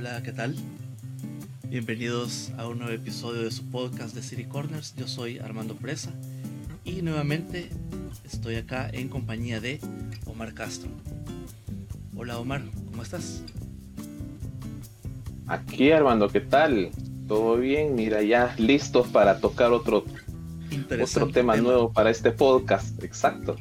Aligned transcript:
Hola, 0.00 0.22
¿qué 0.22 0.32
tal? 0.32 0.56
Bienvenidos 1.68 2.52
a 2.56 2.66
un 2.66 2.78
nuevo 2.78 2.94
episodio 2.94 3.42
de 3.42 3.50
su 3.50 3.70
podcast 3.70 4.14
de 4.14 4.22
City 4.22 4.44
Corners. 4.44 4.94
Yo 4.96 5.06
soy 5.06 5.38
Armando 5.40 5.76
Presa 5.76 6.10
y 6.86 7.02
nuevamente 7.02 7.68
estoy 8.24 8.54
acá 8.54 8.88
en 8.90 9.10
compañía 9.10 9.60
de 9.60 9.78
Omar 10.24 10.54
Castro. 10.54 10.88
Hola 12.16 12.38
Omar, 12.38 12.62
¿cómo 12.90 13.02
estás? 13.02 13.42
Aquí 15.46 15.92
Armando, 15.92 16.30
¿qué 16.30 16.40
tal? 16.40 16.88
¿Todo 17.28 17.58
bien? 17.58 17.94
Mira, 17.94 18.22
ya 18.22 18.54
listos 18.56 19.06
para 19.08 19.38
tocar 19.38 19.70
otro, 19.70 20.06
otro 20.98 21.26
tema, 21.26 21.52
tema 21.52 21.56
nuevo 21.58 21.92
para 21.92 22.08
este 22.08 22.32
podcast. 22.32 23.04
Exacto. 23.04 23.54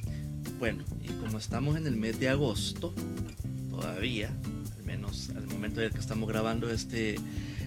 Bueno, 0.58 0.86
y 1.04 1.10
como 1.22 1.38
estamos 1.38 1.76
en 1.76 1.86
el 1.86 1.98
mes 1.98 2.18
de 2.18 2.30
agosto, 2.30 2.94
todavía, 3.70 4.32
en 5.78 5.86
el 5.86 5.92
que 5.92 6.00
estamos 6.00 6.28
grabando 6.28 6.70
este, 6.70 7.16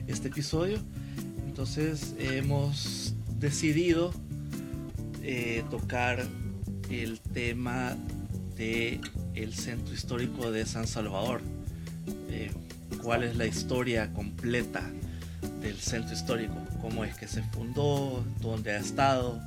este 0.07 0.29
episodio, 0.29 0.79
entonces 1.47 2.15
hemos 2.19 3.15
decidido 3.39 4.13
eh, 5.23 5.65
tocar 5.71 6.27
el 6.91 7.21
tema 7.21 7.97
de 8.57 9.01
centro 9.53 9.95
histórico 9.95 10.51
de 10.51 10.67
San 10.67 10.87
Salvador. 10.87 11.41
¿Cuál 13.03 13.25
es 13.25 13.37
la 13.37 13.47
historia 13.47 14.13
completa 14.13 14.89
del 15.61 15.77
centro 15.77 16.15
histórico? 16.15 16.55
¿Cómo 16.81 17.05
es 17.05 17.17
que 17.17 17.27
se 17.27 17.43
fundó? 17.43 18.25
¿Dónde 18.41 18.73
ha 18.73 18.79
estado? 18.79 19.41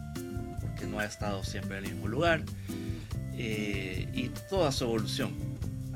Porque 0.60 0.86
no 0.86 1.00
ha 1.00 1.06
estado 1.06 1.44
siempre 1.44 1.78
en 1.78 1.86
el 1.86 1.94
mismo 1.94 2.10
lugar. 2.10 2.44
Eh, 3.38 4.10
y 4.14 4.30
toda 4.50 4.72
su 4.72 4.86
evolución 4.86 5.34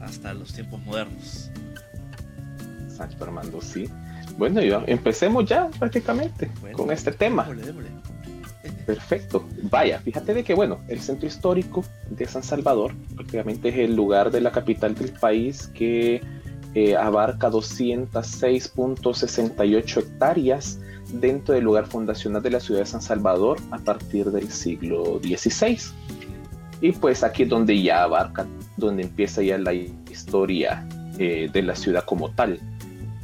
hasta 0.02 0.34
los 0.34 0.54
tiempos 0.54 0.82
modernos. 0.85 1.49
Exacto, 3.00 3.24
Armando, 3.24 3.62
sí. 3.62 3.90
Bueno, 4.38 4.62
yo, 4.62 4.84
empecemos 4.86 5.46
ya 5.46 5.70
prácticamente 5.80 6.52
con 6.74 6.92
este 6.92 7.14
tema. 7.14 7.48
Perfecto. 8.86 9.48
Vaya, 9.64 10.00
fíjate 10.00 10.34
de 10.34 10.44
que, 10.44 10.54
bueno, 10.54 10.82
el 10.90 11.00
centro 11.00 11.26
histórico 11.26 11.86
de 12.10 12.26
San 12.26 12.44
Salvador 12.44 12.94
prácticamente 13.16 13.70
es 13.70 13.77
el 13.77 13.96
lugar 13.96 14.32
de 14.32 14.42
la 14.42 14.52
capital 14.52 14.96
del 14.96 15.14
país 15.14 15.72
que 15.74 16.22
eh, 16.76 16.98
abarca 16.98 17.50
206.68 17.50 19.98
hectáreas 19.98 20.82
dentro 21.14 21.55
del 21.55 21.64
lugar 21.64 21.88
fundacional 21.88 22.42
de 22.42 22.52
la 22.52 22.60
ciudad 22.60 22.82
de 22.82 22.86
San 22.86 23.02
Salvador 23.02 23.60
a 23.72 23.77
partir 23.77 24.30
del 24.30 24.52
siglo 24.52 25.22
XVI. 25.24 25.80
Y 26.82 26.92
pues 26.92 27.24
aquí 27.24 27.44
es 27.44 27.50
donde 27.50 27.82
ya 27.82 28.04
abarca, 28.04 28.46
donde 28.76 29.04
empieza 29.04 29.42
ya 29.42 29.58
la 29.58 29.74
historia 29.74 30.86
eh, 31.18 31.50
de 31.52 31.62
la 31.62 31.76
ciudad 31.76 32.04
como 32.05 32.32
tal. 32.32 32.60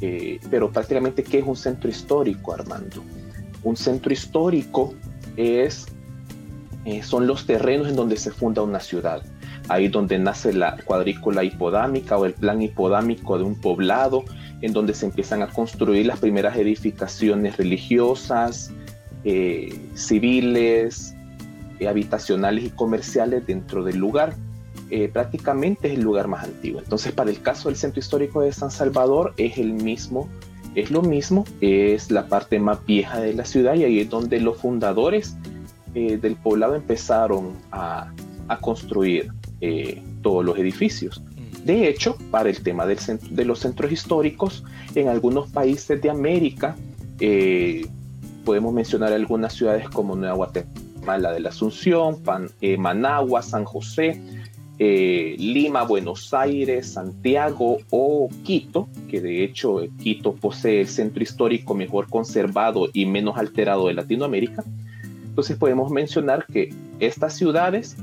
Eh, 0.00 0.40
pero 0.50 0.70
prácticamente, 0.70 1.22
¿qué 1.22 1.38
es 1.38 1.46
un 1.46 1.56
centro 1.56 1.88
histórico, 1.88 2.52
Armando? 2.52 3.02
Un 3.62 3.76
centro 3.76 4.12
histórico 4.12 4.94
es, 5.36 5.86
eh, 6.84 7.02
son 7.02 7.26
los 7.26 7.46
terrenos 7.46 7.88
en 7.88 7.96
donde 7.96 8.16
se 8.16 8.30
funda 8.30 8.62
una 8.62 8.80
ciudad. 8.80 9.22
Ahí 9.68 9.88
donde 9.88 10.18
nace 10.18 10.52
la 10.52 10.76
cuadrícula 10.84 11.42
hipodámica 11.42 12.16
o 12.16 12.24
el 12.24 12.34
plan 12.34 12.62
hipodámico 12.62 13.38
de 13.38 13.44
un 13.44 13.60
poblado, 13.60 14.24
en 14.62 14.72
donde 14.72 14.94
se 14.94 15.06
empiezan 15.06 15.42
a 15.42 15.48
construir 15.48 16.06
las 16.06 16.20
primeras 16.20 16.56
edificaciones 16.56 17.56
religiosas, 17.56 18.70
eh, 19.24 19.90
civiles, 19.94 21.14
eh, 21.80 21.88
habitacionales 21.88 22.64
y 22.64 22.70
comerciales 22.70 23.46
dentro 23.46 23.82
del 23.82 23.98
lugar. 23.98 24.34
Prácticamente 25.12 25.88
es 25.88 25.94
el 25.94 26.02
lugar 26.02 26.28
más 26.28 26.44
antiguo. 26.44 26.80
Entonces, 26.80 27.12
para 27.12 27.30
el 27.30 27.42
caso 27.42 27.68
del 27.68 27.76
centro 27.76 28.00
histórico 28.00 28.40
de 28.40 28.52
San 28.52 28.70
Salvador, 28.70 29.34
es 29.36 29.58
el 29.58 29.72
mismo 29.72 30.28
es 30.76 30.90
lo 30.90 31.02
mismo, 31.02 31.44
es 31.62 32.10
la 32.10 32.26
parte 32.26 32.60
más 32.60 32.84
vieja 32.84 33.18
de 33.18 33.32
la 33.32 33.46
ciudad 33.46 33.74
y 33.74 33.84
ahí 33.84 34.00
es 34.00 34.10
donde 34.10 34.38
los 34.40 34.58
fundadores 34.58 35.34
eh, 35.94 36.18
del 36.18 36.36
poblado 36.36 36.76
empezaron 36.76 37.54
a, 37.72 38.12
construir 38.60 39.32
eh, 39.60 40.02
todos 40.22 40.44
los 40.44 40.58
edificios. 40.58 41.22
De 41.64 41.88
hecho, 41.88 42.16
para 42.30 42.50
el 42.50 42.60
tema 42.60 42.86
del 42.86 42.98
de 43.30 43.44
los 43.44 43.60
centros 43.60 43.90
históricos, 43.90 44.62
en 44.94 45.08
algunos 45.08 45.50
países 45.50 46.00
de 46.00 46.10
América, 46.10 46.76
eh, 47.18 47.86
podemos 48.44 48.72
mencionar 48.72 49.12
algunas 49.14 49.54
ciudades 49.54 49.88
como 49.88 50.14
Nueva 50.14 50.34
Guatemala 50.34 51.32
de 51.32 51.40
la 51.40 51.48
Asunción, 51.48 52.18
Managua, 52.78 53.42
San 53.42 53.64
José, 53.64 54.20
eh, 54.78 55.36
Lima, 55.38 55.84
Buenos 55.84 56.34
Aires, 56.34 56.92
Santiago 56.92 57.78
o 57.90 58.28
Quito, 58.44 58.88
que 59.08 59.20
de 59.20 59.42
hecho 59.42 59.80
eh, 59.80 59.90
Quito 60.02 60.34
posee 60.34 60.82
el 60.82 60.88
centro 60.88 61.22
histórico 61.22 61.74
mejor 61.74 62.08
conservado 62.08 62.88
y 62.92 63.06
menos 63.06 63.38
alterado 63.38 63.88
de 63.88 63.94
Latinoamérica. 63.94 64.64
Entonces 65.24 65.56
podemos 65.56 65.90
mencionar 65.90 66.46
que 66.46 66.74
estas 67.00 67.34
ciudades 67.34 67.96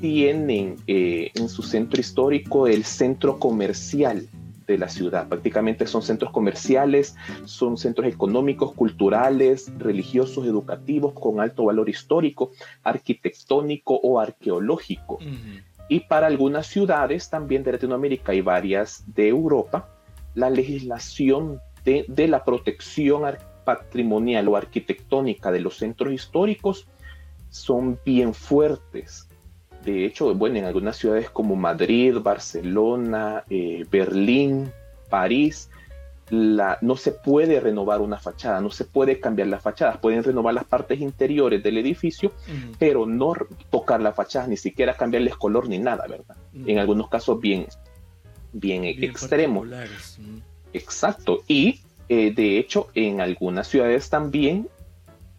tienen 0.00 0.76
eh, 0.86 1.30
en 1.34 1.48
su 1.48 1.62
centro 1.62 2.00
histórico 2.00 2.66
el 2.66 2.84
centro 2.84 3.38
comercial 3.38 4.26
de 4.66 4.78
la 4.78 4.88
ciudad. 4.88 5.28
Prácticamente 5.28 5.86
son 5.86 6.02
centros 6.02 6.32
comerciales, 6.32 7.16
son 7.44 7.76
centros 7.76 8.06
económicos, 8.06 8.72
culturales, 8.72 9.70
religiosos, 9.78 10.46
educativos, 10.46 11.12
con 11.12 11.40
alto 11.40 11.64
valor 11.64 11.88
histórico, 11.88 12.52
arquitectónico 12.84 13.94
o 13.96 14.20
arqueológico. 14.20 15.18
Y 15.90 16.00
para 16.00 16.28
algunas 16.28 16.68
ciudades 16.68 17.28
también 17.30 17.64
de 17.64 17.72
Latinoamérica 17.72 18.32
y 18.32 18.40
varias 18.40 19.02
de 19.12 19.26
Europa, 19.26 19.88
la 20.36 20.48
legislación 20.48 21.60
de, 21.84 22.28
la 22.28 22.44
protección 22.44 23.24
patrimonial 23.64 24.46
o 24.46 24.56
arquitectónica 24.56 25.50
de 25.50 25.58
los 25.58 25.78
centros 25.78 26.12
históricos 26.12 26.86
son 27.48 27.98
bien 28.04 28.34
fuertes. 28.34 29.28
De 29.84 30.04
hecho, 30.04 30.32
bueno, 30.32 30.60
en 30.60 30.64
algunas 30.64 30.96
ciudades 30.96 31.28
como 31.28 31.56
Madrid, 31.56 32.18
Barcelona, 32.22 33.42
eh, 33.50 33.84
Berlín, 33.90 34.70
París, 35.08 35.70
no 36.30 36.96
se 36.96 37.12
puede 37.12 37.60
renovar 37.60 38.00
una 38.00 38.18
fachada, 38.18 38.60
no 38.60 38.70
se 38.70 38.84
puede 38.84 39.20
cambiar 39.20 39.48
las 39.48 39.62
fachadas, 39.62 39.98
pueden 39.98 40.22
renovar 40.22 40.54
las 40.54 40.64
partes 40.64 41.00
interiores 41.00 41.62
del 41.62 41.78
edificio, 41.78 42.32
pero 42.78 43.06
no 43.06 43.34
tocar 43.70 44.00
las 44.00 44.14
fachadas, 44.14 44.48
ni 44.48 44.56
siquiera 44.56 44.94
cambiarles 44.96 45.36
color 45.36 45.68
ni 45.68 45.78
nada, 45.78 46.06
¿verdad? 46.08 46.36
En 46.54 46.78
algunos 46.78 47.08
casos 47.08 47.40
bien, 47.40 47.66
bien, 48.52 48.84
extremos. 48.84 49.68
Exacto. 50.72 51.42
Y 51.48 51.80
eh, 52.08 52.32
de 52.32 52.58
hecho, 52.58 52.88
en 52.94 53.20
algunas 53.20 53.66
ciudades 53.66 54.08
también, 54.08 54.68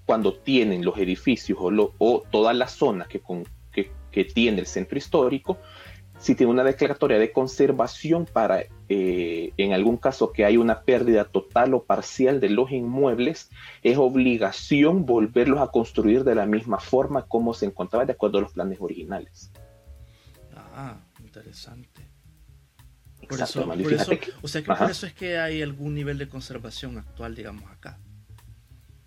cuando 0.06 0.34
tienen 0.34 0.84
los 0.84 0.98
edificios 0.98 1.58
o, 1.62 1.94
o 1.98 2.24
toda 2.30 2.54
la 2.54 2.68
zona 2.68 3.06
que, 3.08 3.20
con, 3.20 3.46
que, 3.72 3.92
que 4.12 4.26
tiene 4.26 4.60
el 4.60 4.68
centro 4.68 4.98
histórico, 4.98 5.58
si 6.20 6.36
tiene 6.36 6.52
una 6.52 6.64
declaratoria 6.64 7.18
de 7.18 7.32
conservación 7.32 8.26
para, 8.26 8.64
eh, 8.94 9.54
en 9.56 9.72
algún 9.72 9.96
caso 9.96 10.34
que 10.34 10.44
hay 10.44 10.58
una 10.58 10.82
pérdida 10.82 11.24
total 11.24 11.74
o 11.74 11.84
parcial 11.86 12.42
de 12.42 12.50
los 12.50 12.72
inmuebles, 12.72 13.50
es 13.84 13.98
obligación 13.98 15.06
volverlos 15.06 15.62
a 15.62 15.68
construir 15.68 16.26
de 16.26 16.36
la 16.36 16.46
misma 16.46 16.78
forma 16.78 17.26
como 17.26 17.54
se 17.54 17.68
encontraba 17.68 18.04
de 18.06 18.12
acuerdo 18.12 18.40
a 18.40 18.42
los 18.42 18.52
planes 18.52 18.82
originales. 18.82 19.50
Ah, 20.76 20.98
interesante. 21.22 22.02
Por 23.30 23.40
eso, 23.40 23.66
o 24.42 24.48
sea 24.50 24.62
que 24.62 24.74
por 24.74 24.92
eso 24.92 25.06
es 25.06 25.14
que 25.14 25.38
hay 25.38 25.62
algún 25.62 25.96
nivel 25.96 26.18
de 26.18 26.28
conservación 26.28 26.98
actual, 26.98 27.34
digamos, 27.34 27.72
acá. 27.72 27.98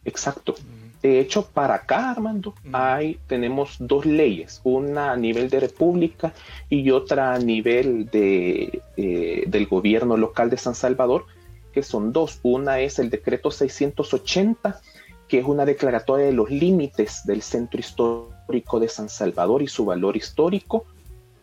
Exacto. 0.03 0.55
De 1.04 1.20
hecho, 1.20 1.44
para 1.44 1.75
acá, 1.75 2.12
Armando, 2.12 2.54
hay, 2.72 3.19
tenemos 3.26 3.76
dos 3.78 4.06
leyes, 4.06 4.62
una 4.65 5.12
a 5.12 5.16
nivel 5.19 5.50
de 5.50 5.60
república 5.60 6.32
y 6.70 6.90
otra 6.93 7.34
a 7.34 7.38
nivel 7.38 8.06
de, 8.06 8.81
eh, 8.96 9.44
del 9.46 9.67
gobierno 9.67 10.17
local 10.17 10.49
de 10.49 10.56
San 10.56 10.75
Salvador, 10.75 11.26
que 11.73 11.82
son 11.82 12.11
dos. 12.11 12.40
Una 12.43 12.81
es 12.81 12.99
el 12.99 13.11
decreto 13.11 13.50
680, 13.50 14.81
que 15.29 15.40
es 15.40 15.44
una 15.44 15.67
declaratoria 15.67 16.25
de 16.25 16.32
los 16.32 16.50
límites 16.50 17.26
del 17.26 17.43
centro 17.43 17.81
histórico 17.81 18.81
de 18.81 18.88
San 18.88 19.11
Salvador 19.11 19.61
y 19.61 19.67
su 19.67 19.84
valor 19.84 20.17
histórico, 20.17 20.87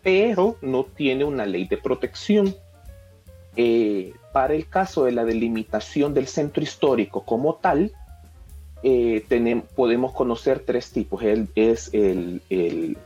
pero 0.01 0.57
no 0.63 0.86
tiene 0.86 1.24
una 1.24 1.45
ley 1.45 1.68
de 1.68 1.77
protección. 1.77 2.56
Eh, 3.56 4.13
para 4.33 4.56
el 4.56 4.68
caso 4.68 5.06
de 5.06 5.12
la 5.12 5.24
delimitación 5.24 6.15
del 6.15 6.25
centro 6.25 6.63
histórico 6.63 7.24
como 7.25 7.57
tal, 7.57 7.91
eh, 8.83 9.24
tenemos, 9.28 9.66
podemos 9.75 10.13
conocer 10.13 10.63
tres 10.66 10.92
tipos. 10.92 11.22
El, 11.24 11.50
es 11.56 11.89
el, 11.94 12.42
el, 12.50 12.98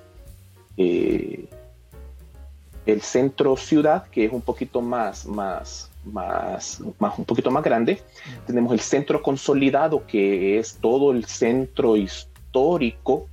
eh, 0.78 1.46
el, 2.86 3.02
centro 3.02 3.58
ciudad, 3.58 4.08
que 4.08 4.26
es 4.26 4.32
un 4.32 4.42
poquito 4.42 4.82
más, 4.82 5.26
más, 5.26 5.92
más, 6.06 6.82
más, 7.00 7.20
un 7.20 7.26
poquito 7.26 7.52
más 7.52 7.64
grande. 7.64 8.02
Tenemos 8.48 8.72
el 8.74 8.80
centro 8.80 9.22
consolidado, 9.22 10.06
que 10.06 10.60
es 10.60 10.78
todo 10.80 11.12
el 11.12 11.26
centro 11.26 11.98
histórico 11.98 13.28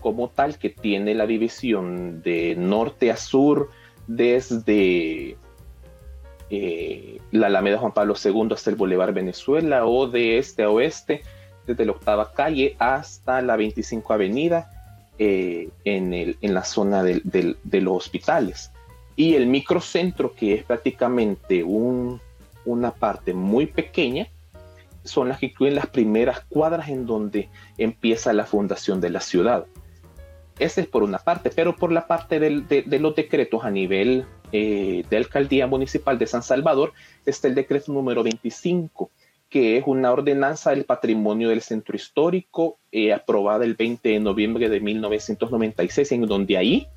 como 0.00 0.28
tal, 0.28 0.58
que 0.58 0.70
tiene 0.70 1.14
la 1.14 1.26
división 1.26 2.22
de 2.22 2.54
norte 2.56 3.10
a 3.10 3.16
sur 3.16 3.70
desde 4.06 5.36
eh, 6.50 7.20
la 7.32 7.46
Alameda 7.46 7.78
Juan 7.78 7.92
Pablo 7.92 8.14
II 8.22 8.48
hasta 8.52 8.70
el 8.70 8.76
Boulevard 8.76 9.14
Venezuela 9.14 9.86
o 9.86 10.06
de 10.06 10.38
este 10.38 10.62
a 10.62 10.70
oeste, 10.70 11.22
desde 11.66 11.84
la 11.84 11.92
octava 11.92 12.32
calle 12.32 12.76
hasta 12.78 13.40
la 13.42 13.56
25 13.56 14.12
Avenida 14.12 14.70
eh, 15.18 15.70
en, 15.84 16.12
el, 16.12 16.36
en, 16.40 16.54
la 16.54 16.64
zona 16.64 17.02
de 17.02 17.80
los 17.80 17.96
hospitales. 17.96 18.70
Y 19.16 19.34
el 19.34 19.46
microcentro, 19.46 20.34
que 20.34 20.54
es 20.54 20.64
prácticamente 20.64 21.62
un, 21.62 22.20
una 22.64 22.90
parte 22.90 23.32
muy 23.32 23.66
pequeña, 23.66 24.28
son 25.04 25.28
las 25.28 25.38
que 25.38 25.46
incluyen 25.46 25.76
las 25.76 25.86
primeras 25.86 26.40
cuadras 26.48 26.88
en 26.88 27.06
donde 27.06 27.48
empieza 27.78 28.32
la 28.32 28.46
fundación 28.46 29.00
de 29.00 29.10
la 29.10 29.20
ciudad. 29.20 29.66
Ese 30.58 30.82
es 30.82 30.86
por 30.86 31.02
una 31.02 31.18
parte, 31.18 31.50
pero 31.50 31.76
por 31.76 31.92
la 31.92 32.06
parte 32.06 32.40
de, 32.40 32.98
los 32.98 33.14
decretos 33.14 33.64
a 33.64 33.70
nivel 33.70 34.24
eh, 34.52 35.04
de 35.08 35.16
alcaldía 35.16 35.66
municipal 35.66 36.18
de 36.18 36.26
San 36.26 36.42
Salvador 36.42 36.92
está 37.26 37.48
el 37.48 37.54
decreto 37.54 37.92
número 37.92 38.22
25, 38.22 39.10
que 39.54 39.76
es 39.76 39.84
una 39.86 40.10
ordenanza 40.10 40.70
del 40.70 40.84
patrimonio 40.84 41.48
del 41.48 41.60
centro 41.60 41.94
histórico 41.94 42.80
eh, 42.90 43.12
aprobada 43.12 43.64
el 43.64 43.74
20 43.74 44.08
de 44.08 44.18
noviembre 44.18 44.68
de 44.68 44.80
1996, 44.80 46.10
en 46.10 46.26
donde 46.26 46.56
ahí 46.56 46.88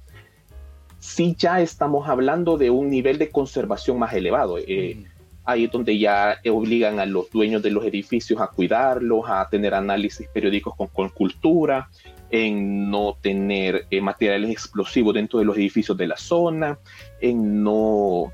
sí 0.98 1.36
ya 1.38 1.62
estamos 1.62 2.10
hablando 2.10 2.58
de 2.58 2.72
un 2.72 2.90
nivel 2.90 3.20
de 3.20 3.30
conservación 3.30 4.00
más 4.00 4.12
elevado. 4.14 4.58
Eh, 4.58 5.06
ahí 5.46 5.66
es 5.66 5.72
donde 5.72 6.00
ya 6.00 6.40
obligan 6.50 7.00
a 7.00 7.06
los 7.06 7.30
dueños 7.30 7.62
de 7.62 7.70
los 7.70 7.86
edificios 7.86 8.42
a 8.42 8.48
cuidarlos, 8.48 9.26
a 9.28 9.48
tener 9.52 9.76
análisis 9.76 10.28
periódicos 10.30 10.76
con, 10.76 10.88
con 10.88 11.10
cultura, 11.10 11.92
en 12.32 12.90
no 12.90 13.20
tener 13.22 13.86
eh, 13.92 14.02
materiales 14.02 14.50
explosivos 14.50 15.14
dentro 15.14 15.38
de 15.38 15.46
los 15.46 15.56
edificios 15.58 15.96
de 15.96 16.08
la 16.08 16.18
zona, 16.18 16.80
en 17.22 17.62
no, 17.62 18.32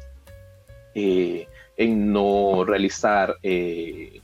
eh, 0.96 1.46
en 1.78 2.12
no 2.12 2.64
realizar 2.66 3.38
eh, 3.44 4.22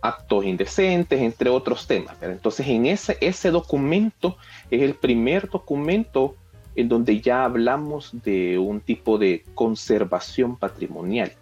actos 0.00 0.44
indecentes, 0.44 1.20
entre 1.20 1.48
otros 1.48 1.86
temas. 1.86 2.16
Entonces, 2.22 2.66
en 2.66 2.86
ese, 2.86 3.16
ese 3.20 3.50
documento 3.50 4.36
es 4.70 4.82
el 4.82 4.94
primer 4.94 5.48
documento 5.48 6.34
en 6.74 6.88
donde 6.88 7.20
ya 7.20 7.44
hablamos 7.44 8.10
de 8.24 8.58
un 8.58 8.80
tipo 8.80 9.18
de 9.18 9.44
conservación 9.54 10.56
patrimonial, 10.56 11.32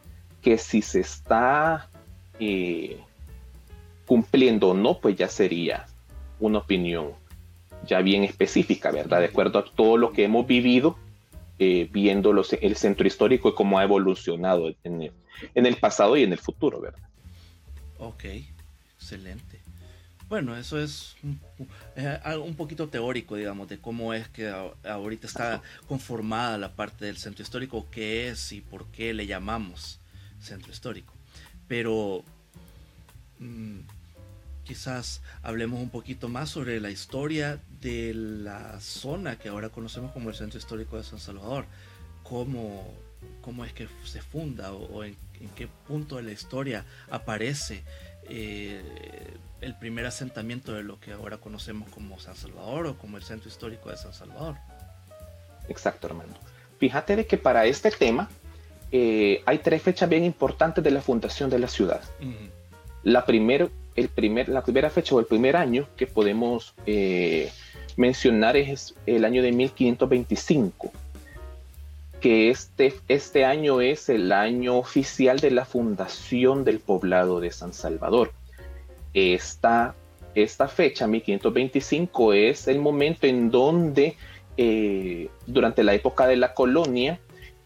que 0.43 0.59
si 0.59 0.83
se 0.83 1.01
está 1.01 1.89
cumpliendo 4.07 4.71
o 4.71 4.75
no, 4.75 4.99
pues 4.99 5.17
ya 5.17 5.29
sería 5.29 5.87
una 6.41 6.59
opinión 6.59 7.13
ya 7.87 8.01
bien 8.01 8.25
específica, 8.25 8.91
¿verdad? 8.91 9.21
De 9.21 9.27
acuerdo 9.27 9.59
a 9.59 9.65
todo 9.65 9.97
lo 9.97 10.13
que 10.13 10.25
hemos 10.25 10.47
vivido, 10.47 10.97
eh, 11.63 11.91
viendo 11.93 12.33
los, 12.33 12.55
el 12.55 12.75
centro 12.75 13.07
histórico 13.07 13.51
y 13.51 13.55
cómo 13.55 13.79
ha 13.79 13.85
evolucionado 13.85 14.73
en 14.83 15.03
el, 15.03 15.13
en 15.55 15.67
el 15.67 15.77
pasado 15.77 16.17
y 16.17 16.23
en 16.23 16.33
el 16.33 16.39
futuro, 16.39 16.81
¿verdad? 16.81 17.07
Ok, 17.99 18.25
excelente. 18.97 19.61
Bueno, 20.31 20.57
eso 20.57 20.81
es 20.81 21.17
un, 21.23 21.39
un, 22.47 22.55
poquito 22.55 22.89
teórico, 22.89 23.37
digamos, 23.37 23.69
de 23.69 23.79
cómo 23.79 24.15
es 24.15 24.27
que 24.29 24.49
ahorita 24.49 25.27
está 25.27 25.61
conformada 25.87 26.57
la 26.57 26.73
parte 26.73 27.05
del 27.05 27.19
centro 27.19 27.43
histórico, 27.43 27.87
qué 27.91 28.29
es 28.29 28.53
y 28.53 28.63
por 28.63 28.87
qué 28.87 29.13
le 29.13 29.27
llamamos 29.27 30.01
centro 30.41 30.73
histórico. 30.73 31.13
Pero 31.69 32.25
mm, 33.39 33.81
quizás 34.71 35.21
hablemos 35.43 35.81
un 35.81 35.91
poquito 35.91 36.29
más 36.29 36.49
sobre 36.49 36.79
la 36.79 36.91
historia 36.91 37.59
de 37.81 38.15
la 38.15 38.79
zona 38.79 39.37
que 39.37 39.49
ahora 39.49 39.71
conocemos 39.71 40.13
como 40.13 40.29
el 40.29 40.37
Centro 40.37 40.61
Histórico 40.61 40.97
de 40.97 41.03
San 41.03 41.19
Salvador. 41.19 41.65
¿Cómo, 42.23 42.95
cómo 43.43 43.65
es 43.65 43.73
que 43.73 43.89
se 44.05 44.23
funda 44.23 44.73
o, 44.73 45.03
en, 45.03 45.17
qué 45.57 45.67
punto 45.89 46.19
de 46.19 46.23
la 46.23 46.31
historia 46.31 46.85
aparece 47.11 47.83
eh, 48.29 48.81
el 49.61 49.75
primer 49.75 50.07
asentamiento 50.07 50.73
de 50.73 50.85
lo 50.85 51.01
que 51.01 51.15
ahora 51.15 51.39
conocemos 51.39 51.89
como 51.89 52.21
San 52.21 52.37
Salvador 52.37 52.87
o 52.87 52.97
como 52.97 53.17
el 53.17 53.25
Centro 53.25 53.49
Histórico 53.49 53.91
de 53.91 53.97
San 53.97 54.15
Salvador? 54.15 54.55
Exacto, 55.69 56.07
hermano. 56.07 56.35
Fíjate 56.79 57.17
de 57.17 57.27
que 57.27 57.39
para 57.39 57.67
este 57.67 57.91
tema 57.91 58.31
eh, 58.93 59.43
hay 59.47 59.59
tres 59.59 59.83
fechas 59.83 60.09
bien 60.09 60.23
importantes 60.23 60.85
de 60.85 60.93
la 60.93 61.01
fundación 61.01 61.51
de 61.51 61.59
la 61.59 61.67
ciudad. 61.67 62.03
La 63.03 63.27
primera 63.27 63.67
el 63.97 64.09
primer, 64.09 64.49
la 64.49 64.63
primera 64.63 64.91
fecha 64.91 65.15
o 65.15 65.21
el 65.21 65.27
primer 65.27 65.57
año 65.57 65.89
que 65.97 66.07
podemos 66.07 66.75
eh, 66.87 67.51
mencionar 67.97 68.57
es 68.57 68.95
el 69.07 69.25
año 69.25 69.43
de 69.43 69.53
1525, 69.53 70.93
que 72.21 72.51
este, 72.51 72.95
este 73.09 73.45
año 73.45 73.81
es 73.81 74.09
el 74.09 74.33
año 74.33 74.77
oficial 74.77 75.41
de 75.41 75.51
la 75.51 75.65
fundación 75.65 76.65
del 76.65 76.81
poblado 76.81 77.41
de 77.41 77.51
San 77.51 77.73
Salvador. 77.73 78.33
Esta, 79.13 79.95
esta 80.35 80.69
fecha, 80.69 81.07
1525, 81.07 82.33
es 82.33 82.69
el 82.69 82.79
momento 82.79 83.27
en 83.27 83.51
donde 83.51 84.17
eh, 84.57 85.29
durante 85.47 85.83
la 85.83 85.95
época 85.95 86.27
de 86.27 86.37
la 86.37 86.55
colonia, 86.55 87.19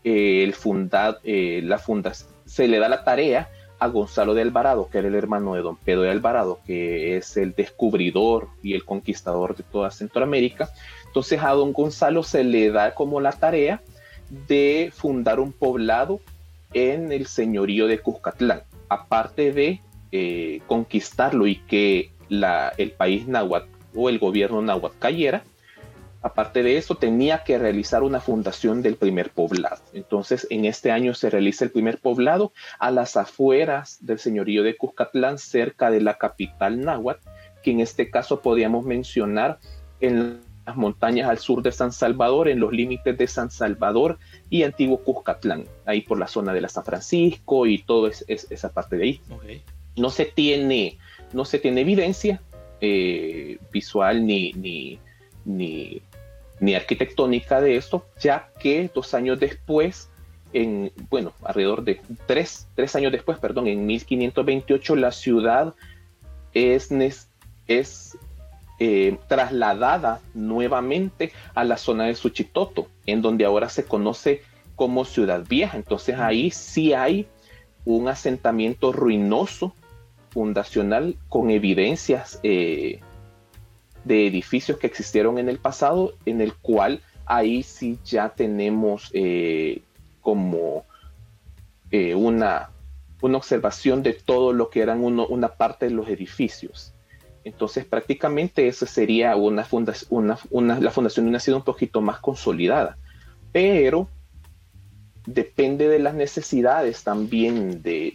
eh, 0.04 0.42
el 0.44 0.54
fundad, 0.54 1.18
la 1.24 1.78
funda, 1.78 2.12
se 2.46 2.68
le 2.68 2.78
da 2.78 2.88
la 2.88 3.04
tarea 3.04 3.50
a 3.78 3.88
Gonzalo 3.88 4.34
de 4.34 4.42
Alvarado, 4.42 4.88
que 4.90 4.98
era 4.98 5.08
el 5.08 5.14
hermano 5.14 5.54
de 5.54 5.62
don 5.62 5.76
Pedro 5.76 6.02
de 6.02 6.10
Alvarado, 6.10 6.60
que 6.66 7.16
es 7.16 7.36
el 7.36 7.54
descubridor 7.54 8.48
y 8.62 8.74
el 8.74 8.84
conquistador 8.84 9.56
de 9.56 9.64
toda 9.64 9.90
Centroamérica. 9.90 10.70
Entonces 11.06 11.42
a 11.42 11.50
don 11.50 11.72
Gonzalo 11.72 12.22
se 12.22 12.44
le 12.44 12.70
da 12.70 12.94
como 12.94 13.20
la 13.20 13.32
tarea 13.32 13.82
de 14.48 14.92
fundar 14.94 15.40
un 15.40 15.52
poblado 15.52 16.20
en 16.72 17.12
el 17.12 17.26
señorío 17.26 17.86
de 17.86 18.00
Cuscatlán, 18.00 18.62
aparte 18.88 19.52
de 19.52 19.80
eh, 20.12 20.60
conquistarlo 20.66 21.46
y 21.46 21.56
que 21.56 22.10
la, 22.28 22.72
el 22.78 22.90
país 22.90 23.26
náhuatl 23.26 23.68
o 23.94 24.08
el 24.08 24.18
gobierno 24.18 24.60
náhuatl 24.62 24.98
cayera, 24.98 25.44
Aparte 26.24 26.62
de 26.62 26.78
eso, 26.78 26.94
tenía 26.94 27.44
que 27.44 27.58
realizar 27.58 28.02
una 28.02 28.18
fundación 28.18 28.80
del 28.80 28.96
primer 28.96 29.28
poblado. 29.28 29.82
Entonces, 29.92 30.46
en 30.48 30.64
este 30.64 30.90
año 30.90 31.12
se 31.12 31.28
realiza 31.28 31.66
el 31.66 31.70
primer 31.70 31.98
poblado 31.98 32.54
a 32.78 32.90
las 32.90 33.18
afueras 33.18 33.98
del 34.00 34.18
señorío 34.18 34.62
de 34.62 34.74
Cuscatlán, 34.74 35.36
cerca 35.36 35.90
de 35.90 36.00
la 36.00 36.16
capital 36.16 36.80
náhuatl, 36.80 37.28
que 37.62 37.72
en 37.72 37.80
este 37.80 38.10
caso 38.10 38.40
podríamos 38.40 38.86
mencionar 38.86 39.58
en 40.00 40.40
las 40.64 40.76
montañas 40.76 41.28
al 41.28 41.36
sur 41.36 41.62
de 41.62 41.72
San 41.72 41.92
Salvador, 41.92 42.48
en 42.48 42.58
los 42.58 42.72
límites 42.72 43.18
de 43.18 43.26
San 43.26 43.50
Salvador 43.50 44.18
y 44.48 44.62
antiguo 44.62 45.04
Cuscatlán, 45.04 45.66
ahí 45.84 46.00
por 46.00 46.18
la 46.18 46.26
zona 46.26 46.54
de 46.54 46.62
la 46.62 46.70
San 46.70 46.86
Francisco 46.86 47.66
y 47.66 47.82
toda 47.82 48.10
esa 48.28 48.72
parte 48.72 48.96
de 48.96 49.04
ahí. 49.04 49.20
No 49.94 50.08
se 50.08 50.24
tiene, 50.24 50.96
no 51.34 51.44
se 51.44 51.58
tiene 51.58 51.82
evidencia 51.82 52.40
eh, 52.80 53.58
visual 53.70 54.24
ni, 54.24 54.54
ni, 54.54 54.98
ni, 55.44 56.00
ni 56.60 56.74
arquitectónica 56.74 57.60
de 57.60 57.76
esto, 57.76 58.06
ya 58.20 58.48
que 58.58 58.90
dos 58.94 59.14
años 59.14 59.38
después, 59.40 60.08
en, 60.52 60.92
bueno, 61.10 61.32
alrededor 61.42 61.84
de 61.84 62.00
tres, 62.26 62.68
tres 62.74 62.94
años 62.96 63.12
después, 63.12 63.38
perdón, 63.38 63.66
en 63.66 63.86
1528 63.86 64.96
la 64.96 65.12
ciudad 65.12 65.74
es, 66.52 66.90
eh, 68.78 69.18
trasladada 69.28 70.20
nuevamente 70.34 71.32
a 71.54 71.64
la 71.64 71.76
zona 71.76 72.04
de 72.04 72.14
Suchitoto, 72.14 72.88
en 73.06 73.22
donde 73.22 73.44
ahora 73.44 73.68
se 73.68 73.84
conoce 73.84 74.42
como 74.76 75.04
Ciudad 75.04 75.44
Vieja. 75.46 75.76
Entonces 75.76 76.18
ahí 76.18 76.50
sí 76.50 76.92
hay 76.92 77.26
un 77.84 78.08
asentamiento 78.08 78.92
ruinoso 78.92 79.74
fundacional 80.30 81.16
con 81.28 81.50
evidencias 81.50 82.40
eh, 82.42 83.00
de 84.04 84.26
edificios 84.26 84.78
que 84.78 84.86
existieron 84.86 85.38
en 85.38 85.48
el 85.48 85.58
pasado, 85.58 86.14
en 86.26 86.40
el 86.40 86.54
cual 86.54 87.00
ahí 87.26 87.62
sí 87.62 87.98
ya 88.04 88.28
tenemos 88.28 89.10
eh, 89.14 89.82
como 90.20 90.84
eh, 91.90 92.14
una, 92.14 92.70
una 93.22 93.38
observación 93.38 94.02
de 94.02 94.12
todo 94.12 94.52
lo 94.52 94.70
que 94.70 94.82
eran 94.82 95.02
una 95.02 95.48
parte 95.48 95.86
de 95.86 95.92
los 95.92 96.08
edificios. 96.08 96.92
Entonces 97.44 97.84
prácticamente 97.84 98.68
eso 98.68 98.86
sería 98.86 99.36
una 99.36 99.64
fundación, 99.64 100.36
una, 100.50 100.80
la 100.80 100.90
fundación 100.90 101.26
de 101.26 101.30
una 101.30 101.40
ciudad 101.40 101.58
un 101.58 101.64
poquito 101.64 102.00
más 102.00 102.18
consolidada, 102.18 102.96
pero 103.52 104.08
depende 105.26 105.88
de 105.88 105.98
las 105.98 106.14
necesidades 106.14 107.04
también 107.04 107.82
de, 107.82 108.12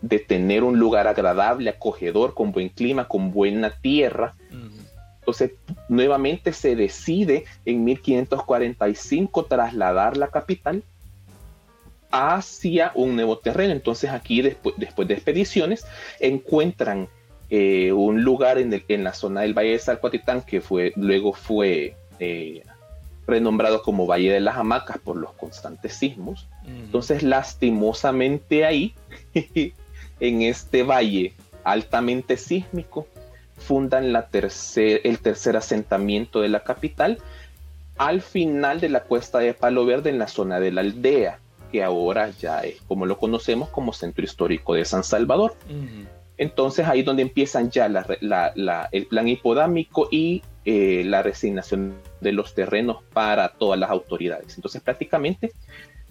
de 0.00 0.18
tener 0.18 0.64
un 0.64 0.78
lugar 0.78 1.06
agradable, 1.06 1.70
acogedor, 1.70 2.34
con 2.34 2.52
buen 2.52 2.68
clima, 2.68 3.08
con 3.08 3.32
buena 3.32 3.70
tierra, 3.70 4.34
entonces, 5.26 5.50
nuevamente 5.88 6.52
se 6.52 6.76
decide 6.76 7.46
en 7.64 7.82
1545 7.82 9.46
trasladar 9.46 10.16
la 10.16 10.28
capital 10.28 10.84
hacia 12.12 12.92
un 12.94 13.16
nuevo 13.16 13.36
terreno. 13.36 13.72
Entonces, 13.72 14.10
aquí, 14.10 14.40
después, 14.40 14.76
después 14.78 15.08
de 15.08 15.14
expediciones, 15.14 15.84
encuentran 16.20 17.08
eh, 17.50 17.90
un 17.90 18.22
lugar 18.22 18.58
en, 18.58 18.70
la 19.02 19.14
zona 19.14 19.40
del 19.40 19.52
Valle 19.52 19.72
de 19.72 19.80
Salcuatitán 19.80 20.42
que 20.42 20.60
fue, 20.60 20.92
luego 20.94 21.32
fue 21.32 21.96
eh, 22.20 22.62
renombrado 23.26 23.82
como 23.82 24.06
Valle 24.06 24.30
de 24.30 24.38
las 24.38 24.56
Hamacas 24.56 24.98
por 24.98 25.16
los 25.16 25.32
constantes 25.32 25.94
sismos. 25.94 26.46
Entonces, 26.68 27.24
lastimosamente 27.24 28.64
ahí, 28.64 28.94
en 30.20 30.42
este 30.42 30.84
valle 30.84 31.32
altamente 31.64 32.36
sísmico, 32.36 33.08
fundan 33.56 34.12
la 34.12 34.28
tercer, 34.28 35.00
el 35.04 35.18
tercer 35.18 35.56
asentamiento 35.56 36.40
de 36.40 36.48
la 36.48 36.62
capital 36.62 37.18
al 37.98 38.20
final 38.20 38.80
de 38.80 38.88
la 38.88 39.04
cuesta 39.04 39.38
de 39.38 39.54
Palo 39.54 39.86
Verde 39.86 40.10
en 40.10 40.18
la 40.18 40.28
zona 40.28 40.60
de 40.60 40.70
la 40.70 40.82
aldea, 40.82 41.38
que 41.72 41.82
ahora 41.82 42.30
ya 42.30 42.60
es 42.60 42.80
como 42.82 43.06
lo 43.06 43.18
conocemos 43.18 43.68
como 43.70 43.92
centro 43.92 44.24
histórico 44.24 44.74
de 44.74 44.84
San 44.84 45.02
Salvador. 45.02 45.54
Entonces 46.36 46.86
ahí 46.86 47.02
donde 47.02 47.22
empiezan 47.22 47.70
ya 47.70 47.86
el 47.86 49.06
plan 49.06 49.28
hipodámico 49.28 50.08
y 50.10 50.42
eh, 50.66 51.02
la 51.06 51.22
resignación 51.22 51.94
de 52.20 52.32
los 52.32 52.54
terrenos 52.54 52.98
para 53.14 53.48
todas 53.48 53.80
las 53.80 53.90
autoridades. 53.90 54.56
Entonces 54.56 54.82
prácticamente 54.82 55.52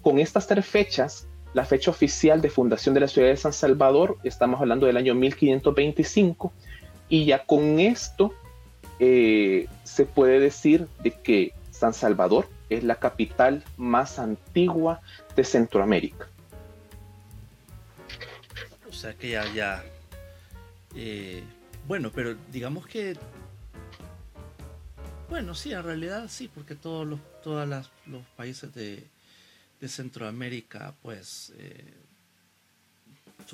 con 0.02 0.18
estas 0.18 0.46
tres 0.46 0.66
fechas, 0.66 1.28
la 1.54 1.64
fecha 1.64 1.90
oficial 1.90 2.40
de 2.40 2.50
fundación 2.50 2.94
de 2.94 3.00
la 3.00 3.08
ciudad 3.08 3.28
de 3.28 3.36
San 3.36 3.52
Salvador, 3.52 4.18
estamos 4.24 4.60
hablando 4.60 4.86
del 4.86 4.96
año 4.96 5.14
1525, 5.14 6.52
y 7.08 7.24
ya 7.24 7.44
con 7.44 7.78
esto 7.80 8.34
eh, 8.98 9.68
se 9.84 10.06
puede 10.06 10.40
decir 10.40 10.88
de 11.02 11.10
que 11.12 11.52
San 11.70 11.94
Salvador 11.94 12.48
es 12.70 12.82
la 12.84 12.96
capital 12.96 13.62
más 13.76 14.18
antigua 14.18 15.00
de 15.36 15.44
Centroamérica. 15.44 16.28
O 18.88 18.92
sea 18.92 19.14
que 19.14 19.30
ya, 19.30 19.52
ya. 19.52 19.84
Eh, 20.94 21.42
bueno, 21.86 22.10
pero 22.14 22.34
digamos 22.50 22.86
que. 22.86 23.16
Bueno, 25.28 25.54
sí, 25.54 25.72
en 25.72 25.82
realidad 25.82 26.28
sí, 26.28 26.48
porque 26.48 26.74
todos 26.74 27.06
los, 27.06 27.20
todas 27.42 27.68
los 28.06 28.22
países 28.36 28.72
de, 28.74 29.04
de 29.80 29.88
Centroamérica, 29.88 30.94
pues. 31.02 31.52
Eh, 31.58 32.05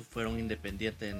fueron 0.01 0.39
independientes 0.39 1.15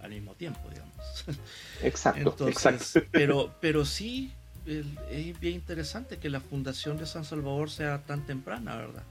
al 0.00 0.10
mismo 0.10 0.34
tiempo, 0.34 0.68
digamos. 0.68 1.24
Exacto, 1.82 2.48
exacto. 2.48 3.06
Pero, 3.12 3.54
pero 3.60 3.84
sí, 3.84 4.32
es 4.66 5.40
bien 5.40 5.54
interesante 5.54 6.18
que 6.18 6.28
la 6.28 6.40
fundación 6.40 6.98
de 6.98 7.06
San 7.06 7.24
Salvador 7.24 7.70
sea 7.70 8.02
tan 8.04 8.26
temprana, 8.26 8.76
¿verdad? 8.76 9.04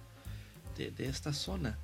De, 0.78 1.08
esta 1.08 1.34
zona. 1.34 1.78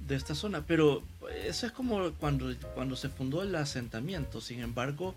De 0.00 0.16
esta 0.16 0.34
zona. 0.34 0.64
Pero 0.66 1.02
eso 1.44 1.66
es 1.66 1.72
como 1.72 2.12
cuando, 2.14 2.54
cuando 2.74 2.96
se 2.96 3.08
fundó 3.08 3.42
el 3.42 3.54
asentamiento. 3.54 4.40
Sin 4.40 4.60
embargo, 4.60 5.14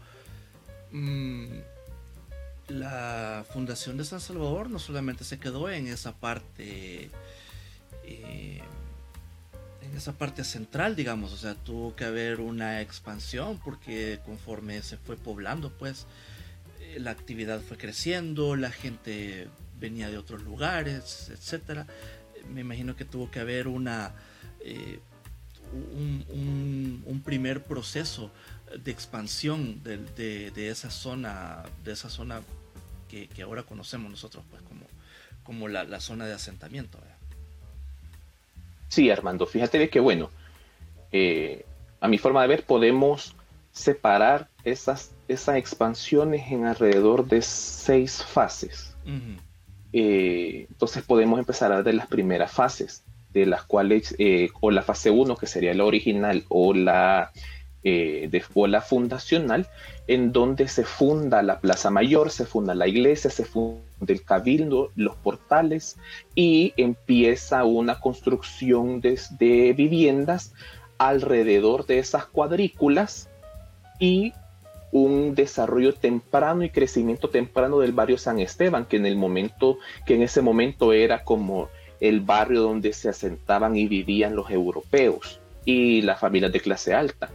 mm, 0.91 1.47
la 2.69 3.43
fundación 3.51 3.97
de 3.97 4.05
San 4.05 4.21
Salvador 4.21 4.69
no 4.69 4.79
solamente 4.79 5.23
se 5.23 5.39
quedó 5.39 5.69
en 5.69 5.87
esa 5.87 6.13
parte. 6.13 7.09
Eh, 8.03 8.61
en 8.61 8.70
esa 9.95 10.13
parte 10.13 10.43
central, 10.43 10.95
digamos, 10.95 11.33
o 11.33 11.37
sea, 11.37 11.55
tuvo 11.55 11.95
que 11.95 12.05
haber 12.05 12.39
una 12.39 12.81
expansión 12.81 13.59
porque 13.63 14.19
conforme 14.25 14.81
se 14.81 14.97
fue 14.97 15.17
poblando, 15.17 15.71
pues, 15.77 16.07
la 16.97 17.11
actividad 17.11 17.61
fue 17.61 17.77
creciendo, 17.77 18.55
la 18.55 18.71
gente 18.71 19.47
venía 19.79 20.09
de 20.09 20.17
otros 20.17 20.43
lugares, 20.43 21.29
etcétera. 21.29 21.87
Me 22.53 22.61
imagino 22.61 22.95
que 22.95 23.05
tuvo 23.05 23.31
que 23.31 23.39
haber 23.39 23.67
una 23.67 24.13
eh, 24.61 24.99
un, 25.73 27.21
primer 27.23 27.63
proceso 27.63 28.31
de 28.77 28.91
expansión 28.91 29.81
de, 29.83 30.51
esa 30.69 30.89
zona, 30.89 31.63
de 31.83 31.91
esa 31.91 32.09
zona 32.09 32.41
que, 33.07 33.29
ahora 33.43 33.63
conocemos 33.63 34.09
nosotros, 34.09 34.43
pues 34.49 34.61
como, 34.63 34.85
como 35.43 35.67
la, 35.67 35.99
zona 35.99 36.25
de 36.25 36.33
asentamiento. 36.33 36.99
Sí, 38.91 39.09
Armando, 39.09 39.45
fíjate 39.45 39.89
que 39.89 40.01
bueno, 40.01 40.29
eh, 41.13 41.65
a 42.01 42.09
mi 42.09 42.17
forma 42.17 42.41
de 42.41 42.49
ver 42.49 42.65
podemos 42.65 43.33
separar 43.71 44.49
esas, 44.65 45.13
esas 45.29 45.55
expansiones 45.55 46.51
en 46.51 46.65
alrededor 46.65 47.25
de 47.25 47.41
seis 47.41 48.21
fases. 48.21 48.93
Eh, 49.93 50.65
entonces 50.69 51.03
podemos 51.03 51.39
empezar 51.39 51.71
a 51.71 51.77
ver 51.77 51.85
de 51.85 51.93
las 51.93 52.07
primeras 52.07 52.51
fases, 52.51 53.05
de 53.31 53.45
las 53.45 53.63
cuales, 53.63 54.13
eh, 54.19 54.49
o 54.59 54.71
la 54.71 54.81
fase 54.81 55.09
1, 55.09 55.37
que 55.37 55.47
sería 55.47 55.73
la 55.73 55.85
original, 55.85 56.43
o 56.49 56.73
la, 56.73 57.31
eh, 57.83 58.27
de, 58.29 58.43
o 58.53 58.67
la 58.67 58.81
fundacional, 58.81 59.67
en 60.07 60.31
donde 60.31 60.67
se 60.67 60.83
funda 60.83 61.41
la 61.41 61.59
Plaza 61.59 61.89
Mayor, 61.89 62.31
se 62.31 62.45
funda 62.45 62.75
la 62.75 62.87
iglesia, 62.87 63.29
se 63.29 63.45
funda 63.45 63.81
el 64.07 64.23
cabildo, 64.23 64.91
los 64.95 65.15
portales, 65.15 65.97
y 66.35 66.73
empieza 66.77 67.63
una 67.63 67.99
construcción 67.99 69.01
de 69.01 69.73
viviendas 69.75 70.53
alrededor 70.97 71.85
de 71.87 71.99
esas 71.99 72.25
cuadrículas 72.25 73.27
y 73.99 74.33
un 74.91 75.35
desarrollo 75.35 75.93
temprano 75.93 76.63
y 76.63 76.69
crecimiento 76.69 77.29
temprano 77.29 77.79
del 77.79 77.93
barrio 77.93 78.17
San 78.17 78.39
Esteban, 78.39 78.85
que 78.85 78.97
en 78.97 79.05
el 79.05 79.15
momento, 79.15 79.77
que 80.05 80.15
en 80.15 80.21
ese 80.21 80.41
momento 80.41 80.93
era 80.93 81.23
como 81.23 81.69
el 81.99 82.19
barrio 82.19 82.61
donde 82.61 82.93
se 82.93 83.09
asentaban 83.09 83.75
y 83.75 83.87
vivían 83.87 84.35
los 84.35 84.49
europeos 84.49 85.39
y 85.65 86.01
las 86.01 86.19
familias 86.19 86.51
de 86.51 86.59
clase 86.59 86.93
alta. 86.93 87.29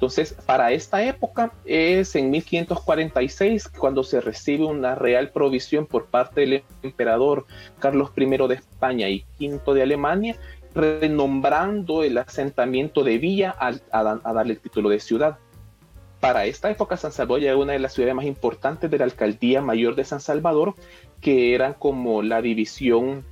Entonces, 0.00 0.34
para 0.46 0.72
esta 0.72 1.02
época 1.04 1.52
es 1.66 2.16
en 2.16 2.30
1546 2.30 3.68
cuando 3.68 4.02
se 4.02 4.22
recibe 4.22 4.64
una 4.64 4.94
real 4.94 5.28
provisión 5.28 5.84
por 5.84 6.06
parte 6.06 6.40
del 6.40 6.64
emperador 6.82 7.44
Carlos 7.78 8.10
I 8.16 8.24
de 8.24 8.54
España 8.54 9.10
y 9.10 9.26
V 9.38 9.74
de 9.74 9.82
Alemania, 9.82 10.36
renombrando 10.74 12.02
el 12.02 12.16
asentamiento 12.16 13.04
de 13.04 13.18
Villa 13.18 13.54
a 13.60 14.32
darle 14.32 14.54
el 14.54 14.60
título 14.60 14.88
de 14.88 15.00
ciudad. 15.00 15.36
Para 16.18 16.46
esta 16.46 16.70
época 16.70 16.96
San 16.96 17.12
Salvador 17.12 17.42
ya 17.42 17.50
era 17.50 17.58
una 17.58 17.74
de 17.74 17.78
las 17.78 17.92
ciudades 17.92 18.14
más 18.14 18.24
importantes 18.24 18.90
de 18.90 18.96
la 18.96 19.04
alcaldía 19.04 19.60
mayor 19.60 19.96
de 19.96 20.04
San 20.04 20.20
Salvador, 20.20 20.76
que 21.20 21.54
eran 21.54 21.74
como 21.74 22.22
la 22.22 22.40
división 22.40 23.26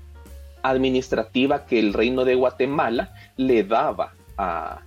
administrativa 0.62 1.64
que 1.64 1.78
el 1.78 1.94
reino 1.94 2.26
de 2.26 2.34
Guatemala 2.34 3.14
le 3.38 3.64
daba 3.64 4.12
a, 4.37 4.82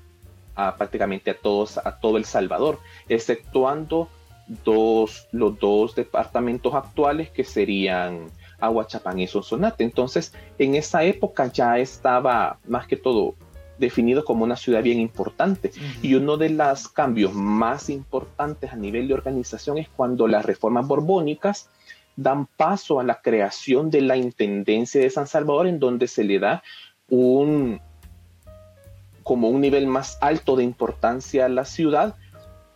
prácticamente 0.56 1.32
a 1.32 1.38
todos, 1.38 1.78
a 1.78 2.00
todo 2.00 2.18
El 2.18 2.26
Salvador, 2.26 2.80
exceptuando 3.10 4.10
dos, 4.64 5.28
los 5.32 5.58
dos 5.60 5.96
departamentos 5.96 6.74
actuales 6.74 7.30
que 7.30 7.44
serían 7.44 8.28
Aguachapán 8.60 9.20
y 9.20 9.28
Sonsonate. 9.28 9.84
Entonces, 9.84 10.34
en 10.58 10.76
esa 10.76 11.04
época 11.04 11.48
ya 11.48 11.80
estaba 11.80 12.60
más 12.68 12.88
que 12.88 12.98
todo 12.98 13.36
definido 13.78 14.24
como 14.24 14.44
una 14.46 14.56
ciudad 14.56 14.84
bien 14.84 15.00
importante. 15.00 15.72
Y 16.02 16.14
uno 16.14 16.38
de 16.38 16.50
los 16.50 16.88
cambios 16.88 17.34
más 17.34 17.90
importantes 17.90 18.72
a 18.72 18.76
nivel 18.76 19.08
de 19.08 19.16
organización 19.16 19.78
es 19.78 19.90
cuando 19.90 20.28
las 20.28 20.46
reformas 20.46 20.88
borbónicas 20.88 21.70
dan 22.16 22.46
paso 22.46 23.00
a 23.00 23.04
la 23.04 23.22
creación 23.22 23.90
de 23.90 24.02
la 24.02 24.16
Intendencia 24.16 25.02
de 25.02 25.10
San 25.10 25.28
Salvador, 25.28 25.68
en 25.68 25.80
donde 25.80 26.08
se 26.08 26.24
le 26.24 26.40
da 26.40 26.64
un 27.10 27.82
como 29.32 29.48
un 29.48 29.62
nivel 29.62 29.88
más 29.88 30.18
alto 30.20 30.58
de 30.58 30.66
importancia 30.66 31.46
a 31.46 31.48
la 31.48 31.64
ciudad 31.64 32.18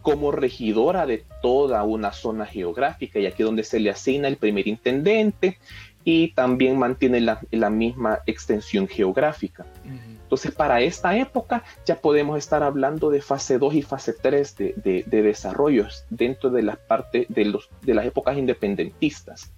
como 0.02 0.32
regidora 0.32 1.06
de 1.06 1.26
toda 1.42 1.84
una 1.84 2.14
zona 2.14 2.46
geográfica 2.46 3.20
y 3.20 3.26
aquí 3.26 3.44
donde 3.44 3.66
se 3.66 3.78
le 3.78 3.90
asigna 3.90 4.30
el 4.30 4.38
primer 4.38 4.66
intendente 4.66 5.58
y 6.06 6.30
también 6.30 6.80
mantiene 6.80 7.20
la, 7.20 7.70
misma 7.70 8.20
extensión 8.26 8.88
geográfica. 8.88 9.66
Entonces, 9.84 10.54
para 10.54 10.80
esta 10.80 11.18
época 11.18 11.62
ya 11.86 11.98
podemos 11.98 12.38
estar 12.38 12.64
hablando 12.64 13.10
de 13.10 13.22
fase 13.22 13.58
2 13.58 13.74
y 13.74 13.82
fase 13.82 14.14
3 14.14 14.56
de, 14.56 15.04
de, 15.06 15.22
desarrollos 15.24 16.06
dentro 16.10 16.52
de 16.52 16.64
las 16.64 16.78
partes 16.78 17.26
de, 17.28 17.44
los, 17.44 17.70
de 17.82 17.96
las 17.96 18.06
épocas 18.06 18.38
independentistas. 18.38 19.52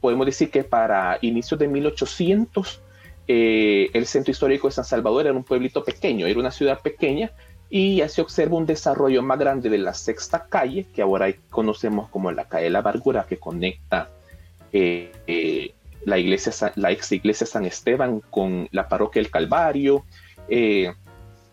Podemos 0.00 0.24
decir 0.24 0.50
que 0.50 0.64
para 0.64 1.18
inicios 1.20 1.60
de 1.60 1.68
1800, 1.68 2.80
eh, 3.28 3.90
el 3.92 4.06
centro 4.06 4.30
histórico 4.30 4.68
de 4.68 4.72
San 4.72 4.84
Salvador 4.84 5.26
era 5.26 5.34
un 5.34 5.44
pueblito 5.44 5.84
pequeño, 5.84 6.26
era 6.26 6.38
una 6.38 6.50
ciudad 6.50 6.80
pequeña, 6.80 7.32
y 7.68 7.96
ya 7.96 8.08
se 8.08 8.20
observa 8.20 8.56
un 8.56 8.66
desarrollo 8.66 9.22
más 9.22 9.38
grande 9.38 9.68
de 9.68 9.78
la 9.78 9.94
sexta 9.94 10.46
calle, 10.48 10.86
que 10.94 11.02
ahora 11.02 11.32
conocemos 11.50 12.08
como 12.08 12.30
la 12.30 12.44
calle 12.44 12.64
de 12.64 12.70
la 12.70 12.78
Amargura, 12.80 13.26
que 13.28 13.38
conecta 13.38 14.10
eh, 14.72 15.12
eh, 15.26 15.74
la, 16.04 16.18
iglesia, 16.18 16.72
la 16.76 16.92
ex 16.92 17.10
iglesia 17.12 17.46
San 17.46 17.64
Esteban 17.64 18.20
con 18.30 18.68
la 18.70 18.88
parroquia 18.88 19.20
del 19.20 19.30
Calvario. 19.30 20.04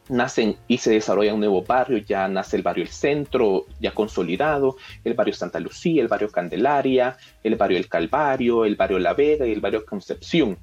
Nacen 0.09 0.57
y 0.67 0.79
se 0.79 0.91
desarrolla 0.91 1.33
un 1.33 1.39
nuevo 1.39 1.63
barrio, 1.63 1.97
ya 1.97 2.27
nace 2.27 2.57
el 2.57 2.61
barrio 2.61 2.83
El 2.83 2.89
Centro, 2.89 3.65
ya 3.79 3.93
consolidado, 3.93 4.75
el 5.03 5.13
barrio 5.13 5.33
Santa 5.33 5.61
Lucía, 5.61 6.01
el 6.01 6.09
barrio 6.09 6.29
Candelaria, 6.29 7.17
el 7.41 7.55
barrio 7.55 7.77
El 7.77 7.87
Calvario, 7.87 8.65
el 8.65 8.75
barrio 8.75 8.99
La 8.99 9.13
Vega 9.13 9.47
y 9.47 9.53
el 9.53 9.61
barrio 9.61 9.85
Concepción. 9.85 10.57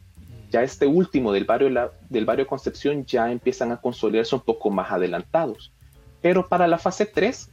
Ya 0.51 0.63
este 0.63 0.87
último 0.87 1.33
del 1.33 1.45
barrio, 1.45 1.93
del 2.09 2.25
barrio 2.25 2.47
Concepción 2.47 3.07
ya 3.07 3.31
empiezan 3.31 3.73
a 3.73 3.81
consolidarse 3.81 4.35
un 4.35 4.43
poco 4.43 4.71
más 4.71 4.91
adelantados. 4.91 5.73
Pero 6.21 6.49
para 6.49 6.67
la 6.67 6.79
fase 6.79 7.07
3 7.07 7.51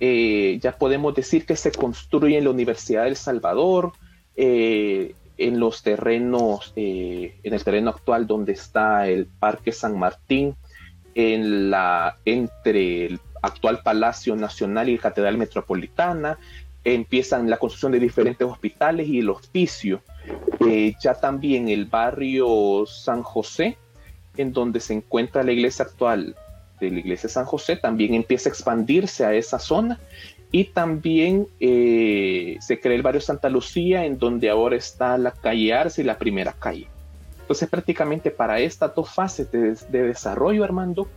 eh, 0.00 0.58
ya 0.62 0.76
podemos 0.76 1.14
decir 1.14 1.44
que 1.44 1.56
se 1.56 1.72
construye 1.72 2.38
en 2.38 2.44
la 2.44 2.50
Universidad 2.50 3.04
del 3.04 3.16
Salvador, 3.16 3.92
eh, 4.36 5.14
en 5.36 5.60
los 5.60 5.82
terrenos, 5.82 6.72
en 6.76 7.54
el 7.54 7.64
terreno 7.64 7.90
actual 7.90 8.26
donde 8.26 8.52
está 8.52 9.08
el 9.08 9.26
Parque 9.26 9.72
San 9.72 9.98
Martín, 9.98 10.56
en 11.14 11.70
la, 11.70 12.16
entre 12.24 13.06
el 13.06 13.20
actual 13.42 13.80
Palacio 13.82 14.36
Nacional 14.36 14.88
y 14.88 14.96
la 14.96 15.02
Catedral 15.02 15.36
Metropolitana, 15.38 16.38
empiezan 16.84 17.50
la 17.50 17.56
construcción 17.56 17.92
de 17.92 18.00
diferentes 18.00 18.46
hospitales 18.46 19.08
y 19.08 19.18
el 19.18 19.30
hospicio. 19.30 20.02
Eh, 20.60 20.94
ya 21.00 21.14
también 21.14 21.68
el 21.68 21.86
barrio 21.86 22.84
San 22.86 23.22
José, 23.22 23.76
en 24.36 24.52
donde 24.52 24.80
se 24.80 24.94
encuentra 24.94 25.42
la 25.42 25.52
iglesia 25.52 25.84
actual 25.84 26.36
de 26.80 26.90
la 26.90 26.98
iglesia 27.00 27.28
San 27.28 27.44
José, 27.44 27.76
también 27.76 28.14
empieza 28.14 28.48
a 28.48 28.52
expandirse 28.52 29.24
a 29.24 29.34
esa 29.34 29.58
zona. 29.58 29.98
Y 30.50 30.64
también 30.64 31.46
eh, 31.60 32.56
se 32.60 32.80
crea 32.80 32.96
el 32.96 33.02
barrio 33.02 33.20
Santa 33.20 33.50
Lucía, 33.50 34.06
en 34.06 34.18
donde 34.18 34.48
ahora 34.48 34.76
está 34.76 35.18
la 35.18 35.32
calle 35.32 35.74
Arce 35.74 36.00
y 36.00 36.04
la 36.04 36.16
primera 36.16 36.52
calle. 36.52 36.88
Entonces 37.40 37.68
prácticamente 37.68 38.30
para 38.30 38.58
estas 38.58 38.94
dos 38.94 39.10
fases 39.10 39.50
de, 39.52 39.74
de 39.74 40.02
desarrollo, 40.02 40.64
Armando, 40.64 41.08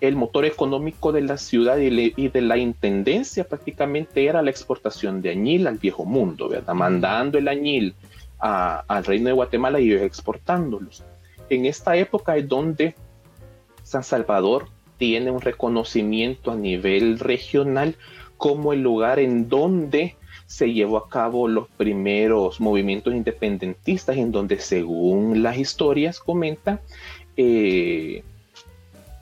el 0.00 0.16
motor 0.16 0.44
económico 0.44 1.12
de 1.12 1.22
la 1.22 1.38
ciudad 1.38 1.76
y, 1.78 2.28
de 2.28 2.40
la 2.40 2.56
intendencia 2.56 3.44
prácticamente 3.44 4.26
era 4.26 4.42
la 4.42 4.50
exportación 4.50 5.20
de 5.22 5.30
añil 5.30 5.66
al 5.66 5.78
viejo 5.78 6.04
mundo, 6.04 6.48
¿verdad? 6.48 6.74
Mandando 6.74 7.38
el 7.38 7.48
añil 7.48 7.94
al 8.38 9.04
reino 9.04 9.26
de 9.26 9.32
Guatemala 9.32 9.80
y 9.80 9.92
exportándolos. 9.92 11.04
En 11.50 11.66
esta 11.66 11.96
época 11.96 12.36
es 12.36 12.48
donde 12.48 12.94
San 13.82 14.04
Salvador 14.04 14.68
tiene 14.98 15.30
un 15.30 15.40
reconocimiento 15.40 16.50
a 16.50 16.56
nivel 16.56 17.18
regional 17.18 17.96
como 18.36 18.72
el 18.72 18.82
lugar 18.82 19.18
en 19.18 19.48
donde 19.48 20.16
se 20.46 20.72
llevó 20.72 20.96
a 20.96 21.08
cabo 21.08 21.46
los 21.46 21.68
primeros 21.68 22.60
movimientos 22.60 23.14
independentistas, 23.14 24.16
en 24.16 24.32
donde 24.32 24.58
según 24.58 25.42
las 25.42 25.58
historias 25.58 26.20
comenta, 26.20 26.80
eh, 27.36 28.22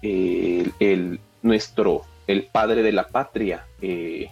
el, 0.02 1.20
nuestro, 1.42 2.02
el 2.26 2.44
padre 2.44 2.82
de 2.82 2.92
la 2.92 3.08
patria, 3.08 3.66
eh, 3.82 4.28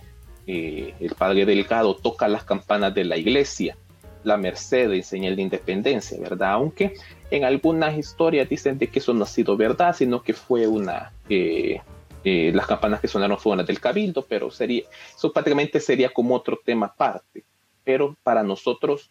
eh, 0.47 0.95
el 1.01 1.15
padre 1.15 1.47
Delgado, 1.47 1.97
toca 1.97 2.29
las 2.29 2.45
campanas 2.45 2.95
de 2.95 3.05
la 3.05 3.17
iglesia, 3.17 3.77
la 4.25 4.37
merced 4.37 4.91
en 4.93 5.05
señal 5.05 5.37
de 5.37 5.43
independencia, 5.43 6.19
¿verdad? 6.19 6.53
Aunque 6.53 6.95
en 7.31 7.45
algunas 7.45 7.97
historias 7.97 8.49
dicen 8.49 8.79
de 8.79 8.89
que 8.89 8.99
eso 8.99 9.15
no 9.15 9.25
ha 9.25 9.29
sido 9.29 9.57
verdad, 9.57 9.95
sino 9.95 10.23
que 10.23 10.35
fue 10.35 10.67
una... 10.67 11.13
Eh, 11.29 11.81
las 12.27 12.67
campanas 12.67 13.03
que 13.03 13.09
sonaron 13.09 13.39
fueron 13.39 13.59
las 13.59 13.67
del 13.67 13.81
cabildo, 13.81 14.25
pero 14.27 14.51
sería, 14.51 14.85
eso 15.15 15.31
prácticamente 15.31 15.79
sería 15.79 16.09
como 16.09 16.35
otro 16.35 16.59
tema 16.65 16.87
aparte. 16.87 17.45
Pero 17.85 18.17
para 18.23 18.43
nosotros, 18.43 19.11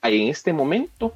en 0.00 0.28
este 0.28 0.54
momento, 0.54 1.12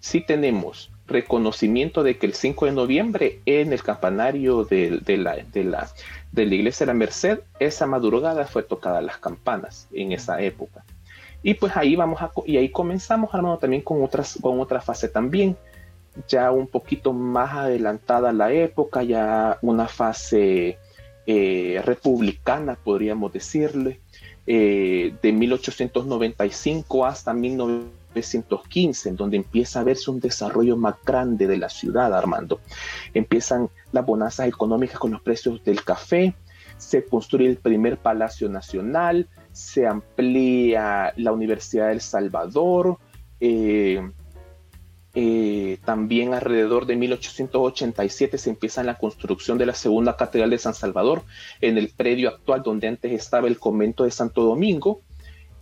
sí 0.00 0.22
tenemos 0.22 0.90
reconocimiento 1.06 2.02
de 2.02 2.16
que 2.18 2.26
el 2.26 2.34
5 2.34 2.66
de 2.66 2.72
noviembre 2.72 3.40
en 3.46 3.72
el 3.72 3.82
campanario 3.82 4.64
de, 4.64 5.02
la, 5.18 5.36
de, 5.36 5.64
la, 5.64 5.88
de 6.32 6.46
la 6.46 6.54
iglesia 6.54 6.86
de 6.86 6.92
la 6.92 6.98
Merced, 6.98 7.40
esa 7.60 7.86
madrugada 7.86 8.46
fue 8.46 8.62
tocada 8.62 9.00
las 9.00 9.18
campanas 9.18 9.88
en 9.92 10.12
esa 10.12 10.40
época. 10.40 10.84
Y 11.46 11.54
pues 11.54 11.76
ahí 11.76 11.94
vamos 11.94 12.20
a, 12.20 12.32
y 12.44 12.56
ahí 12.56 12.70
comenzamos, 12.70 13.32
hermano, 13.32 13.56
también 13.58 13.82
con, 13.82 14.02
otras, 14.02 14.36
con 14.42 14.58
otra 14.58 14.80
fase 14.80 15.08
también, 15.08 15.56
ya 16.26 16.50
un 16.50 16.66
poquito 16.66 17.12
más 17.12 17.54
adelantada 17.54 18.32
la 18.32 18.50
época, 18.50 19.04
ya 19.04 19.56
una 19.62 19.86
fase 19.86 20.76
eh, 21.24 21.80
republicana, 21.84 22.74
podríamos 22.74 23.32
decirle, 23.32 24.00
eh, 24.44 25.14
de 25.22 25.32
1895 25.32 27.06
hasta 27.06 27.32
1900 27.32 27.96
1915, 28.16 29.10
en 29.10 29.16
donde 29.16 29.36
empieza 29.36 29.80
a 29.80 29.84
verse 29.84 30.10
un 30.10 30.20
desarrollo 30.20 30.76
más 30.76 30.96
grande 31.04 31.46
de 31.46 31.58
la 31.58 31.68
ciudad, 31.68 32.14
Armando. 32.14 32.60
Empiezan 33.14 33.68
las 33.92 34.06
bonanzas 34.06 34.48
económicas 34.48 34.98
con 34.98 35.12
los 35.12 35.20
precios 35.20 35.62
del 35.64 35.84
café, 35.84 36.34
se 36.78 37.04
construye 37.04 37.48
el 37.48 37.56
primer 37.56 37.98
Palacio 37.98 38.48
Nacional, 38.48 39.28
se 39.56 39.86
amplía 39.86 41.14
la 41.16 41.32
Universidad 41.32 41.88
del 41.88 42.02
Salvador, 42.02 42.98
eh, 43.40 44.06
eh, 45.14 45.78
también 45.82 46.34
alrededor 46.34 46.84
de 46.84 46.94
1887 46.96 48.36
se 48.36 48.50
empieza 48.50 48.82
la 48.82 48.98
construcción 48.98 49.56
de 49.56 49.64
la 49.64 49.72
segunda 49.72 50.14
catedral 50.14 50.50
de 50.50 50.58
San 50.58 50.74
Salvador 50.74 51.22
en 51.62 51.78
el 51.78 51.88
predio 51.88 52.28
actual 52.28 52.62
donde 52.62 52.86
antes 52.86 53.12
estaba 53.12 53.48
el 53.48 53.58
convento 53.58 54.04
de 54.04 54.10
Santo 54.10 54.42
Domingo. 54.42 55.00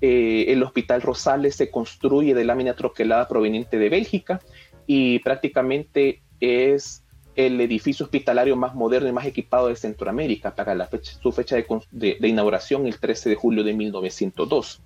Eh, 0.00 0.46
el 0.48 0.64
Hospital 0.64 1.00
Rosales 1.00 1.54
se 1.54 1.70
construye 1.70 2.34
de 2.34 2.44
lámina 2.44 2.74
troquelada 2.74 3.28
proveniente 3.28 3.78
de 3.78 3.90
Bélgica 3.90 4.40
y 4.88 5.20
prácticamente 5.20 6.24
es 6.40 7.03
el 7.36 7.60
edificio 7.60 8.04
hospitalario 8.04 8.56
más 8.56 8.74
moderno 8.74 9.08
y 9.08 9.12
más 9.12 9.26
equipado 9.26 9.68
de 9.68 9.76
Centroamérica 9.76 10.54
para 10.54 10.74
la 10.74 10.88
su 11.02 11.32
fecha 11.32 11.56
de, 11.90 12.18
inauguración 12.20 12.86
el 12.86 12.98
13 12.98 13.30
de 13.30 13.36
julio 13.36 13.64
de 13.64 13.74
1902. 13.74 14.82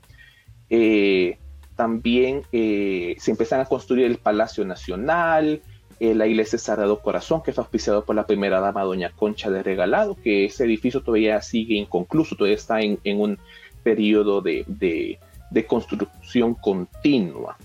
Eh, 0.71 1.39
también 1.77 2.43
eh, 2.53 3.17
se 3.19 3.31
empiezan 3.31 3.61
a 3.61 3.67
construir 3.67 4.07
el 4.07 4.19
Palacio 4.19 4.65
Nacional, 4.65 5.63
la 6.01 6.29
iglesia 6.29 6.61
Sagrado 6.61 7.01
Corazón, 7.01 7.43
que 7.43 7.53
fue 7.53 7.63
auspiciado 7.63 8.05
por 8.05 8.15
la 8.15 8.25
primera 8.25 8.61
dama, 8.61 8.85
doña 8.85 9.11
Concha 9.11 9.51
de 9.51 9.65
Regalado, 9.65 10.15
que 10.15 10.45
ese 10.45 10.65
edificio 10.65 11.03
todavía 11.03 11.43
sigue 11.43 11.75
inconcluso, 11.75 12.37
todavía 12.37 12.57
está 12.57 12.81
en 12.81 13.21
un 13.21 13.37
periodo 13.83 14.43
de, 14.43 15.19
construcción 15.67 16.55
continua. 16.55 17.57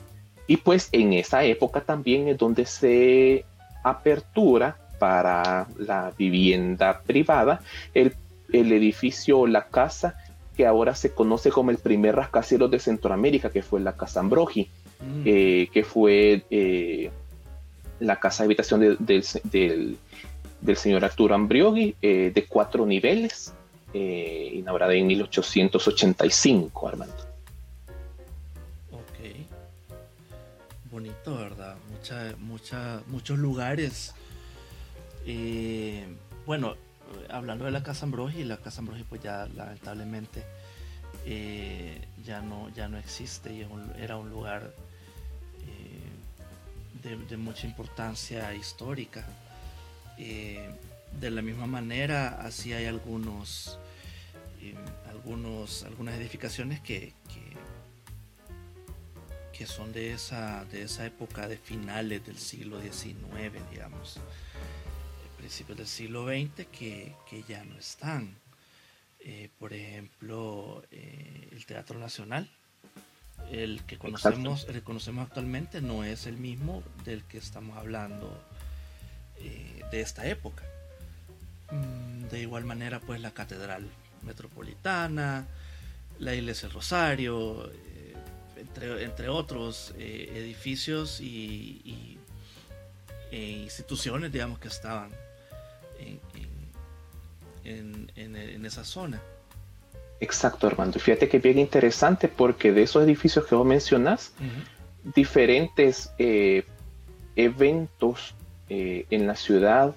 Y 0.48 0.58
pues 0.58 0.90
en 0.92 1.14
esa 1.14 1.44
época 1.44 1.82
también 1.82 2.28
es 2.28 2.38
donde 2.38 2.66
se 2.66 3.46
apertura 3.84 4.78
para 5.04 5.68
la 5.78 6.14
vivienda 6.18 7.02
privada 7.02 7.62
el, 7.94 8.16
edificio 8.52 9.48
la 9.48 9.66
casa 9.66 10.16
que 10.56 10.66
ahora 10.66 10.96
se 10.96 11.14
conoce 11.14 11.50
como 11.50 11.72
el 11.72 11.78
primer 11.78 12.16
rascacielos 12.16 12.70
de 12.72 12.80
Centroamérica, 12.80 13.50
que 13.50 13.64
fue 13.64 13.82
la 13.82 13.98
Casa 13.98 14.20
Ambrogi, 14.20 14.70
mm. 15.02 15.22
eh, 15.26 15.70
que 15.74 15.84
fue 15.84 16.46
eh, 16.52 17.10
la 18.00 18.20
casa 18.20 18.44
de 18.44 18.48
habitación 18.48 18.98
del, 19.00 19.98
señor 20.76 21.04
Arturo 21.04 21.36
Ambrioghi, 21.36 21.96
eh, 22.02 22.32
de 22.34 22.46
cuatro 22.46 22.86
niveles, 22.86 23.54
inaugurada 23.94 24.94
en 24.94 25.06
1885, 25.06 26.88
Armando. 26.88 27.16
Ok. 28.92 29.36
Bonito, 30.92 31.36
¿verdad? 31.36 31.76
Mucha, 32.04 32.36
mucha, 32.38 33.02
muchos 33.08 33.40
lugares. 33.40 34.14
Eh, 35.26 36.06
bueno, 36.46 36.76
hablando 37.30 37.64
de 37.64 37.72
la 37.72 37.82
Casa 37.82 38.06
Ambrogi, 38.06 38.44
la 38.44 38.58
Casa 38.58 38.82
Ambrogi 38.82 39.06
pues 39.06 39.24
ya 39.24 39.48
lamentablemente 39.56 40.44
eh, 41.26 42.06
ya, 42.26 42.42
no, 42.42 42.68
ya 42.76 42.90
no 42.90 42.98
existe 42.98 43.54
y 43.54 43.66
era 43.98 44.18
un 44.18 44.30
lugar 44.30 44.74
de, 47.04 47.38
mucha 47.38 47.68
importancia 47.68 48.54
histórica. 48.54 49.26
de 50.18 51.32
la 51.32 51.42
misma 51.42 51.68
manera, 51.68 52.42
así 52.42 52.74
hay 52.74 52.86
algunos 52.86 53.80
algunos, 55.10 55.84
algunas 55.84 56.16
edificaciones 56.16 56.82
que, 56.82 57.14
que, 57.30 57.53
son 59.66 59.94
de 59.94 60.14
esa, 60.14 60.66
de 60.66 60.84
esa 60.84 61.06
época 61.06 61.48
de 61.48 61.58
finales 61.58 62.26
del 62.26 62.38
siglo 62.38 62.82
XIX, 62.82 63.62
digamos, 63.72 64.20
principios 65.38 65.78
del 65.78 65.88
siglo 65.88 66.26
XX, 66.26 66.68
que, 66.68 67.44
ya 67.48 67.64
no 67.64 67.78
están. 67.78 68.36
Eh, 69.20 69.50
por 69.60 69.74
ejemplo, 69.74 70.84
eh, 70.92 71.50
el 71.52 71.66
Teatro 71.66 72.00
Nacional, 72.00 72.50
el 73.52 73.82
que 73.86 73.98
conocemos, 73.98 74.66
el 74.70 74.84
conocemos 74.84 75.28
actualmente 75.28 75.82
no 75.82 76.04
es 76.04 76.28
el 76.28 76.38
mismo 76.38 76.84
del 77.06 77.24
que 77.24 77.38
estamos 77.38 77.78
hablando 77.78 78.42
eh, 79.38 79.82
de 79.92 80.02
esta 80.02 80.28
época. 80.28 80.64
Mm, 81.72 82.30
de 82.30 82.42
igual 82.42 82.66
manera, 82.66 83.00
pues 83.00 83.22
la 83.22 83.32
catedral 83.32 83.90
Metropolitana, 84.24 85.46
la 86.20 86.36
Iglesia 86.36 86.68
del 86.68 86.76
Rosario, 86.76 87.72
eh, 88.82 89.04
entre, 89.04 89.30
otros 89.30 89.94
eh, 89.98 90.32
edificios 90.36 91.20
y, 91.22 92.18
e 93.32 93.42
instituciones, 93.42 94.32
digamos, 94.32 94.60
que 94.60 94.68
estaban 94.68 95.10
en, 97.64 98.12
en, 98.16 98.66
esa 98.66 98.84
zona. 98.84 99.22
Exacto, 100.20 100.68
Armando. 100.68 101.00
Fíjate 101.00 101.28
que 101.28 101.40
bien 101.40 101.58
interesante 101.58 102.28
porque 102.28 102.72
de 102.72 102.84
esos 102.84 103.04
edificios 103.04 103.46
que 103.46 103.56
vos 103.56 103.66
mencionas, 103.66 104.34
diferentes 105.16 106.12
eh, 106.18 106.66
eventos 107.36 108.36
en 108.70 109.28
la 109.28 109.36
ciudad 109.36 109.96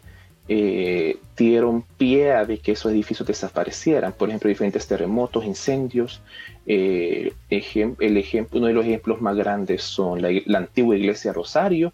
eh, 0.48 1.18
dieron 1.36 1.82
pie 1.82 2.32
a 2.32 2.44
de 2.44 2.58
que 2.58 2.72
esos 2.72 2.92
edificios 2.92 3.26
desaparecieran. 3.26 4.12
Por 4.12 4.28
ejemplo, 4.28 4.48
diferentes 4.48 4.86
terremotos, 4.86 5.44
incendios. 5.44 6.20
Eh, 6.66 7.32
el 7.50 8.16
ejemplo, 8.16 8.58
uno 8.58 8.68
de 8.68 8.72
los 8.72 8.84
ejemplos 8.84 9.20
más 9.20 9.36
grandes 9.36 9.82
son 9.82 10.22
la, 10.22 10.58
antigua 10.58 10.96
iglesia 10.96 11.32
Rosario 11.32 11.92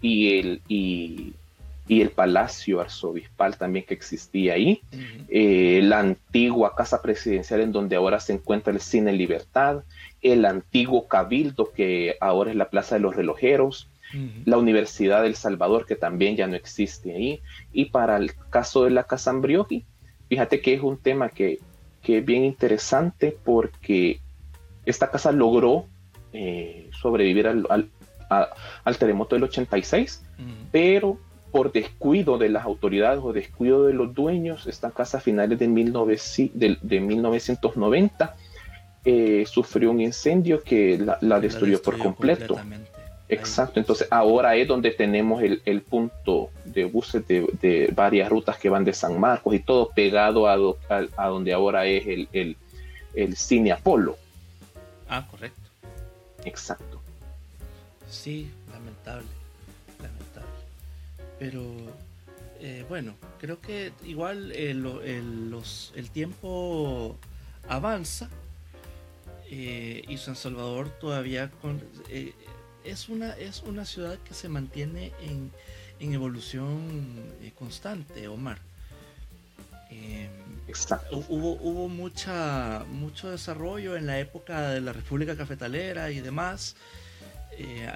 y 0.00 0.38
el, 0.38 0.60
y, 0.68 1.34
el 1.88 2.10
palacio 2.10 2.80
arzobispal 2.80 3.58
también 3.58 3.84
que 3.84 3.92
existía 3.92 4.54
ahí. 4.54 4.80
Eh, 5.28 5.80
la 5.82 5.98
antigua 5.98 6.74
casa 6.74 7.02
presidencial 7.02 7.60
en 7.60 7.72
donde 7.72 7.96
ahora 7.96 8.18
se 8.20 8.32
encuentra 8.32 8.72
el 8.72 8.80
Cine 8.80 9.12
Libertad. 9.12 9.84
El 10.22 10.46
antiguo 10.46 11.06
cabildo 11.08 11.70
que 11.72 12.16
ahora 12.20 12.50
es 12.50 12.56
la 12.56 12.70
Plaza 12.70 12.94
de 12.94 13.02
los 13.02 13.14
Relojeros 13.14 13.88
la 14.44 14.58
Universidad 14.58 15.22
del 15.22 15.36
Salvador, 15.36 15.86
que 15.86 15.96
también 15.96 16.36
ya 16.36 16.46
no 16.46 16.56
existe 16.56 17.14
ahí. 17.14 17.40
Y 17.72 17.86
para 17.86 18.16
el 18.16 18.34
caso 18.50 18.84
de 18.84 18.90
la 18.90 19.04
Casa 19.04 19.30
Ambrioji, 19.30 19.84
fíjate 20.28 20.60
que 20.60 20.74
es 20.74 20.82
un 20.82 20.98
tema 20.98 21.30
que, 21.30 21.58
es 22.02 22.24
bien 22.24 22.44
interesante 22.44 23.36
porque 23.44 24.20
esta 24.84 25.10
casa 25.10 25.30
logró 25.30 25.86
eh, 26.32 26.90
sobrevivir 27.00 27.46
al, 27.46 27.66
al, 28.84 28.98
terremoto 28.98 29.36
del 29.36 29.44
86, 29.44 30.24
pero 30.72 31.18
por 31.52 31.70
descuido 31.70 32.38
de 32.38 32.48
las 32.48 32.64
autoridades 32.64 33.20
o 33.22 33.32
descuido 33.32 33.86
de 33.86 33.92
los 33.92 34.12
dueños, 34.14 34.66
esta 34.66 34.90
casa 34.90 35.18
a 35.18 35.20
finales 35.20 35.58
de, 35.58 35.68
1990 35.68 38.34
eh, 39.04 39.44
sufrió 39.46 39.90
un 39.90 40.00
incendio 40.00 40.62
que 40.62 40.98
la, 41.20 41.40
destruyó, 41.40 41.82
por 41.82 41.98
completo. 41.98 42.56
Exacto, 43.28 43.80
entonces 43.80 44.08
ahora 44.10 44.56
es 44.56 44.68
donde 44.68 44.90
tenemos 44.90 45.42
el, 45.42 45.82
punto 45.82 46.50
de 46.64 46.84
buses 46.84 47.26
de, 47.26 47.90
varias 47.94 48.28
rutas 48.28 48.58
que 48.58 48.68
van 48.68 48.84
de 48.84 48.92
San 48.92 49.18
Marcos 49.18 49.54
y 49.54 49.60
todo 49.60 49.88
pegado 49.90 50.46
a, 50.46 50.54
a, 51.16 51.26
donde 51.28 51.52
ahora 51.52 51.86
es 51.86 52.06
el, 52.06 52.56
el, 53.14 53.36
cine 53.36 53.72
Apolo. 53.72 54.18
Ah, 55.08 55.26
correcto. 55.30 55.60
Exacto. 56.44 57.00
Sí, 58.10 58.50
lamentable, 58.70 59.26
lamentable. 59.98 60.48
Pero 61.38 61.62
eh, 62.60 62.84
bueno, 62.88 63.14
creo 63.40 63.60
que 63.60 63.92
igual 64.04 64.52
eh, 64.52 64.74
los, 64.74 65.92
el 65.96 66.10
tiempo 66.10 67.16
avanza 67.68 68.28
eh, 69.50 70.04
y 70.06 70.16
San 70.18 70.36
Salvador 70.36 70.88
todavía 71.00 71.50
con, 71.60 71.82
es 72.84 73.08
una, 73.08 73.32
es 73.32 73.62
una 73.62 73.84
ciudad 73.84 74.18
que 74.18 74.34
se 74.34 74.48
mantiene 74.48 75.12
en, 75.20 75.50
evolución 76.00 76.80
eh, 77.40 77.52
constante, 77.56 78.26
Omar. 78.26 78.58
Exacto. 80.66 81.24
Hubo, 81.28 81.52
hubo 81.60 81.88
mucha, 81.88 82.84
mucho 82.88 83.30
desarrollo 83.30 83.96
en 83.96 84.06
la 84.06 84.18
época 84.18 84.70
de 84.70 84.80
la 84.80 84.92
República 84.92 85.36
Cafetalera 85.36 86.10
y 86.10 86.20
demás, 86.20 86.76
eh, 87.58 87.88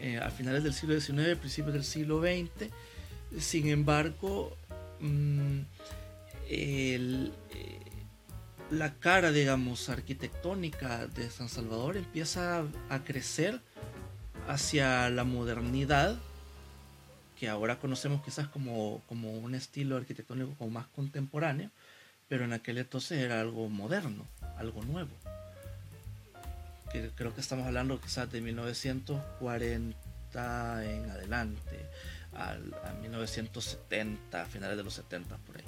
eh, 0.00 0.18
a, 0.18 0.30
finales 0.30 0.64
del 0.64 0.72
siglo 0.72 0.98
XIX, 0.98 1.38
principios 1.38 1.74
del 1.74 1.84
siglo 1.84 2.20
XX. 2.20 2.70
Sin 3.38 3.68
embargo, 3.68 4.56
mm, 5.00 5.60
la 8.70 8.94
cara, 8.94 9.30
digamos, 9.30 9.88
arquitectónica 9.88 11.06
de 11.06 11.30
San 11.30 11.48
Salvador 11.48 11.96
empieza 11.96 12.64
a 12.88 13.04
crecer 13.04 13.60
hacia 14.50 15.08
la 15.10 15.24
modernidad, 15.24 16.16
que 17.38 17.48
ahora 17.48 17.78
conocemos 17.78 18.22
quizás 18.22 18.48
como, 18.48 19.00
como 19.08 19.30
un 19.30 19.54
estilo 19.54 19.96
arquitectónico 19.96 20.54
como 20.58 20.70
más 20.70 20.88
contemporáneo, 20.88 21.70
pero 22.28 22.44
en 22.44 22.52
aquel 22.52 22.78
entonces 22.78 23.18
era 23.18 23.40
algo 23.40 23.68
moderno, 23.68 24.26
algo 24.58 24.82
nuevo. 24.82 25.12
Que 26.92 27.10
creo 27.14 27.32
que 27.32 27.40
estamos 27.40 27.64
hablando 27.66 28.00
quizás 28.00 28.30
de 28.32 28.40
1940 28.40 29.94
en 30.84 31.10
adelante, 31.10 31.86
a, 32.34 32.56
1970, 33.00 34.42
a 34.42 34.46
finales 34.46 34.76
de 34.76 34.82
los 34.82 34.94
70 34.94 35.36
por 35.36 35.58
ahí. 35.58 35.64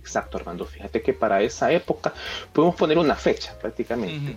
Exacto, 0.00 0.36
Armando. 0.36 0.66
Fíjate 0.66 1.00
que 1.00 1.12
para 1.12 1.40
esa 1.42 1.70
época 1.70 2.12
podemos 2.52 2.74
poner 2.74 2.98
una 2.98 3.14
fecha 3.14 3.56
prácticamente 3.58 4.36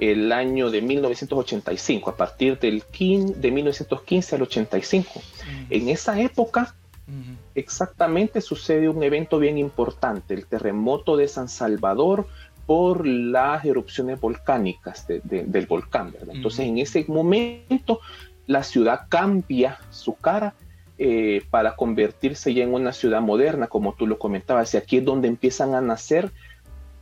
el 0.00 0.32
año 0.32 0.70
de 0.70 0.82
1985, 0.82 2.10
a 2.10 2.16
partir 2.16 2.58
del 2.58 2.82
de 2.90 3.50
1915 3.50 4.36
al 4.36 4.42
85. 4.42 5.22
En 5.70 5.88
esa 5.88 6.20
época, 6.20 6.74
exactamente 7.54 8.40
sucede 8.40 8.88
un 8.88 9.02
evento 9.02 9.38
bien 9.38 9.58
importante, 9.58 10.34
el 10.34 10.46
terremoto 10.46 11.16
de 11.16 11.28
San 11.28 11.48
Salvador 11.48 12.26
por 12.66 13.06
las 13.06 13.64
erupciones 13.64 14.20
volcánicas 14.20 15.06
del 15.06 15.66
volcán. 15.66 16.14
Entonces, 16.28 16.66
en 16.66 16.78
ese 16.78 17.04
momento, 17.08 18.00
la 18.46 18.62
ciudad 18.64 19.02
cambia 19.08 19.78
su 19.90 20.16
cara 20.16 20.54
eh, 20.98 21.42
para 21.50 21.76
convertirse 21.76 22.54
ya 22.54 22.64
en 22.64 22.74
una 22.74 22.92
ciudad 22.92 23.20
moderna, 23.20 23.68
como 23.68 23.94
tú 23.94 24.06
lo 24.06 24.18
comentabas, 24.18 24.74
y 24.74 24.76
aquí 24.78 24.96
es 24.98 25.04
donde 25.04 25.28
empiezan 25.28 25.74
a 25.74 25.80
nacer 25.80 26.32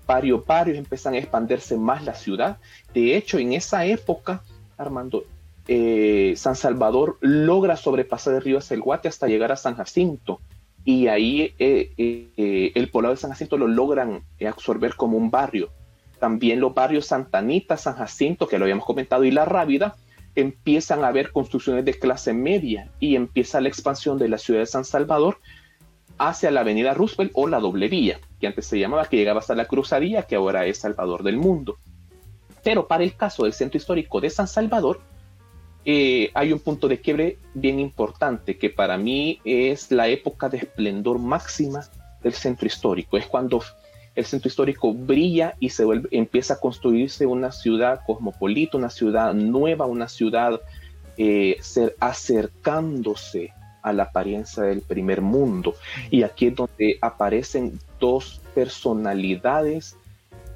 varios 0.07 0.45
barrios, 0.45 0.79
empiezan 0.79 1.15
a 1.15 1.19
expandirse 1.19 1.77
más 1.77 2.05
la 2.05 2.15
ciudad. 2.15 2.59
De 2.93 3.17
hecho, 3.17 3.39
en 3.39 3.53
esa 3.53 3.87
época, 3.87 4.43
Armando, 4.77 5.25
eh, 5.67 6.35
San 6.37 6.57
Salvador 6.57 7.17
logra 7.21 7.77
sobrepasar 7.77 8.35
el 8.35 8.43
río 8.43 8.61
Selguate 8.61 9.09
hasta 9.09 9.29
llegar 9.29 9.53
a 9.53 9.57
San 9.57 9.77
Jacinto. 9.77 10.41
Y 10.85 11.07
ahí 11.09 11.55
eh, 11.59 11.93
eh, 11.97 12.73
el 12.75 12.91
poblado 12.91 13.15
de 13.15 13.21
San 13.21 13.31
Jacinto 13.31 13.57
lo 13.57 13.69
logran 13.69 14.23
absorber 14.47 14.95
como 14.97 15.17
un 15.17 15.31
barrio. 15.31 15.71
También 16.21 16.61
los 16.61 16.75
barrios 16.75 17.07
Santanita, 17.07 17.77
San 17.77 17.95
Jacinto, 17.95 18.47
que 18.47 18.59
lo 18.59 18.65
habíamos 18.65 18.85
comentado, 18.85 19.25
y 19.25 19.31
La 19.31 19.47
Rábida, 19.47 19.97
empiezan 20.35 21.05
a 21.05 21.09
haber 21.09 21.33
construcciones 21.33 21.85
de 21.85 21.99
clase 21.99 22.33
media 22.33 22.91
y 23.01 23.17
empieza 23.17 23.61
la 23.61 23.69
expansión 23.69 24.19
de 24.19 24.29
la 24.29 24.39
ciudad 24.39 24.61
de 24.61 24.67
San 24.67 24.85
Salvador 24.85 25.39
hacia 26.19 26.51
la 26.51 26.61
avenida 26.61 26.95
Roosevelt 26.95 27.33
o 27.35 27.47
la 27.47 27.61
doble 27.61 27.89
vía 27.89 28.21
que 28.45 28.49
antes 28.49 28.67
se 28.67 28.79
llamaba, 28.79 29.07
que 29.07 29.17
llegaba 29.17 29.41
hasta 29.41 29.55
la 29.55 29.65
Cruzaría, 29.65 30.25
que 30.25 30.37
ahora 30.37 30.67
es 30.67 30.77
Salvador 30.77 31.23
del 31.23 31.39
Mundo. 31.39 31.79
Pero 32.63 32.87
para 32.87 33.03
el 33.03 33.17
caso 33.17 33.45
del 33.45 33.55
centro 33.55 33.79
histórico 33.79 34.21
de 34.21 34.29
San 34.29 34.47
Salvador, 34.47 35.01
eh, 35.87 36.31
hay 36.35 36.53
un 36.53 36.59
punto 36.59 36.87
de 36.87 37.01
quiebre 37.01 37.39
bien 37.55 37.81
importante, 37.81 38.59
que 38.59 38.69
para 38.69 38.99
mí 38.99 39.41
es 39.47 39.91
la 39.91 40.09
época 40.09 40.51
de 40.51 40.59
esplendor 40.59 41.19
máxima 41.19 41.89
del 42.23 42.35
centro 42.35 42.67
histórico. 42.67 43.17
Es 43.17 43.27
cuando 43.27 43.63
el 44.15 44.27
centro 44.27 44.49
histórico 44.49 44.93
brilla 44.93 45.55
y 45.59 45.71
se 45.71 45.87
vuelve, 45.87 46.11
empieza 46.11 46.55
a 46.55 46.61
construirse 46.61 47.25
una 47.25 47.51
ciudad 47.51 48.03
cosmopolita, 48.07 48.77
una 48.77 48.91
ciudad 48.91 49.33
nueva, 49.33 49.87
una 49.87 50.09
ciudad 50.09 50.61
eh, 51.17 51.57
ser, 51.63 51.97
acercándose 51.99 53.55
a 53.81 53.95
la 53.95 54.03
apariencia 54.05 54.65
del 54.65 54.83
primer 54.83 55.23
mundo. 55.23 55.77
Y 56.11 56.25
aquí 56.25 56.49
es 56.49 56.57
donde 56.57 56.99
aparecen 57.01 57.79
dos 58.05 58.43
personalidades 58.55 59.97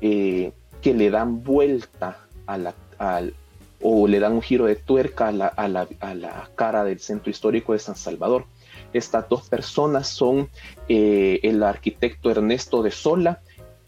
eh, 0.03 0.53
que 0.83 0.93
le 0.93 1.09
dan 1.09 1.43
vuelta 1.43 2.19
a 2.47 2.59
la, 2.59 2.75
al, 2.99 3.33
o 3.81 4.07
le 4.07 4.21
dan 4.21 4.35
un 4.35 4.43
giro 4.43 4.67
de 4.67 4.77
tuerca 4.77 5.29
a 5.29 5.33
la, 5.33 5.47
a, 5.47 5.67
la, 5.67 5.89
a 6.01 6.15
la, 6.15 6.51
cara 6.55 6.85
del 6.85 7.01
centro 7.01 7.31
histórico 7.31 7.73
de 7.73 7.79
San 7.79 7.97
Salvador. 7.97 8.45
Estas 8.93 9.31
dos 9.31 9.49
personas 9.49 10.09
son 10.09 10.51
eh, 10.91 11.41
el 11.43 11.63
arquitecto 11.63 12.31
Ernesto 12.31 12.83
de 12.83 12.91
Sola 12.91 13.41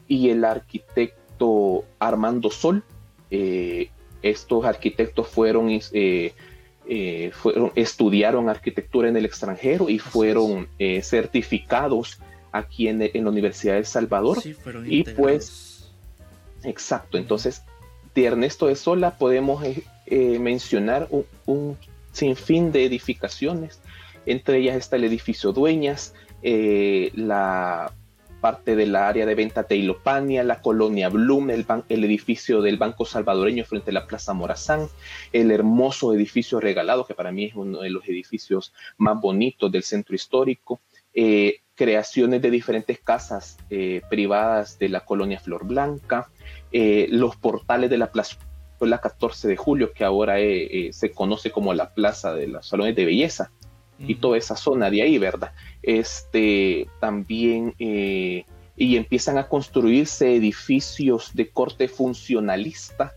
y 0.09 0.31
el 0.31 0.43
arquitecto 0.47 1.85
Armando 1.99 2.51
Sol. 2.51 2.83
Eh, 3.31 3.91
estos 4.23 4.65
arquitectos 4.65 5.29
fueron 5.29 5.69
eh, 5.93 6.33
fueron, 7.35 7.73
estudiaron 7.75 8.49
arquitectura 8.49 9.09
en 9.09 9.19
el 9.19 9.27
extranjero 9.27 9.91
y 9.91 9.99
fueron 9.99 10.67
certificados 11.03 12.19
aquí 12.53 12.89
en, 12.89 13.03
en, 13.03 13.25
la 13.25 13.31
Universidad 13.31 13.75
de 13.75 13.81
El 13.81 13.87
Salvador. 13.87 14.39
y 14.87 15.05
pues, 15.05 15.91
exacto, 16.65 17.19
entonces 17.19 17.63
de 18.15 18.25
Ernesto 18.25 18.67
de 18.67 18.77
Sola 18.77 19.17
podemos 19.17 19.63
eh, 20.07 20.39
mencionar 20.39 21.07
un, 21.11 21.25
un, 21.47 21.77
sinfín 22.13 22.73
de 22.73 22.85
edificaciones, 22.85 23.81
entre 24.27 24.59
ellas 24.59 24.77
está 24.77 24.97
el 24.97 25.05
edificio 25.05 25.53
Dueñas, 25.53 26.13
la 26.43 27.93
parte 28.41 28.75
del 28.75 28.97
área 28.97 29.27
de 29.27 29.35
venta 29.35 29.65
Teilopania, 29.65 30.43
la 30.43 30.61
colonia 30.61 31.09
Bloom, 31.09 31.51
el, 31.51 31.67
el, 31.89 32.05
edificio 32.05 32.63
del 32.63 32.79
Banco 32.79 33.05
Salvadoreño 33.05 33.65
frente 33.65 33.91
a 33.91 33.95
la 33.95 34.07
Plaza 34.07 34.33
Morazán, 34.33 34.89
el 35.33 35.51
hermoso 35.51 36.15
edificio 36.15 36.59
regalado, 36.59 37.07
que 37.07 37.15
para 37.15 37.33
mí 37.33 37.45
es 37.45 37.55
uno 37.55 37.81
de 37.81 37.91
los 37.91 38.09
edificios 38.09 38.73
más 38.97 39.21
bonitos 39.21 39.71
del 39.71 39.83
centro 39.83 40.15
histórico, 40.15 40.81
eh, 41.15 41.61
creaciones 41.81 42.43
de 42.43 42.51
diferentes 42.51 42.99
casas 42.99 43.57
eh, 43.71 44.03
privadas 44.11 44.79
de 44.79 44.91
la 44.91 45.01
colonia 45.01 45.41
Flor 45.41 45.65
Blanca, 45.65 46.29
eh, 46.73 47.07
los 47.09 47.37
portales 47.37 47.89
de 47.89 47.97
la 47.97 48.13
Plaza 48.13 48.37
la 48.81 48.99
14 48.99 49.49
de 49.49 49.57
julio, 49.57 49.93
que 49.93 50.05
ahora 50.05 50.37
se 50.91 51.11
conoce 51.15 51.51
como 51.51 51.73
la 51.75 51.93
Plaza 51.93 52.35
de 52.35 52.49
los 52.49 52.67
Salones 52.67 52.97
de 52.97 53.05
Belleza, 53.07 53.51
y 54.07 54.17
toda 54.17 54.39
esa 54.39 54.57
zona 54.57 54.91
de 54.91 55.03
ahí, 55.03 55.19
¿verdad? 55.19 55.53
Este, 55.83 56.89
también, 57.01 57.75
eh, 57.79 58.45
y 58.77 58.97
empiezan 58.97 59.39
a 59.39 59.49
construirse 59.49 60.35
edificios 60.35 61.35
de 61.35 61.51
corte 61.51 61.89
funcionalista 61.89 63.15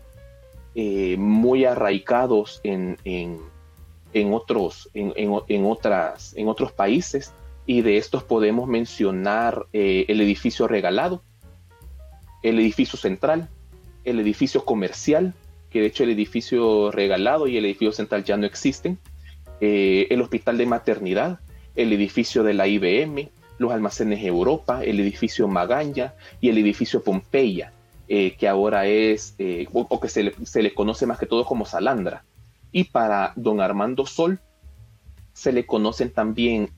eh, 0.74 1.16
muy 1.18 1.64
arraigados 1.64 2.60
en, 2.64 2.98
en, 3.04 4.32
otros, 4.32 4.90
en, 4.92 5.64
otras, 5.64 6.34
en 6.36 6.48
otros 6.48 6.72
países, 6.72 7.32
y 7.66 7.82
de 7.82 7.96
estos 7.96 8.22
podemos 8.22 8.68
mencionar 8.68 9.66
eh, 9.72 10.04
el 10.08 10.20
edificio 10.20 10.68
regalado, 10.68 11.22
el 12.42 12.58
edificio 12.58 12.98
central, 12.98 13.48
el 14.04 14.20
edificio 14.20 14.64
comercial, 14.64 15.34
que 15.70 15.80
de 15.80 15.86
hecho 15.86 16.04
el 16.04 16.10
edificio 16.10 16.90
regalado 16.90 17.46
y 17.46 17.56
el 17.56 17.64
edificio 17.64 17.92
central 17.92 18.24
ya 18.24 18.36
no 18.36 18.46
existen, 18.46 18.98
eh, 19.60 20.06
el 20.10 20.20
hospital 20.20 20.58
de 20.58 20.66
maternidad, 20.66 21.40
el 21.74 21.92
edificio 21.92 22.42
de 22.42 22.54
la 22.54 22.66
IBM, 22.66 23.30
los 23.58 23.72
almacenes 23.72 24.24
Europa, 24.24 24.82
el 24.84 25.00
edificio 25.00 25.48
Magaña 25.48 26.14
y 26.40 26.48
el 26.48 26.58
edificio 26.58 27.02
Pompeya, 27.02 27.72
eh, 28.08 28.34
que 28.38 28.48
ahora 28.48 28.86
es, 28.86 29.34
eh, 29.38 29.66
o, 29.72 30.00
que 30.00 30.08
se 30.08 30.62
le, 30.62 30.74
conoce 30.74 31.06
más 31.06 31.18
que 31.18 31.26
todo 31.26 31.44
como 31.44 31.64
Salandra. 31.64 32.24
Y 32.72 32.84
para 32.84 33.32
don 33.36 33.60
Armando 33.60 34.06
Sol 34.06 34.40
se 35.34 35.52
le 35.52 35.66
conocen 35.66 36.10
también 36.10 36.70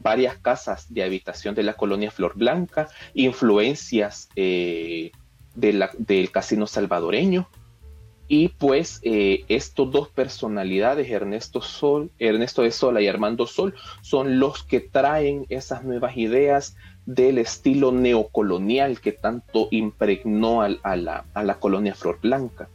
varias 0.00 0.36
casas 0.36 0.92
de 0.92 1.02
habitación 1.02 1.54
de 1.54 1.62
la 1.62 1.74
colonia 1.74 2.10
Flor 2.10 2.34
Blanca, 2.36 2.88
influencias 3.14 4.28
del 4.34 6.30
casino 6.30 6.66
salvadoreño, 6.66 7.48
y 8.28 8.48
pues 8.48 9.00
eh, 9.02 9.44
estos 9.48 9.90
dos 9.90 10.08
personalidades, 10.08 11.10
Ernesto 11.10 11.60
Sol, 11.60 12.10
Ernesto 12.18 12.62
de 12.62 12.70
Sola 12.70 13.02
y 13.02 13.06
Armando 13.06 13.46
Sol, 13.46 13.74
son 14.00 14.38
los 14.38 14.62
que 14.62 14.80
traen 14.80 15.44
esas 15.50 15.84
nuevas 15.84 16.16
ideas 16.16 16.74
del 17.04 17.36
estilo 17.36 17.92
neocolonial 17.92 19.00
que 19.02 19.12
tanto 19.12 19.68
impregnó 19.70 20.62
a, 20.62 20.96
la, 20.96 21.56
colonia 21.60 21.94
Flor 21.94 22.20
Blanca. 22.22 22.70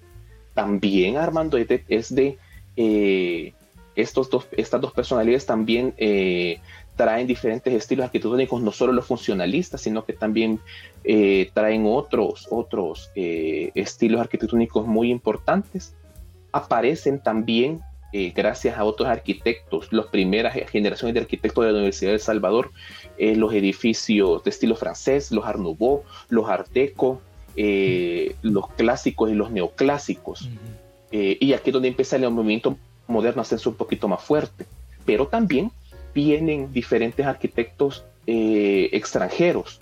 También 0.53 1.17
Armando 1.17 1.57
es 1.57 2.13
de, 2.13 2.37
eh, 2.75 3.53
estos 3.97 4.29
dos, 4.29 4.47
estas 4.51 4.79
dos 4.79 4.93
personalidades 4.93 5.47
también 5.47 5.93
eh, 5.97 6.59
traen 6.95 7.25
diferentes 7.25 7.73
estilos 7.73 8.05
arquitectónicos, 8.05 8.61
no 8.61 8.71
solo 8.71 8.93
los 8.93 9.05
funcionalistas, 9.05 9.81
sino 9.81 10.05
que 10.05 10.13
también 10.13 10.59
eh, 11.03 11.49
traen 11.53 11.83
otros, 11.87 12.47
otros 12.51 13.09
eh, 13.15 13.71
estilos 13.73 14.21
arquitectónicos 14.21 14.85
muy 14.85 15.09
importantes. 15.09 15.95
Aparecen 16.51 17.21
también, 17.21 17.81
gracias 18.33 18.77
a 18.77 18.83
otros 18.83 19.07
arquitectos, 19.09 19.93
las 19.93 20.07
primeras 20.07 20.55
generaciones 20.71 21.13
de 21.13 21.19
arquitectos 21.19 21.65
de 21.65 21.71
la 21.71 21.77
Universidad 21.77 22.11
de 22.11 22.15
El 22.15 22.21
Salvador, 22.21 22.71
los 23.19 23.53
edificios 23.53 24.43
de 24.43 24.49
estilo 24.49 24.75
francés, 24.75 25.31
los 25.31 25.45
Art 25.45 25.59
Nouveau, 25.59 26.03
los 26.29 26.49
Art 26.49 26.67
Deco, 26.71 27.21
los 27.55 28.69
clásicos 28.75 29.29
y 29.29 29.35
los 29.35 29.51
neoclásicos. 29.51 30.49
y 31.11 31.53
aquí 31.53 31.69
es 31.69 31.73
donde 31.73 31.89
empieza 31.89 32.15
el 32.15 32.27
movimiento 32.31 32.77
moderno 33.07 33.41
hacerse 33.41 33.69
un 33.69 33.75
poquito 33.75 34.07
más 34.07 34.23
fuerte. 34.23 34.65
Pero 35.05 35.27
también 35.27 35.71
vienen 36.13 36.73
diferentes 36.73 37.25
arquitectos 37.25 38.05
eh, 38.25 38.89
extranjeros, 38.91 39.79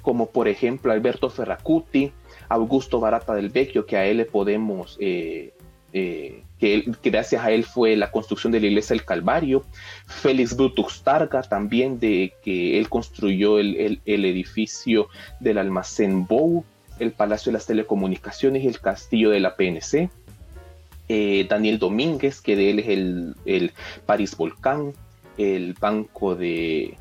como 0.00 0.30
por 0.30 0.48
ejemplo 0.48 0.92
Alberto 0.92 1.28
Ferracuti, 1.28 2.12
Augusto 2.48 3.00
Barata 3.00 3.34
del 3.34 3.48
Vecchio, 3.48 3.84
que 3.84 3.96
a 3.96 4.06
él 4.06 4.18
le 4.18 4.24
podemos, 4.24 4.96
eh, 5.00 5.52
eh, 5.92 6.42
que, 6.58 6.84
gracias 7.02 7.44
a 7.44 7.50
él 7.50 7.64
fue 7.64 7.96
la 7.96 8.10
construcción 8.10 8.52
de 8.52 8.60
la 8.60 8.66
iglesia 8.66 8.94
del 8.94 9.04
Calvario, 9.04 9.64
Félix 10.06 10.56
Brutus 10.56 11.02
Targa 11.02 11.42
también, 11.42 11.98
de 11.98 12.32
que 12.42 12.78
él 12.78 12.88
construyó 12.88 13.58
el, 13.58 14.00
edificio 14.06 15.08
del 15.40 15.58
almacén 15.58 16.26
Bou, 16.26 16.64
el 16.98 17.12
Palacio 17.12 17.50
de 17.50 17.54
las 17.54 17.66
Telecomunicaciones 17.66 18.62
y 18.64 18.68
el 18.68 18.80
Castillo 18.80 19.30
de 19.30 19.40
la 19.40 19.56
PNC. 19.56 20.10
Daniel 21.48 21.78
Domínguez, 21.78 22.40
que 22.40 22.56
de 22.56 22.70
él 22.70 22.78
es 22.80 22.88
el, 22.88 23.34
el 23.44 23.72
París 24.06 24.36
Volcán, 24.36 24.92
el 25.38 25.74
banco 25.74 26.34
de, 26.34 26.96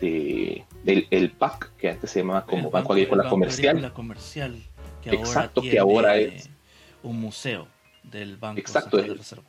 del 0.00 1.06
el 1.10 1.30
PAC, 1.30 1.72
que 1.76 1.90
antes 1.90 2.10
se 2.10 2.20
llamaba 2.20 2.44
como 2.44 2.70
Banco, 2.70 2.92
Agrícola 2.92 3.28
Comercial. 3.28 3.92
Comercial, 3.92 4.56
que 5.02 5.10
Exacto, 5.10 5.60
ahora 5.60 5.70
que 5.70 5.78
ahora 5.78 6.16
es 6.18 6.50
un 7.02 7.20
museo 7.20 7.68
del 8.02 8.36
Banco 8.36 8.60
Exacto, 8.60 8.96
de 8.96 9.14
Reserva. 9.14 9.44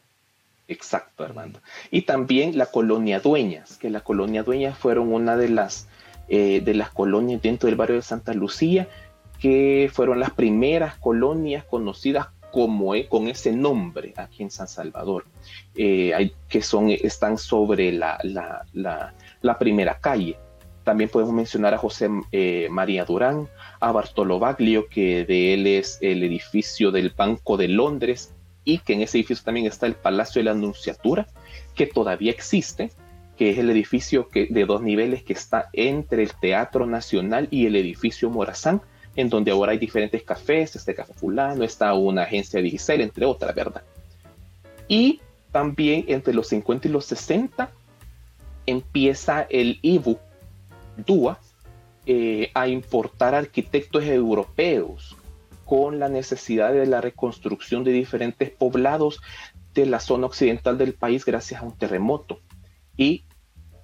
Exacto, 0.67 1.23
Armando. 1.23 1.61
Y 1.91 2.01
también 2.01 2.57
la 2.57 2.67
colonia 2.67 3.19
Dueñas, 3.19 3.77
que 3.77 3.89
la 3.89 4.01
colonia 4.01 4.43
Dueñas 4.43 4.77
fueron 4.77 5.13
una 5.13 5.37
de 5.37 5.49
las, 5.49 5.87
eh, 6.27 6.61
de 6.61 6.73
las 6.73 6.91
colonias 6.91 7.41
dentro 7.41 7.67
del 7.67 7.77
barrio 7.77 7.95
de 7.95 8.01
Santa 8.01 8.33
Lucía, 8.33 8.89
que 9.39 9.89
fueron 9.93 10.19
las 10.19 10.31
primeras 10.31 10.97
colonias 10.97 11.63
conocidas 11.63 12.27
como 12.57 12.95
con 13.07 13.27
ese 13.27 13.51
nombre 13.51 14.15
aquí 14.17 14.41
en 14.41 14.49
San 14.49 14.67
Salvador, 14.67 15.25
eh, 15.75 16.11
hay, 16.15 16.33
que 16.49 16.63
son, 16.63 16.89
están 16.89 17.37
sobre 17.37 17.91
la, 17.91 18.17
la, 18.23 19.59
primera 19.59 19.99
calle. 19.99 20.39
También 20.83 21.11
podemos 21.11 21.35
mencionar 21.35 21.75
a 21.75 21.77
José 21.77 22.09
eh, 22.31 22.67
María 22.71 23.05
Durán, 23.05 23.47
a 23.79 23.91
Bartolo 23.91 24.39
Baglio, 24.39 24.87
que 24.89 25.23
de 25.23 25.53
él 25.53 25.67
es 25.67 25.99
el 26.01 26.23
edificio 26.23 26.89
del 26.89 27.13
Banco 27.15 27.57
de 27.57 27.67
Londres 27.67 28.33
y 28.63 28.79
que 28.79 28.93
en 28.93 29.03
ese 29.03 29.19
edificio 29.19 29.45
también 29.45 29.67
está 29.67 29.85
el 29.85 29.93
Palacio 29.93 30.39
de 30.39 30.45
la 30.45 30.51
Anunciatura, 30.53 31.27
que 31.75 31.85
todavía 31.85 32.31
existe, 32.31 32.89
que 33.37 33.51
es 33.51 33.59
el 33.59 33.69
edificio 33.69 34.29
que, 34.29 34.47
de 34.49 34.65
dos 34.65 34.81
niveles 34.81 35.21
que 35.21 35.33
está 35.33 35.69
entre 35.73 36.23
el 36.23 36.31
Teatro 36.33 36.87
Nacional 36.87 37.49
y 37.51 37.67
el 37.67 37.75
edificio 37.75 38.31
Morazán, 38.31 38.81
en 39.17 39.29
donde 39.29 39.51
ahora 39.51 39.73
hay 39.73 39.79
diferentes 39.79 40.23
cafés, 40.23 40.75
este 40.75 40.95
café 40.95 41.13
fulano, 41.13 41.63
está 41.63 41.93
una 41.95 42.23
agencia 42.23 42.61
digital, 42.61 43.01
entre 43.01 43.25
otras, 43.25 43.53
¿verdad? 43.53 43.81
Y 44.87 45.19
también 45.51 46.05
entre 46.07 46.33
los 46.33 46.47
50 46.47 46.87
y 46.87 46.91
los 46.91 47.05
60 47.05 47.69
empieza 48.67 49.47
el 49.49 49.79
IBU 49.81 50.19
DUA 51.05 51.39
eh, 52.05 52.51
a 52.53 52.67
importar 52.67 53.33
arquitectos 53.33 54.03
europeos 54.05 55.15
con 55.65 55.99
la 55.99 56.09
necesidad 56.09 56.71
de 56.71 56.85
la 56.85 57.01
reconstrucción 57.01 57.83
de 57.83 57.91
diferentes 57.91 58.51
poblados 58.51 59.19
de 59.73 59.87
la 59.87 59.99
zona 59.99 60.27
occidental 60.27 60.77
del 60.77 60.93
país 60.93 61.25
gracias 61.25 61.61
a 61.61 61.65
un 61.65 61.75
terremoto. 61.75 62.39
Y 62.95 63.25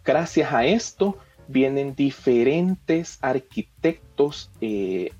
gracias 0.03 0.53
a 0.53 0.65
esto 0.65 1.17
vienen 1.47 1.95
diferentes 1.95 3.17
arquitectos 3.21 4.51
eh, 4.61 5.11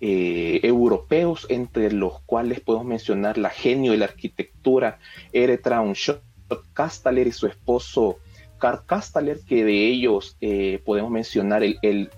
eh, 0.00 0.60
europeos, 0.62 1.44
entre 1.48 1.90
los 1.90 2.20
cuales 2.20 2.60
podemos 2.60 2.86
mencionar 2.86 3.36
la 3.36 3.50
genio 3.50 3.90
de 3.90 3.98
la 3.98 4.04
arquitectura 4.04 5.00
Eretraun 5.32 5.96
Schott 5.96 6.22
Kastaler 6.72 7.26
y 7.26 7.32
su 7.32 7.48
esposo 7.48 8.18
Karl 8.58 8.86
Kastaler, 8.86 9.40
que 9.40 9.64
de 9.64 9.88
ellos 9.88 10.36
eh, 10.40 10.80
podemos 10.84 11.10
mencionar 11.10 11.64
el, 11.64 11.80
el 11.82 12.10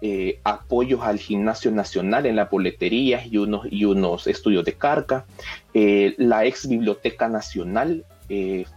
eh, 0.00 0.40
apoyos 0.44 1.02
al 1.02 1.18
gimnasio 1.18 1.70
nacional 1.70 2.24
en 2.24 2.36
la 2.36 2.46
boletería 2.46 3.22
y 3.26 3.36
unos, 3.36 3.66
y 3.70 3.84
unos 3.84 4.26
estudios 4.26 4.64
de 4.64 4.72
carga, 4.72 5.26
la 5.74 6.46
ex 6.46 6.66
biblioteca 6.66 7.28
nacional 7.28 8.06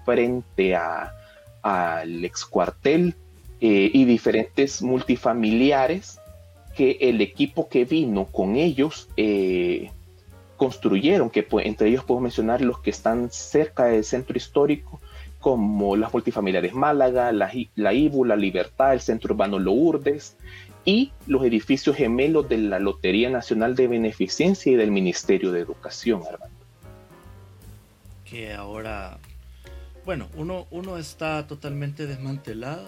frente 0.04 0.76
al 0.76 2.26
ex 2.26 2.44
cuartel 2.44 3.16
y 3.62 4.04
diferentes 4.04 4.82
multifamiliares 4.82 6.20
que 6.76 6.98
el 7.02 7.22
equipo 7.22 7.70
que 7.70 7.86
vino 7.86 8.26
con 8.26 8.56
ellos 8.56 9.10
eh, 9.18 9.92
construyeron, 10.58 11.30
que 11.30 11.48
entre 11.64 11.90
ellos 11.90 12.04
puedo 12.04 12.22
mencionar 12.22 12.62
los 12.62 12.80
que 12.80 12.90
están 12.90 13.30
cerca 13.32 13.86
del 13.86 14.04
centro 14.04 14.38
histórico, 14.38 15.00
como 15.40 15.98
las 15.98 16.14
multifamiliares 16.14 16.74
Málaga, 16.74 17.32
la, 17.32 17.52
la 17.76 17.94
IBU, 17.94 18.26
la 18.26 18.38
Libertad, 18.38 18.94
el 18.94 19.02
Centro 19.02 19.34
Urbano 19.34 19.60
Lourdes 19.60 20.38
y 20.86 21.12
los 21.28 21.44
edificios 21.44 21.96
gemelos 21.96 22.48
de 22.48 22.58
la 22.58 22.80
Lotería 22.80 23.30
Nacional 23.30 23.76
de 23.76 23.88
Beneficencia 23.88 24.72
y 24.72 24.76
del 24.76 24.92
Ministerio 24.92 25.52
de 25.52 25.60
Educación, 25.60 26.22
Armando. 26.30 26.56
Que 28.24 28.54
ahora, 28.54 29.18
bueno, 30.06 30.30
uno, 30.38 30.66
uno 30.72 30.98
está 30.98 31.46
totalmente 31.46 32.08
desmantelado 32.08 32.88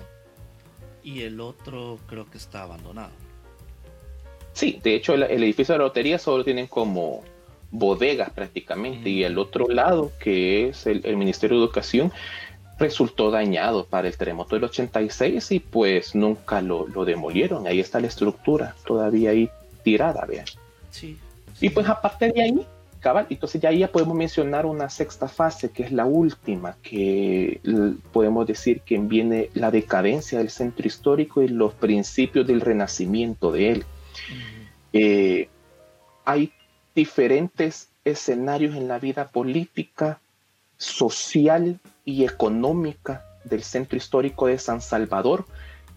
y 1.04 1.22
el 1.22 1.42
otro 1.42 2.00
creo 2.08 2.30
que 2.30 2.38
está 2.38 2.64
abandonado. 2.64 3.25
Sí, 4.56 4.80
de 4.82 4.96
hecho 4.96 5.14
el, 5.16 5.24
edificio 5.24 5.74
de 5.74 5.80
la 5.80 5.86
lotería 5.86 6.18
solo 6.18 6.46
tienen 6.46 6.68
como 6.68 7.24
bodegas 7.72 8.30
prácticamente 8.30 9.10
y 9.10 9.26
el 9.26 9.38
otro 9.38 9.68
lado, 9.68 10.14
que 10.18 10.70
es 10.70 10.88
el, 10.88 11.18
Ministerio 11.18 11.58
de 11.58 11.66
Educación, 11.66 12.14
resultó 12.80 13.32
dañado 13.32 13.86
para 13.86 14.08
el 14.08 14.16
terremoto 14.16 14.56
del 14.56 14.64
86 14.64 15.52
y 15.52 15.60
pues 15.60 16.16
nunca 16.16 16.62
lo, 16.62 16.86
demolieron. 17.04 17.68
Ahí 17.68 17.82
está 17.82 18.00
la 18.00 18.08
estructura 18.08 18.76
todavía 18.86 19.32
ahí 19.32 19.50
tirada, 19.84 20.26
vean. 20.26 20.46
Sí, 20.90 21.18
Y 21.60 21.70
pues 21.70 21.90
aparte 21.90 22.32
de 22.32 22.42
ahí, 22.42 22.66
cabal, 23.02 23.28
entonces 23.30 23.60
ya 23.60 23.68
ahí 23.68 23.80
ya 23.80 23.92
podemos 23.92 24.16
mencionar 24.16 24.66
una 24.66 24.90
sexta 24.90 25.28
fase, 25.28 25.70
que 25.70 25.84
es 25.84 25.92
la 25.92 26.06
última, 26.06 26.78
que 26.82 27.60
podemos 28.14 28.48
decir 28.48 28.80
que 28.86 28.98
viene 29.00 29.50
la 29.54 29.70
decadencia 29.70 30.38
del 30.38 30.50
centro 30.50 30.88
histórico 30.88 31.42
y 31.42 31.50
los 31.50 31.74
principios 31.74 32.48
del 32.48 32.62
renacimiento 32.62 33.52
de 33.52 33.72
él. 33.72 33.86
Eh, 34.94 35.50
hay 36.24 36.54
diferentes 36.94 37.90
escenarios 38.04 38.76
en 38.76 38.88
la 38.88 39.00
vida 39.00 39.30
política, 39.30 40.20
social 40.78 41.80
y 42.04 42.24
económica 42.26 43.26
del 43.44 43.64
centro 43.64 43.98
histórico 43.98 44.48
de 44.48 44.58
San 44.58 44.82
Salvador 44.82 45.46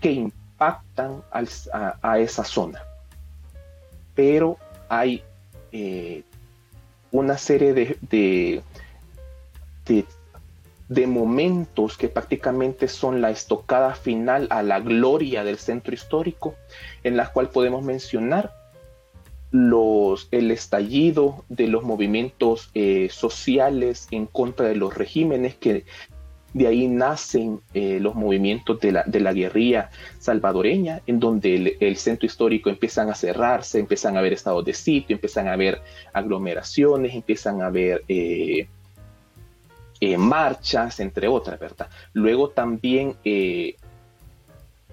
que 0.01 0.13
impactan 0.13 1.23
a, 1.31 2.19
esa 2.19 2.45
zona. 2.45 2.83
Pero 4.15 4.59
hay 4.89 5.23
eh, 5.73 6.23
una 7.11 7.39
serie 7.39 7.73
de, 7.73 8.63
de, 9.87 10.05
momentos 11.07 11.97
que 11.97 12.09
prácticamente 12.09 12.89
son 12.89 13.21
la 13.21 13.31
estocada 13.31 13.95
final 13.95 14.47
a 14.51 14.63
la 14.63 14.81
gloria 14.81 15.45
del 15.45 15.59
centro 15.59 15.95
histórico, 15.95 16.55
en 17.05 17.17
las 17.17 17.31
cual 17.31 17.51
podemos 17.51 17.85
mencionar 17.85 18.53
los, 19.51 20.29
el 20.31 20.51
estallido 20.51 21.45
de 21.49 21.69
los 21.69 21.83
movimientos 21.83 22.71
eh, 22.75 23.09
sociales 23.11 24.09
en 24.11 24.27
contra 24.27 24.67
de 24.67 24.77
los 24.77 24.95
regímenes 24.95 25.55
que 25.55 25.85
de 26.55 26.67
ahí 26.67 26.89
nacen 26.89 27.61
eh, 27.75 27.99
los 28.01 28.15
movimientos 28.15 28.81
de 28.81 28.93
la, 28.93 29.05
de 29.05 29.21
la, 29.21 29.33
guerrilla 29.33 29.91
salvadoreña, 30.19 31.03
en 31.07 31.21
donde 31.21 31.77
el, 31.79 31.97
centro 31.97 32.27
histórico 32.27 32.71
empiezan 32.71 33.11
a 33.11 33.15
cerrarse, 33.15 33.79
empiezan 33.79 34.17
a 34.17 34.21
haber 34.21 34.33
estados 34.33 34.65
de 34.65 34.73
sitio, 34.73 35.15
empiezan 35.15 35.47
a 35.49 35.53
haber 35.53 35.83
aglomeraciones, 36.13 37.15
empiezan 37.15 37.61
a 37.61 37.67
haber 37.67 38.03
eh, 38.09 38.67
eh, 40.01 40.19
marchas, 40.19 41.01
entre 41.01 41.29
otras, 41.29 41.59
¿verdad? 41.59 41.89
Luego 42.13 42.51
también 42.51 43.17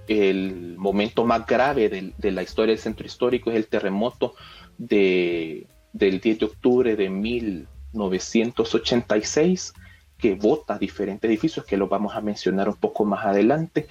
el 0.08 0.76
momento 0.78 1.26
más 1.26 1.46
grave 1.46 1.90
de, 1.90 2.14
la 2.32 2.44
historia 2.44 2.74
del 2.74 2.82
centro 2.82 3.06
histórico 3.06 3.52
es 3.52 3.58
el 3.58 3.68
terremoto 3.68 4.36
de, 4.78 5.68
del 5.94 6.20
10 6.20 6.40
de 6.40 6.46
octubre 6.46 6.96
de 6.96 7.10
1986 7.10 9.74
que 10.18 10.36
vota 10.36 10.78
diferentes 10.78 11.30
edificios, 11.30 11.66
que 11.66 11.78
los 11.78 11.90
vamos 11.90 12.16
a 12.16 12.22
mencionar 12.22 12.70
un 12.70 12.76
poco 12.76 13.06
más 13.06 13.26
adelante. 13.26 13.88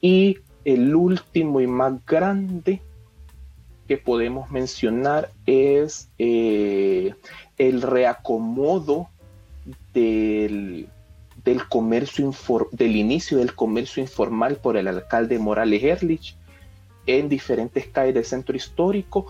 Y 0.00 0.38
el 0.64 0.94
último 0.94 1.60
y 1.60 1.66
más 1.66 2.04
grande 2.06 2.80
que 3.88 3.96
podemos 3.98 4.50
mencionar 4.50 5.30
es 5.46 6.08
eh, 6.18 7.14
el 7.58 7.82
reacomodo 7.82 9.08
del, 9.92 10.88
del 11.44 11.68
comercio 11.68 12.32
del 12.72 12.96
inicio 12.96 13.38
del 13.38 13.54
comercio 13.54 14.02
informal 14.02 14.56
por 14.56 14.76
el 14.76 14.88
alcalde 14.88 15.38
Morales 15.38 15.82
Ehrlich 15.82 16.36
en 17.06 17.28
diferentes 17.28 17.86
calles 17.86 18.14
del 18.14 18.24
centro 18.24 18.56
histórico 18.56 19.26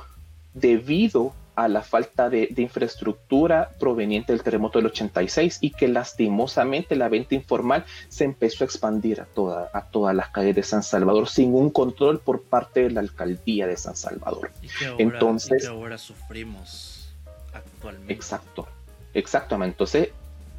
debido 0.53 1.35
a 1.57 1.68
la 1.68 1.83
falta 1.83 2.29
de, 2.29 2.53
infraestructura 2.57 3.70
proveniente 3.79 4.33
del 4.33 4.42
terremoto 4.42 4.79
del 4.79 4.87
86 4.87 5.59
y 5.61 5.70
que 5.70 5.88
lastimosamente 5.88 6.97
la 6.97 7.09
venta 7.09 7.35
informal 7.35 7.85
se 8.09 8.25
empezó 8.25 8.64
a 8.64 8.66
expandir 8.66 9.20
a, 9.20 9.25
toda, 9.25 9.70
a 9.73 9.83
todas 9.83 10.14
las 10.16 10.31
calles 10.31 10.57
de 10.57 10.62
San 10.62 10.83
Salvador 10.83 11.29
sin 11.29 11.55
un 11.55 11.70
control 11.70 12.18
por 12.18 12.42
parte 12.42 12.85
de 12.85 12.90
la 12.90 13.01
alcaldía 13.01 13.66
de 13.66 13.77
San 13.77 13.94
Salvador. 13.94 14.51
Y 14.62 14.68
que 14.68 14.87
ahora, 14.87 15.03
Entonces, 15.03 15.66
ahora 15.66 15.99
sufrimos 15.99 17.14
actualmente. 17.53 18.12
Exacto, 18.12 18.66
exactamente. 19.12 19.75
Entonces, 19.75 20.09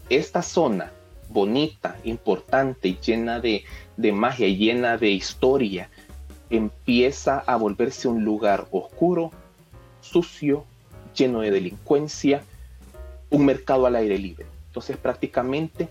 esta 0.10 0.42
zona 0.42 0.92
bonita, 1.30 1.98
importante, 2.04 2.98
llena 3.06 3.40
de, 3.40 3.64
de 3.98 4.12
magia, 4.12 4.48
llena 4.48 4.98
de 4.98 5.10
historia, 5.10 5.90
empieza 6.50 7.40
a 7.40 7.56
volverse 7.56 8.08
un 8.08 8.24
lugar 8.24 8.68
oscuro, 8.72 9.32
sucio, 10.02 10.66
lleno 11.16 11.42
de 11.42 11.52
delincuencia, 11.52 12.44
un 13.30 13.46
mercado 13.46 13.86
al 13.86 13.96
aire 13.96 14.18
libre. 14.18 14.46
Entonces 14.68 14.98
prácticamente 14.98 15.90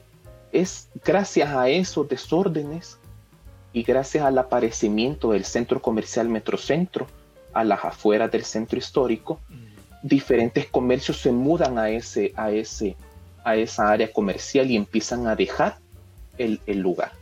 es 0.53 0.89
gracias 1.05 1.51
a 1.51 1.69
esos 1.69 2.09
desórdenes 2.09 2.99
y 3.73 3.83
gracias 3.83 4.25
al 4.25 4.39
aparecimiento 4.39 5.33
del 5.33 5.45
centro 5.45 5.83
comercial 5.83 6.29
Metrocentro 6.29 7.07
a 7.53 7.65
las 7.65 7.85
afueras 7.85 8.31
del 8.31 8.45
centro 8.45 8.79
histórico, 8.79 9.41
mm. 9.49 10.07
diferentes 10.07 10.67
comercios 10.67 11.19
se 11.19 11.33
mudan 11.33 11.79
a, 11.79 11.89
ese, 11.89 12.33
a, 12.37 12.51
ese, 12.51 12.97
a 13.45 13.57
esa 13.57 13.91
área 13.91 14.13
comercial 14.13 14.71
y 14.71 14.77
empiezan 14.77 15.27
a 15.27 15.37
dejar 15.37 15.79
el, 16.39 16.61
el 16.67 16.81
lugar. 16.81 17.13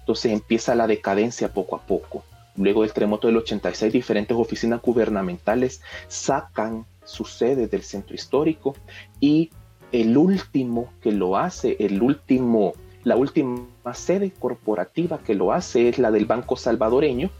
Entonces 0.00 0.32
empieza 0.32 0.74
la 0.74 0.86
decadencia 0.86 1.52
poco 1.52 1.76
a 1.76 1.80
poco. 1.80 2.24
Luego 2.56 2.82
del 2.82 2.92
terremoto 2.92 3.26
del 3.26 3.36
86, 3.36 3.92
diferentes 3.92 4.36
oficinas 4.36 4.80
gubernamentales 4.80 5.82
sacan 6.08 6.86
su 7.04 7.24
sede 7.24 7.68
del 7.68 7.82
centro 7.82 8.14
histórico 8.14 8.74
y 9.20 9.50
el 9.92 10.16
último 10.16 10.92
que 11.02 11.12
lo 11.12 11.36
hace, 11.36 11.76
el 11.80 12.02
último, 12.02 12.72
la 13.04 13.16
última 13.16 13.66
sede 13.94 14.30
corporativa 14.30 15.18
que 15.18 15.34
lo 15.34 15.52
hace 15.52 15.88
es 15.88 15.98
la 15.98 16.10
del 16.10 16.26
Banco 16.26 16.56
Salvadoreño, 16.56 17.30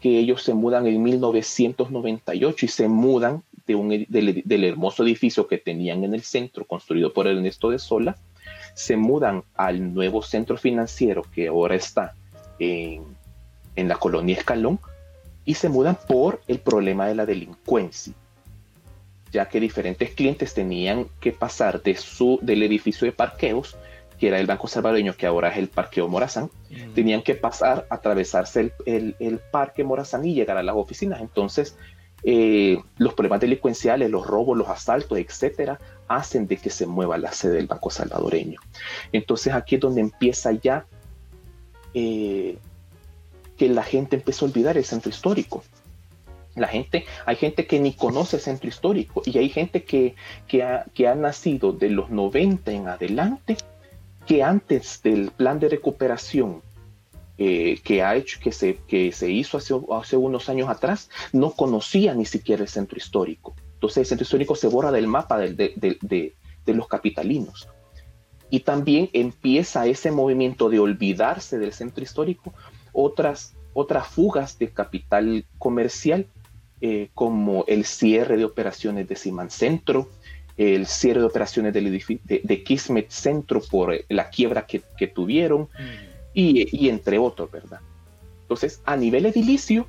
que 0.00 0.18
ellos 0.18 0.42
se 0.42 0.54
mudan 0.54 0.86
en 0.86 1.02
1998 1.02 2.66
y 2.66 2.68
se 2.68 2.88
mudan 2.88 3.42
de 3.66 3.74
un, 3.74 4.06
del, 4.08 4.64
hermoso 4.64 5.02
edificio 5.02 5.46
que 5.46 5.58
tenían 5.58 6.04
en 6.04 6.14
el 6.14 6.22
centro, 6.22 6.64
construido 6.66 7.12
por 7.12 7.26
Ernesto 7.26 7.70
de 7.70 7.78
Sola, 7.78 8.16
se 8.74 8.96
mudan 8.96 9.44
al 9.54 9.94
nuevo 9.94 10.22
centro 10.22 10.56
financiero 10.56 11.22
que 11.34 11.48
ahora 11.48 11.74
está 11.74 12.14
en, 12.58 13.04
en 13.76 13.88
la 13.88 13.96
colonia 13.96 14.36
Escalón 14.36 14.78
y 15.44 15.54
se 15.54 15.68
mudan 15.68 15.96
por 16.08 16.40
el 16.48 16.58
problema 16.58 17.06
de 17.06 17.14
la 17.14 17.26
delincuencia 17.26 18.14
ya 19.34 19.48
que 19.48 19.58
diferentes 19.58 20.10
clientes 20.10 20.54
tenían 20.54 21.08
que 21.20 21.32
pasar 21.32 21.82
de 21.82 21.96
su, 21.96 22.38
del 22.40 22.62
edificio 22.62 23.04
de 23.04 23.10
parqueos, 23.10 23.76
que 24.16 24.28
era 24.28 24.38
el 24.38 24.46
Banco 24.46 24.68
Salvadoreño, 24.68 25.16
que 25.16 25.26
ahora 25.26 25.48
es 25.48 25.58
el 25.58 25.66
Parqueo 25.66 26.06
Morazán, 26.06 26.50
mm. 26.70 26.94
tenían 26.94 27.20
que 27.20 27.34
pasar, 27.34 27.84
atravesarse 27.90 28.72
el, 28.86 29.16
el, 29.18 29.40
Parque 29.50 29.82
Morazán 29.82 30.24
y 30.24 30.34
llegar 30.34 30.56
a 30.56 30.62
las 30.62 30.76
oficinas. 30.76 31.20
Entonces, 31.20 31.76
eh, 32.24 32.78
los 32.96 33.14
problemas 33.14 33.40
delincuenciales, 33.40 34.10
los 34.10 34.26
robos, 34.26 34.56
los 34.56 34.68
asaltos, 34.68 35.18
etcétera, 35.18 35.78
hacen 36.08 36.46
de 36.46 36.56
que 36.56 36.70
se 36.70 36.86
mueva 36.86 37.18
la 37.18 37.32
sede 37.32 37.56
del 37.56 37.66
Banco 37.66 37.90
Salvadoreño. 37.90 38.60
Entonces, 39.12 39.52
aquí 39.52 39.74
es 39.74 39.80
donde 39.80 40.00
empieza 40.00 40.52
ya 40.52 40.86
eh, 41.92 42.56
que 43.56 43.68
la 43.68 43.82
gente 43.82 44.16
empezó 44.16 44.44
a 44.44 44.48
olvidar 44.48 44.76
el 44.76 44.84
centro 44.84 45.10
histórico. 45.10 45.62
La 46.54 46.68
gente, 46.68 47.04
hay 47.26 47.36
gente 47.36 47.66
que 47.66 47.80
ni 47.80 47.92
conoce 47.92 48.36
el 48.36 48.42
centro 48.42 48.68
histórico 48.68 49.22
y 49.26 49.36
hay 49.38 49.48
gente 49.48 49.84
que, 49.84 50.14
que, 50.46 50.62
ha, 50.62 51.14
nacido 51.14 51.72
de 51.72 51.90
los 51.90 52.10
90 52.10 52.70
en 52.70 52.88
adelante, 52.88 53.56
que 54.26 54.42
antes 54.42 55.02
del 55.02 55.30
plan 55.30 55.58
de 55.58 55.68
recuperación 55.68 56.62
eh, 57.38 57.78
que 57.82 58.02
ha 58.02 58.16
hecho, 58.16 58.38
que 58.40 58.52
se, 58.52 58.76
que 58.86 59.12
se 59.12 59.30
hizo 59.30 59.58
hace, 59.58 59.74
hace 59.92 60.16
unos 60.16 60.48
años 60.48 60.68
atrás, 60.68 61.10
no 61.32 61.50
conocía 61.52 62.14
ni 62.14 62.26
siquiera 62.26 62.62
el 62.62 62.68
centro 62.68 62.96
histórico. 62.96 63.54
Entonces 63.74 63.98
el 63.98 64.06
centro 64.06 64.24
histórico 64.24 64.56
se 64.56 64.68
borra 64.68 64.92
del 64.92 65.06
mapa 65.06 65.38
de, 65.38 65.52
de, 65.52 66.34
de 66.64 66.74
los 66.74 66.88
capitalinos. 66.88 67.68
Y 68.50 68.60
también 68.60 69.10
empieza 69.12 69.86
ese 69.86 70.10
movimiento 70.10 70.68
de 70.68 70.78
olvidarse 70.78 71.58
del 71.58 71.72
centro 71.72 72.04
histórico, 72.04 72.52
otras, 72.92 73.54
otras 73.72 74.06
fugas 74.06 74.58
de 74.58 74.70
capital 74.70 75.44
comercial 75.58 76.26
eh, 76.80 77.08
como 77.14 77.64
el 77.66 77.84
cierre 77.84 78.36
de 78.36 78.44
operaciones 78.44 79.08
de 79.08 79.16
Siman 79.16 79.50
Centro, 79.50 80.10
el 80.56 80.86
cierre 80.86 81.20
de 81.20 81.26
operaciones 81.26 81.72
de, 81.72 82.40
de, 82.44 82.62
Kismet 82.62 83.10
Centro 83.10 83.60
por 83.60 83.94
eh, 83.94 84.04
la 84.08 84.28
quiebra 84.28 84.66
que, 84.66 85.06
tuvieron, 85.06 85.62
mm. 85.62 86.13
Y, 86.34 86.88
entre 86.88 87.18
otros, 87.18 87.50
¿verdad? 87.50 87.80
Entonces, 88.42 88.82
a 88.84 88.96
nivel 88.96 89.26
edilicio, 89.26 89.86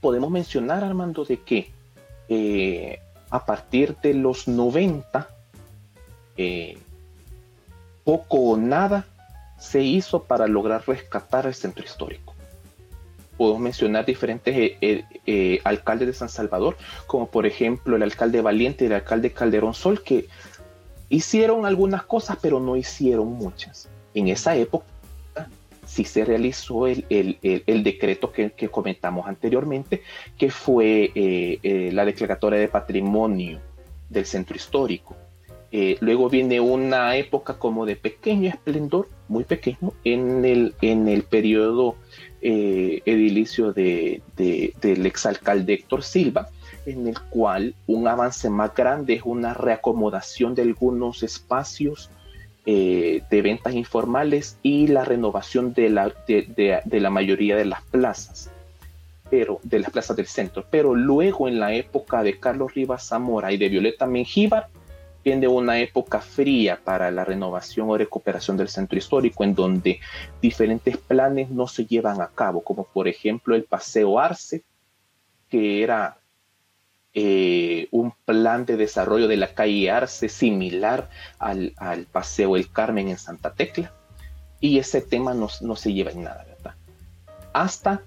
podemos 0.00 0.30
mencionar, 0.30 0.84
Armando, 0.84 1.24
de 1.24 1.40
que 1.40 1.72
eh, 2.28 3.00
a 3.30 3.44
partir 3.44 3.96
de 4.02 4.14
los 4.14 4.48
90, 4.48 5.28
poco 8.04 8.36
o 8.36 8.56
nada 8.56 9.06
se 9.58 9.82
hizo 9.82 10.24
para 10.24 10.46
lograr 10.46 10.82
rescatar 10.86 11.46
el 11.46 11.54
centro 11.54 11.84
histórico 11.84 12.32
podemos 13.36 13.60
mencionar 13.60 14.06
diferentes 14.06 14.56
eh, 14.56 14.76
eh, 14.80 15.04
eh, 15.26 15.60
alcaldes 15.64 16.06
de 16.06 16.14
San 16.14 16.28
Salvador, 16.28 16.76
como 17.06 17.26
por 17.26 17.44
ejemplo 17.44 17.96
el 17.96 18.02
alcalde 18.04 18.40
Valiente 18.40 18.84
y 18.84 18.86
el 18.86 18.92
alcalde 18.92 19.32
Calderón 19.32 19.74
Sol, 19.74 20.02
que 20.02 20.28
hicieron 21.08 21.66
algunas 21.66 22.04
cosas, 22.04 22.38
pero 22.40 22.60
no 22.60 22.76
hicieron 22.76 23.32
muchas. 23.32 23.88
En 24.14 24.28
esa 24.28 24.54
época 24.54 24.86
sí 25.84 26.04
se 26.04 26.24
realizó 26.24 26.86
el, 26.86 27.04
decreto 27.82 28.32
que, 28.32 28.68
comentamos 28.70 29.26
anteriormente, 29.26 30.02
que 30.38 30.50
fue 30.50 31.60
la 31.92 32.04
declaratoria 32.04 32.60
de 32.60 32.68
patrimonio 32.68 33.60
del 34.08 34.26
centro 34.26 34.56
histórico. 34.56 35.16
Eh, 35.74 35.96
luego 36.00 36.28
viene 36.28 36.60
una 36.60 37.16
época 37.16 37.58
como 37.58 37.86
de 37.86 37.96
pequeño 37.96 38.50
esplendor, 38.50 39.08
muy 39.26 39.44
pequeño, 39.44 39.94
en 40.04 40.44
el, 40.44 40.74
en 40.82 41.08
el 41.08 41.22
periodo 41.22 41.96
eh, 42.42 43.00
edilicio 43.06 43.72
de, 43.72 44.20
del 44.36 45.06
exalcalde 45.06 45.72
Héctor 45.72 46.02
Silva, 46.02 46.50
en 46.84 47.08
el 47.08 47.18
cual 47.18 47.74
un 47.86 48.06
avance 48.06 48.50
más 48.50 48.74
grande 48.74 49.14
es 49.14 49.22
una 49.24 49.54
reacomodación 49.54 50.54
de 50.54 50.60
algunos 50.60 51.22
espacios 51.22 52.10
eh, 52.64 53.22
de 53.28 53.42
ventas 53.42 53.74
informales 53.74 54.56
y 54.62 54.86
la 54.86 55.04
renovación 55.04 55.74
de 55.74 55.90
la, 55.90 56.12
de, 56.26 57.00
la 57.00 57.10
mayoría 57.10 57.56
de 57.56 57.64
las 57.64 57.82
plazas, 57.82 58.50
pero 59.30 59.58
de 59.64 59.80
las 59.80 59.90
plazas 59.90 60.16
del 60.16 60.26
centro. 60.26 60.64
Pero 60.70 60.94
luego 60.94 61.48
en 61.48 61.58
la 61.58 61.74
época 61.74 62.22
de 62.22 62.38
Carlos 62.38 62.74
Rivas 62.74 63.08
Zamora 63.08 63.52
y 63.52 63.56
de 63.56 63.68
Violeta 63.68 64.06
Mengíbar, 64.06 64.68
viene 65.24 65.48
una 65.48 65.80
época 65.80 66.20
fría 66.20 66.78
para 66.82 67.10
la 67.10 67.24
renovación 67.24 67.90
o 67.90 67.98
recuperación 67.98 68.56
del 68.56 68.68
centro 68.68 68.98
histórico, 68.98 69.44
en 69.44 69.54
donde 69.54 70.00
diferentes 70.40 70.96
planes 70.96 71.50
no 71.50 71.66
se 71.66 71.86
llevan 71.86 72.20
a 72.20 72.28
cabo, 72.28 72.62
como 72.62 72.84
por 72.84 73.08
ejemplo 73.08 73.54
el 73.54 73.64
Paseo 73.64 74.18
Arce, 74.18 74.62
que 75.48 75.82
era 75.82 76.18
eh, 77.14 77.88
un 77.90 78.14
plan 78.24 78.64
de 78.64 78.76
desarrollo 78.76 79.28
de 79.28 79.36
la 79.36 79.54
calle 79.54 79.90
Arce 79.90 80.28
similar 80.28 81.10
al, 81.38 81.74
Paseo 82.10 82.56
El 82.56 82.70
Carmen 82.70 83.08
en 83.08 83.18
Santa 83.18 83.52
Tecla, 83.52 83.92
y 84.60 84.78
ese 84.78 85.02
tema 85.02 85.34
no, 85.34 85.48
se 85.48 85.92
lleva 85.92 86.12
en 86.12 86.24
nada, 86.24 86.44
¿verdad? 86.48 86.74
Hasta 87.52 88.02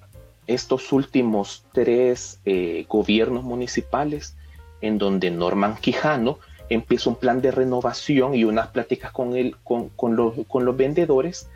estos 0.48 0.92
últimos 0.92 1.66
tres 1.74 2.40
eh, 2.46 2.86
gobiernos 2.88 3.44
municipales, 3.44 4.36
en 4.82 4.98
donde 4.98 5.30
Norman 5.30 5.76
Quijano 5.76 6.40
empieza 6.70 7.10
un 7.10 7.16
plan 7.16 7.42
de 7.42 7.52
renovación 7.52 8.34
y 8.36 8.44
unas 8.44 8.70
pláticas 8.70 9.12
con, 9.12 9.36
el, 9.36 9.56
con, 9.58 9.90
con, 9.90 10.16
los, 10.16 10.34
con 10.48 10.66
los 10.66 10.76
vendedores, 10.76 11.48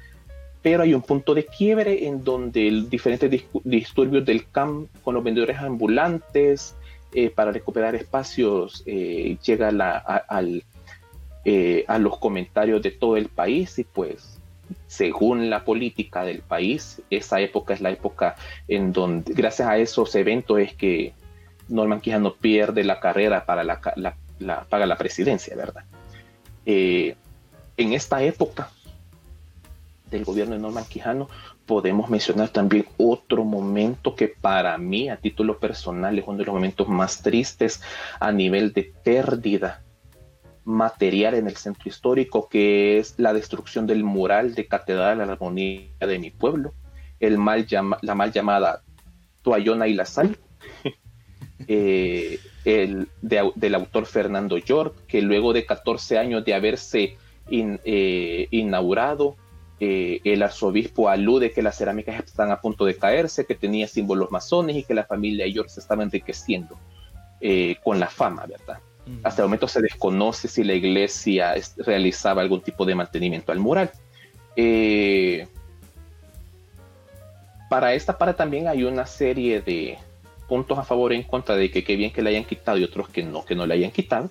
pero 0.62 0.84
hay 0.84 0.93
un 0.93 1.02
punto 1.02 1.34
de 1.34 1.45
quiebre 1.45 2.08
en 2.08 2.24
donde 2.24 2.68
el, 2.68 2.89
diferentes 2.89 3.43
disturbios 3.64 4.26
del 4.26 4.47
CAM 4.50 4.88
con 5.04 5.16
los 5.16 5.24
vendedores 5.24 5.58
ambulantes 5.58 6.76
eh, 7.14 7.30
para 7.30 7.51
recuperar 7.51 7.95
espacios 7.95 8.84
eh, 8.86 9.38
llega 9.43 9.72
la, 9.72 9.97
al, 9.97 10.64
eh, 11.45 11.86
a 11.88 11.97
los 11.97 12.18
comentarios 12.18 12.82
de 12.82 12.91
todo 12.91 13.18
el 13.18 13.30
país 13.30 13.80
y 13.80 13.84
pues 13.84 14.39
según 14.86 15.49
la 15.49 15.66
política 15.66 16.24
del 16.24 16.41
país, 16.41 17.01
esa 17.10 17.39
época 17.41 17.74
es 17.74 17.82
la 17.82 17.89
época 17.89 18.36
en 18.68 18.93
donde 18.93 19.34
gracias 19.34 19.68
a 19.68 19.78
esos 19.78 20.14
eventos 20.14 20.60
es 20.60 20.74
que 20.74 21.14
Norman 21.68 22.01
Quijano 22.01 22.36
pierde 22.36 22.84
la 22.84 22.99
carrera 22.99 23.45
para 23.45 23.64
la, 23.64 23.82
la 23.95 24.16
la, 24.39 24.64
paga 24.64 24.86
la 24.86 24.97
presidencia, 24.97 25.53
¿verdad? 25.55 25.84
En 26.66 27.93
esta 27.93 28.24
época 28.24 28.70
del 30.10 30.24
gobierno 30.24 30.55
de 30.55 30.62
Norman 30.62 30.86
Quijano 30.86 31.30
podemos 31.70 32.09
mencionar 32.09 32.49
también 32.49 32.88
otro 32.97 33.43
momento 33.45 34.15
que 34.15 34.28
para 34.28 34.76
mí 34.80 35.07
a 35.07 35.17
título 35.17 35.59
personal 35.59 36.17
es 36.17 36.26
uno 36.26 36.39
de 36.39 36.45
los 36.45 36.55
momentos 36.55 36.88
más 36.88 37.22
tristes 37.22 37.80
a 38.20 38.32
nivel 38.32 38.74
de 38.74 38.91
pérdida 39.03 39.84
material 40.63 41.36
en 41.36 41.45
el 41.45 41.55
centro 41.57 41.88
histórico, 41.88 42.49
que 42.49 42.97
es 42.97 43.13
la 43.20 43.34
destrucción 43.34 43.86
del 43.86 44.03
mural 44.03 44.55
de 44.55 44.65
Catedral 44.65 45.22
a 45.22 45.28
la 45.28 45.34
Armonía 45.34 45.91
de 45.99 46.17
mi 46.17 46.32
pueblo, 46.32 46.74
el 47.20 47.38
mal 47.38 47.67
la 48.01 48.15
mal 48.15 48.32
llamada 48.32 48.82
Toallona 49.43 49.88
y 49.88 49.93
la 49.93 50.05
Sal, 50.05 50.39
eh, 51.67 52.39
el, 52.65 53.09
del 53.22 53.76
autor 53.76 54.07
Fernando 54.07 54.57
York, 54.57 55.05
que 55.07 55.22
luego 55.22 55.53
de 55.53 55.67
14 55.67 56.17
años 56.17 56.43
de 56.43 56.55
haberse 56.55 57.17
eh, 57.51 58.47
inaugurado, 58.49 59.36
eh, 59.80 60.21
el 60.23 60.43
arzobispo 60.43 61.09
alude 61.09 61.51
que 61.51 61.61
las 61.61 61.77
cerámicas 61.77 62.23
están 62.23 62.51
a 62.51 62.61
punto 62.61 62.86
de 62.86 62.95
caerse, 62.95 63.45
que 63.45 63.55
tenía 63.55 63.88
símbolos 63.88 64.32
masones 64.32 64.75
y 64.75 64.84
que 64.84 64.93
la 64.93 65.05
familia 65.05 65.47
York 65.47 65.69
se 65.69 65.80
estaba 65.80 66.03
enriqueciendo 66.03 66.77
con 67.84 68.01
la 68.01 68.07
fama, 68.07 68.45
¿verdad? 68.45 68.80
Hasta 69.23 69.41
el 69.41 69.47
momento 69.47 69.69
se 69.69 69.82
desconoce 69.82 70.49
si 70.49 70.65
la 70.65 70.73
iglesia 70.73 71.55
realizaba 71.77 72.41
algún 72.41 72.59
tipo 72.59 72.86
de 72.86 72.95
mantenimiento 72.95 73.53
al 73.53 73.59
mural. 73.59 73.91
para 77.69 77.93
esta 77.93 78.17
parte 78.17 78.34
también 78.34 78.67
hay 78.67 78.84
una 78.84 79.05
serie 79.05 79.61
de, 79.61 79.97
puntos 80.49 80.80
a 80.80 80.84
favor 80.84 81.13
y 81.13 81.15
en 81.15 81.23
contra 81.23 81.55
de 81.55 81.69
que 81.71 81.84
qué 81.84 81.95
bien 81.95 82.11
que 82.11 82.23
le 82.23 82.32
hayan 82.32 82.43
quitado 82.43 82.77
y 82.80 82.84
otros 82.84 83.07
que 83.07 83.23
no, 83.23 83.45
que 83.45 83.55
no 83.55 83.65
le 83.67 83.75
hayan 83.75 83.91
quitado, 83.91 84.30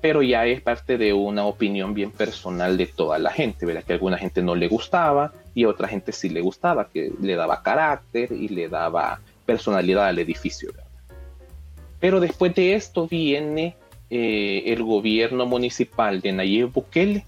pero 0.00 0.22
ya 0.22 0.46
es 0.46 0.60
parte 0.60 0.96
de 0.96 1.12
una 1.12 1.44
opinión 1.44 1.94
bien 1.94 2.10
personal 2.10 2.76
de 2.76 2.86
toda 2.86 3.18
la 3.18 3.30
gente, 3.30 3.66
¿verdad? 3.66 3.84
Que 3.84 3.94
alguna 3.94 4.18
gente 4.18 4.42
no 4.42 4.54
le 4.54 4.68
gustaba 4.68 5.32
y 5.54 5.64
a 5.64 5.68
otra 5.68 5.88
gente 5.88 6.12
sí 6.12 6.28
le 6.28 6.40
gustaba, 6.40 6.88
que 6.88 7.12
le 7.20 7.34
daba 7.34 7.62
carácter 7.62 8.32
y 8.32 8.48
le 8.48 8.68
daba 8.68 9.20
personalidad 9.44 10.06
al 10.06 10.18
edificio, 10.18 10.70
Pero 12.00 12.20
después 12.20 12.54
de 12.54 12.74
esto 12.74 13.08
viene 13.08 13.76
eh, 14.10 14.64
el 14.66 14.82
gobierno 14.82 15.46
municipal 15.46 16.20
de 16.20 16.32
Nayib 16.32 16.72
Bukele 16.72 17.24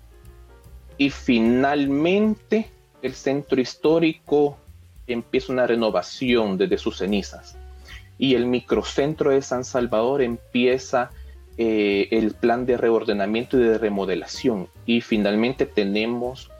y 0.97 1.11
finalmente 1.11 2.69
el 3.03 3.15
centro 3.15 3.61
histórico 3.61 4.59
empieza 5.07 5.53
una 5.53 5.67
renovación 5.67 6.57
desde 6.57 6.79
sus 6.79 6.99
cenizas 6.99 7.57
y 8.21 8.35
el 8.35 8.45
microcentro 8.45 9.31
de 9.31 9.41
San 9.41 9.65
Salvador 9.65 10.21
empieza 10.21 11.11
eh, 11.63 12.09
el 12.13 12.33
plan 12.33 12.65
de 12.65 12.79
reordenamiento 12.79 13.59
y 13.59 13.65
de 13.65 13.77
remodelación. 13.77 14.69
Y 14.87 15.03
finalmente 15.03 15.67
tenemos 15.67 16.51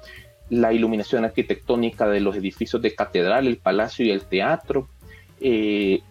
la 0.51 0.75
iluminación 0.75 1.25
arquitectónica 1.25 2.07
de 2.07 2.21
los 2.21 2.37
edificios 2.37 2.83
de 2.83 2.95
catedral, 2.95 3.47
el 3.47 3.57
palacio 3.57 4.05
y 4.05 4.11
el 4.11 4.25
teatro, 4.25 4.91
eh, 5.41 6.03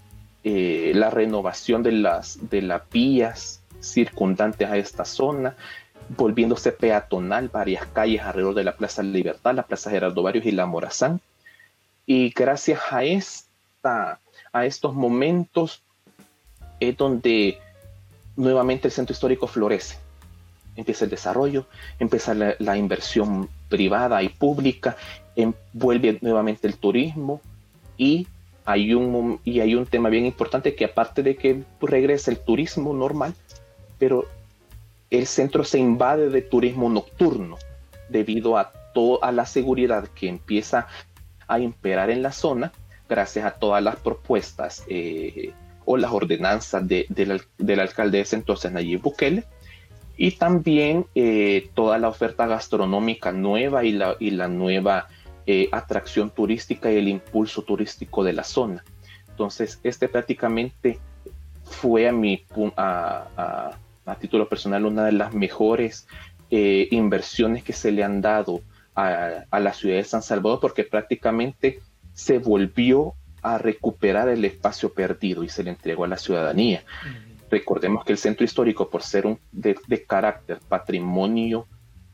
eh, 0.43 0.91
la 0.95 1.11
renovación 1.11 1.83
de 1.83 1.91
las, 1.91 2.49
de 2.49 2.63
las 2.63 2.81
vías 2.89 3.61
circundantes 3.79 4.67
a 4.67 4.77
esta 4.77 5.05
zona, 5.05 5.55
volviéndose 6.17 6.71
peatonal 6.71 7.49
varias 7.49 7.85
calles 7.85 8.23
alrededor 8.23 8.55
de 8.55 8.63
la 8.63 8.75
Plaza 8.75 9.03
Libertad, 9.03 9.53
la 9.53 9.67
Plaza 9.67 9.91
Gerardo 9.91 10.23
Barrios 10.23 10.47
y 10.47 10.51
la 10.51 10.65
Morazán. 10.65 11.21
Y 12.07 12.31
gracias 12.31 12.81
a 12.89 13.03
esta 13.03 14.19
a 14.51 14.65
estos 14.65 14.95
momentos 14.95 15.83
es 16.79 16.97
donde 16.97 17.59
nuevamente 18.39 18.87
el 18.87 18.93
centro 18.93 19.13
histórico 19.13 19.47
florece. 19.47 19.97
Empieza 20.75 21.03
el 21.03 21.11
desarrollo, 21.11 21.65
empieza 21.99 22.33
la, 22.33 22.77
inversión 22.77 23.49
privada 23.67 24.23
y 24.23 24.29
pública, 24.29 24.95
vuelve 25.73 26.17
nuevamente 26.21 26.67
el 26.67 26.77
turismo 26.77 27.41
y 27.97 28.27
hay, 28.63 28.93
un, 28.93 29.41
y 29.43 29.59
hay 29.59 29.75
un 29.75 29.85
tema 29.85 30.09
bien 30.09 30.25
importante 30.25 30.73
que 30.73 30.85
aparte 30.85 31.21
de 31.21 31.35
que 31.35 31.63
regresa 31.81 32.31
el 32.31 32.39
turismo 32.39 32.93
normal, 32.93 33.33
pero 33.97 34.25
el 35.09 35.27
centro 35.27 35.65
se 35.65 35.79
invade 35.79 36.29
de 36.29 36.41
turismo 36.41 36.89
nocturno 36.89 37.57
debido 38.07 38.57
a, 38.57 38.71
toda 38.93 39.31
la 39.31 39.45
seguridad 39.45 40.07
que 40.07 40.27
empieza 40.27 40.87
a 41.47 41.59
imperar 41.59 42.09
en 42.09 42.23
la 42.23 42.31
zona 42.31 42.71
gracias 43.07 43.45
a 43.45 43.51
todas 43.51 43.83
las 43.83 43.97
propuestas 43.97 44.83
eh, 44.87 45.53
o 45.91 45.97
las 45.97 46.11
ordenanzas 46.11 46.87
de, 46.87 47.07
del 47.57 47.79
alcalde 47.79 48.19
de 48.19 48.27
entonces, 48.33 48.71
Nayib 48.71 49.01
Bukele, 49.01 49.43
y 50.17 50.33
también 50.33 51.07
eh, 51.15 51.71
toda 51.73 51.97
la 51.97 52.09
oferta 52.09 52.45
gastronómica 52.45 53.31
nueva 53.31 53.83
y 53.83 53.93
la, 53.93 54.15
y 54.19 54.29
la 54.29 54.47
nueva 54.47 55.07
eh, 55.47 55.67
atracción 55.71 56.29
turística 56.29 56.91
y 56.91 56.97
el 56.97 57.07
impulso 57.07 57.63
turístico 57.63 58.23
de 58.23 58.33
la 58.33 58.43
zona. 58.43 58.83
Entonces, 59.29 59.79
este 59.81 60.07
prácticamente 60.07 60.99
fue 61.63 62.07
a, 62.07 62.11
mi, 62.11 62.45
a, 62.77 63.73
a, 64.05 64.15
título 64.17 64.47
personal 64.47 64.85
una 64.85 65.05
de 65.05 65.13
las 65.13 65.33
mejores 65.33 66.05
inversiones 66.51 67.63
que 67.63 67.73
se 67.73 67.91
le 67.91 68.03
han 68.03 68.21
dado 68.21 68.61
a, 68.93 69.43
a 69.49 69.59
la 69.59 69.73
ciudad 69.73 69.95
de 69.95 70.03
San 70.03 70.21
Salvador, 70.21 70.59
porque 70.59 70.83
prácticamente 70.83 71.79
se 72.13 72.37
volvió 72.37 73.15
a 73.41 73.57
recuperar 73.57 74.29
el 74.29 74.43
espacio 74.45 74.93
perdido 74.93 75.43
y 75.43 75.49
se 75.49 75.63
le 75.63 75.71
entregó 75.71 76.05
a 76.05 76.07
la 76.07 76.17
ciudadanía. 76.17 76.83
Recordemos 77.49 78.05
que 78.05 78.11
el 78.11 78.17
centro 78.17 78.45
histórico, 78.45 78.89
por 78.89 79.01
ser 79.01 79.25
un, 79.25 79.39
de, 79.51 79.75
carácter 80.07 80.59
patrimonio 80.67 81.67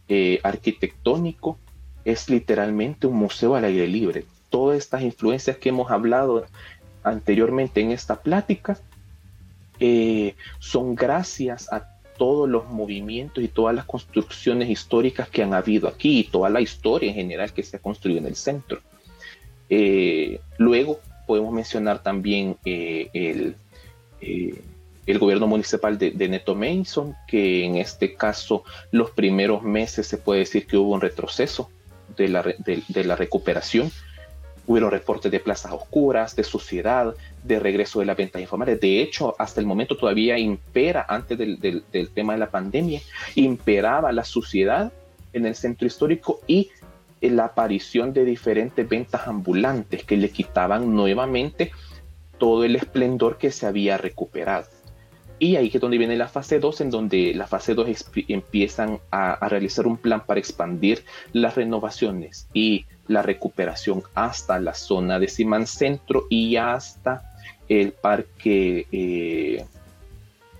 eh, 0.07 0.39
arquitectónico, 0.43 1.57
es 2.05 2.29
literalmente 2.29 3.07
un 3.07 3.15
museo 3.15 3.55
al 3.55 3.65
aire 3.65 3.87
libre. 3.87 4.25
Todas 4.49 4.77
estas 4.77 5.01
influencias 5.01 5.57
que 5.57 5.69
hemos 5.69 5.91
hablado 5.91 6.45
anteriormente 7.03 7.81
en 7.81 7.91
esta 7.91 8.21
plática 8.21 8.77
eh, 9.79 10.35
son 10.59 10.95
gracias 10.95 11.71
a 11.71 11.95
todos 12.17 12.47
los 12.47 12.69
movimientos 12.69 13.43
y 13.43 13.47
todas 13.47 13.75
las 13.75 13.85
construcciones 13.85 14.69
históricas 14.69 15.27
que 15.29 15.43
han 15.43 15.53
habido 15.53 15.87
aquí 15.87 16.19
y 16.19 16.23
toda 16.23 16.49
la 16.49 16.61
historia 16.61 17.09
en 17.09 17.15
general 17.15 17.51
que 17.51 17.63
se 17.63 17.77
ha 17.77 17.79
construido 17.79 18.19
en 18.19 18.27
el 18.27 18.35
centro. 18.35 18.79
Eh, 19.69 20.39
luego 20.57 20.99
podemos 21.25 21.53
mencionar 21.53 22.01
también 22.01 22.57
eh, 22.65 23.09
el, 23.13 23.55
eh, 24.21 24.61
el 25.05 25.19
gobierno 25.19 25.47
municipal 25.47 25.97
de, 25.97 26.27
Neto 26.27 26.55
Mason, 26.55 27.15
que 27.27 27.63
en 27.63 27.75
este 27.75 28.15
caso 28.15 28.63
los 28.91 29.11
primeros 29.11 29.61
meses 29.61 30.07
se 30.07 30.17
puede 30.17 30.41
decir 30.41 30.65
que 30.65 30.77
hubo 30.77 30.93
un 30.93 31.01
retroceso 31.01 31.69
de 32.17 32.29
la, 32.29 32.43
de, 32.43 33.03
la 33.03 33.15
recuperación. 33.15 33.91
Hubieron 34.67 34.89
reportes 34.89 35.31
de 35.31 35.39
plazas 35.39 35.73
oscuras, 35.73 36.35
de 36.35 36.43
suciedad, 36.43 37.13
de 37.43 37.59
regreso 37.59 37.99
de 37.99 38.07
las 38.07 38.17
ventas 38.17 38.41
informales. 38.41 38.81
De 38.81 38.99
hecho, 38.99 39.35
hasta 39.37 39.59
el 39.59 39.67
momento 39.67 39.95
todavía 39.95 40.39
impera, 40.39 41.05
antes 41.07 41.37
del, 41.37 41.59
del 41.59 42.09
tema 42.09 42.33
de 42.33 42.39
la 42.39 42.49
pandemia, 42.49 42.99
imperaba 43.35 44.11
la 44.11 44.23
suciedad 44.23 44.91
en 45.33 45.45
el 45.45 45.55
centro 45.55 45.85
histórico 45.85 46.39
y 46.47 46.71
la 47.21 47.45
aparición 47.45 48.13
de 48.13 48.25
diferentes 48.25 48.87
ventas 48.87 49.27
ambulantes 49.27 50.03
que 50.03 50.17
le 50.17 50.29
quitaban 50.29 50.93
nuevamente 50.93 51.71
todo 52.37 52.63
el 52.63 52.75
esplendor 52.75 53.37
que 53.37 53.51
se 53.51 53.65
había 53.65 53.97
recuperado. 53.97 54.67
Y 55.37 55.57
ahí 55.57 55.69
es 55.73 55.81
donde 55.81 55.97
viene 55.97 56.15
la 56.15 56.29
fase 56.29 56.59
2, 56.59 56.81
en 56.81 56.89
donde 56.89 57.33
la 57.33 57.45
fase 57.45 57.73
2 57.73 57.87
empiezan 58.29 58.99
a, 59.11 59.47
realizar 59.49 59.85
un 59.85 59.97
plan 59.97 60.25
para 60.25 60.39
expandir 60.39 61.03
las 61.33 61.55
renovaciones 61.55 62.47
y 62.53 62.85
la 63.07 63.21
recuperación 63.21 64.03
hasta 64.13 64.59
la 64.59 64.73
zona 64.73 65.19
de 65.19 65.27
Simán 65.27 65.67
Centro 65.67 66.25
y 66.29 66.55
hasta 66.55 67.21
el 67.67 67.91
parque, 67.91 68.87
eh, 68.91 69.65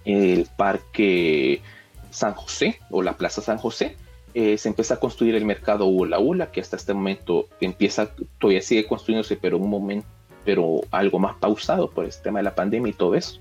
el 0.04 0.48
parque 0.58 1.62
San 2.10 2.34
José 2.34 2.80
o 2.90 3.02
la 3.02 3.14
Plaza 3.14 3.42
San 3.42 3.58
José. 3.58 3.96
Eh, 4.38 4.58
se 4.58 4.68
empieza 4.68 4.96
a 4.96 5.00
construir 5.00 5.34
el 5.36 5.46
mercado 5.46 5.86
Ula 5.86 6.20
Ula, 6.20 6.52
que 6.52 6.60
hasta 6.60 6.76
este 6.76 6.94
momento 6.94 7.48
empieza, 7.62 8.12
todavía 8.38 8.62
sigue 8.62 8.86
construyéndose, 8.86 9.38
pero 9.38 9.58
un 9.58 9.70
momento, 9.70 10.08
pero 10.44 10.82
algo 10.92 11.20
más 11.20 11.38
pausado 11.38 11.90
por 11.90 12.04
el 12.04 12.12
tema 12.22 12.40
de 12.40 12.44
la 12.44 12.54
pandemia 12.54 12.90
y 12.90 12.94
todo 12.94 13.16
eso. 13.16 13.40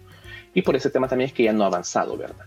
Y 0.54 0.62
por 0.62 0.76
ese 0.76 0.90
tema 0.90 1.08
también 1.08 1.28
es 1.28 1.34
que 1.34 1.42
ya 1.42 1.52
no 1.52 1.64
ha 1.64 1.66
avanzado, 1.66 2.16
¿verdad? 2.16 2.46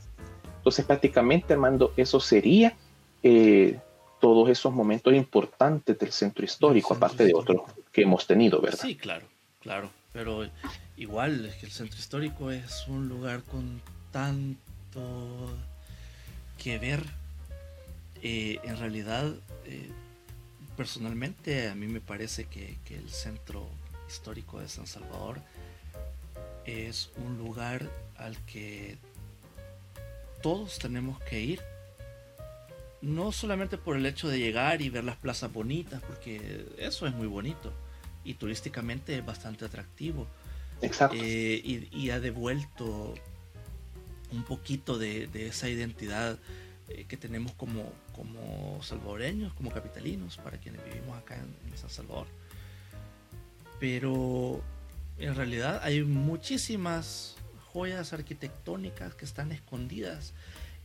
Entonces 0.59 0.85
prácticamente, 0.85 1.53
Armando, 1.53 1.91
eso 1.97 2.21
sería 2.21 2.73
eh, 3.21 3.77
todos 4.21 4.49
esos 4.49 4.73
momentos 4.73 5.13
importantes 5.13 5.99
del 5.99 6.13
centro 6.13 6.45
histórico, 6.45 6.93
aparte 6.93 7.25
de 7.25 7.33
otros 7.33 7.63
que 7.91 8.03
hemos 8.03 8.25
tenido, 8.25 8.61
¿verdad? 8.61 8.79
Sí, 8.81 8.95
claro, 8.95 9.25
claro. 9.61 9.89
Pero 10.13 10.47
igual 10.95 11.45
es 11.45 11.55
que 11.55 11.65
el 11.65 11.71
centro 11.73 11.99
histórico 11.99 12.49
es 12.49 12.87
un 12.87 13.09
lugar 13.09 13.43
con 13.43 13.81
tanto 14.11 15.49
que 16.57 16.79
ver. 16.79 17.03
Eh, 18.21 18.59
en 18.63 18.77
realidad, 18.77 19.33
eh, 19.65 19.89
personalmente, 20.75 21.69
a 21.69 21.75
mí 21.75 21.87
me 21.87 22.01
parece 22.01 22.45
que, 22.45 22.77
que 22.85 22.95
el 22.95 23.09
centro 23.09 23.69
histórico 24.07 24.59
de 24.59 24.69
San 24.69 24.87
Salvador 24.87 25.41
es 26.65 27.09
un 27.17 27.37
lugar 27.37 27.89
al 28.17 28.37
que 28.45 28.97
todos 30.41 30.79
tenemos 30.79 31.19
que 31.21 31.41
ir. 31.41 31.61
No 33.01 33.31
solamente 33.31 33.77
por 33.77 33.95
el 33.95 34.05
hecho 34.05 34.27
de 34.27 34.39
llegar 34.39 34.81
y 34.81 34.89
ver 34.89 35.03
las 35.03 35.17
plazas 35.17 35.53
bonitas, 35.53 36.01
porque 36.01 36.65
eso 36.77 37.05
es 37.05 37.13
muy 37.13 37.27
bonito 37.27 37.71
y 38.23 38.33
turísticamente 38.33 39.17
es 39.17 39.25
bastante 39.25 39.65
atractivo. 39.65 40.27
Exacto. 40.81 41.17
Eh, 41.19 41.87
y, 41.91 42.09
ha 42.09 42.19
devuelto 42.19 43.15
un 44.31 44.43
poquito 44.43 44.97
de, 44.97 45.29
esa 45.33 45.69
identidad 45.69 46.37
eh, 46.89 47.05
que 47.05 47.17
tenemos 47.17 47.51
como, 47.53 47.91
como 48.15 48.81
salvadoreños, 48.81 49.53
como 49.53 49.71
capitalinos, 49.71 50.37
para 50.37 50.57
quienes 50.57 50.83
vivimos 50.85 51.17
acá 51.17 51.35
en 51.35 51.77
San 51.77 51.89
Salvador. 51.89 52.27
Pero 53.79 54.61
en 55.17 55.35
realidad 55.35 55.81
hay 55.83 56.03
muchísimas 56.03 57.35
joyas 57.73 58.13
arquitectónicas 58.13 59.15
que 59.15 59.25
están 59.25 59.51
escondidas 59.51 60.33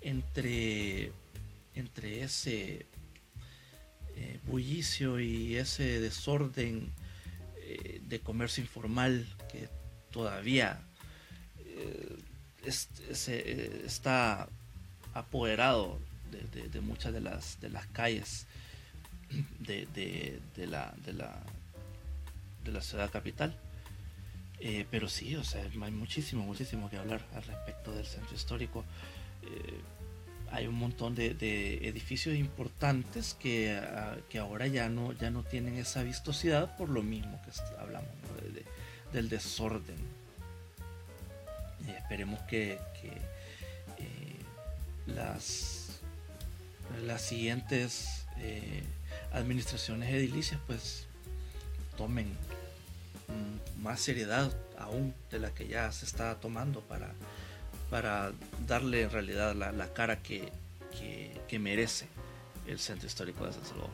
entre, 0.01 1.13
entre 1.77 2.25
ese 2.25 2.87
eh, 4.17 4.41
bullicio 4.47 5.21
y 5.21 5.57
ese 5.57 6.01
desorden 6.01 6.91
eh, 7.59 8.01
de 8.05 8.21
comercio 8.21 8.63
informal 8.63 9.25
que 9.51 9.69
todavía 10.11 10.83
está 13.87 14.49
apoderado 15.15 15.99
de, 16.31 16.81
muchas 16.81 17.13
de 17.13 17.21
las, 17.21 17.61
de 17.61 17.69
las 17.69 17.87
calles 17.89 18.47
de, 19.61 19.87
la, 20.57 20.95
de, 21.05 21.13
la, 21.13 21.39
de 22.65 22.73
la 22.73 22.81
ciudad 22.81 23.11
capital. 23.11 23.55
Eh, 24.61 24.87
pero 24.91 25.09
sí, 25.09 25.35
o 25.35 25.43
sea, 25.43 25.63
hay 25.65 25.91
muchísimo, 25.91 26.45
muchísimo 26.45 26.89
que 26.89 26.97
hablar 26.97 27.27
al 27.35 27.43
respecto 27.43 27.93
del 27.93 28.07
centro 28.07 28.35
histórico. 28.35 28.85
Eh, 29.43 29.81
hay 30.53 30.67
un 30.67 30.75
montón 30.75 31.15
de, 31.15 31.31
edificios 31.89 32.37
importantes 32.37 33.35
que, 33.35 33.73
ah, 33.73 34.17
que, 34.29 34.39
ahora 34.39 34.67
ya 34.69 34.89
no, 34.89 35.13
ya 35.15 35.31
no 35.31 35.43
tienen 35.43 35.79
esa 35.79 36.03
vistosidad 36.03 36.77
por 36.77 36.91
lo 36.91 37.03
mismo 37.03 37.41
que 37.43 37.51
hablamos 37.81 38.11
del 39.13 39.29
desorden. 39.29 39.97
esperemos 41.89 42.41
que, 42.43 42.79
las, 45.07 46.01
las 47.05 47.23
siguientes 47.23 48.27
administraciones 49.33 50.11
edilicias 50.11 50.61
pues 50.67 51.07
tomen 51.97 52.37
más 53.83 54.01
seriedad 54.01 54.53
aún 54.79 55.15
de 55.31 55.39
la 55.39 55.51
que 55.51 55.67
ya 55.67 55.91
se 55.93 56.05
está 56.05 56.35
tomando 56.37 56.81
para, 56.81 57.11
para 57.91 58.33
darle 58.67 59.03
en 59.03 59.11
realidad 59.11 59.55
la, 59.55 59.89
cara 59.93 60.23
que, 60.23 60.51
merece 61.59 62.07
el 62.67 62.79
centro 62.79 63.07
histórico 63.07 63.45
de 63.45 63.53
San 63.53 63.65
Salvador. 63.65 63.91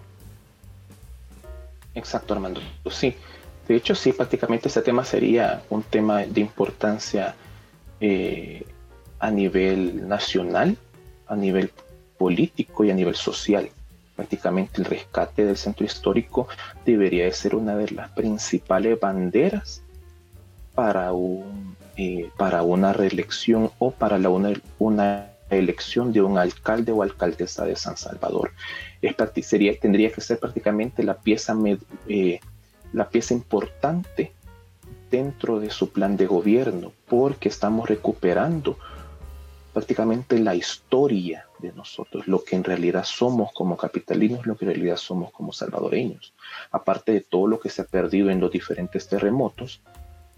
Exacto, 1.94 2.34
Armando. 2.34 2.60
Sí, 2.88 3.16
de 3.66 3.74
hecho 3.74 3.96
sí, 3.96 4.12
prácticamente 4.12 4.68
este 4.68 4.82
tema 4.82 5.04
sería 5.04 5.64
un 5.68 5.82
tema 5.82 6.18
de 6.18 6.40
importancia 6.40 7.34
eh, 8.00 8.64
a 9.18 9.30
nivel 9.32 10.06
nacional, 10.08 10.78
a 11.28 11.36
nivel 11.36 11.72
político 12.16 12.84
y 12.84 12.90
a 12.90 12.94
nivel 12.94 13.14
social 13.14 13.70
prácticamente 14.18 14.80
el 14.80 14.84
rescate 14.84 15.44
del 15.44 15.56
centro 15.56 15.86
histórico 15.86 16.48
debería 16.84 17.26
de 17.26 17.32
ser 17.32 17.54
una 17.54 17.76
de 17.76 17.88
las 17.92 18.10
principales 18.10 18.98
banderas 18.98 19.80
para, 20.74 21.12
un, 21.12 21.76
eh, 21.96 22.28
para 22.36 22.64
una 22.64 22.92
reelección 22.92 23.70
o 23.78 23.92
para 23.92 24.18
la, 24.18 24.28
una, 24.28 24.54
una, 24.80 25.30
elección 25.50 26.12
de 26.12 26.20
un 26.20 26.36
alcalde 26.36 26.90
o 26.90 27.02
alcaldesa 27.02 27.64
de 27.64 27.76
San 27.76 27.96
Salvador. 27.96 28.50
Es, 29.00 29.14
sería, 29.46 29.78
tendría 29.78 30.12
que 30.12 30.20
ser 30.20 30.40
prácticamente 30.40 31.04
la 31.04 31.14
pieza, 31.14 31.56
eh, 32.08 32.40
la 32.92 33.08
pieza 33.08 33.34
importante 33.34 34.32
dentro 35.12 35.60
de 35.60 35.70
su 35.70 35.90
plan 35.90 36.16
de 36.16 36.26
gobierno, 36.26 36.92
porque 37.08 37.48
estamos 37.48 37.88
recuperando 37.88 38.76
prácticamente 39.78 40.40
la 40.40 40.56
historia 40.56 41.46
de 41.60 41.72
nosotros, 41.72 42.26
lo 42.26 42.42
que 42.42 42.56
en 42.56 42.64
realidad 42.64 43.04
somos 43.04 43.52
como 43.52 43.76
capitalinos, 43.76 44.44
lo 44.44 44.56
que 44.56 44.64
en 44.64 44.72
realidad 44.72 44.96
somos 44.96 45.30
como 45.30 45.52
salvadoreños. 45.52 46.34
Aparte 46.72 47.12
de 47.12 47.20
todo 47.20 47.46
lo 47.46 47.60
que 47.60 47.70
se 47.70 47.82
ha 47.82 47.84
perdido 47.84 48.28
en 48.28 48.40
los 48.40 48.50
diferentes 48.50 49.06
terremotos 49.06 49.80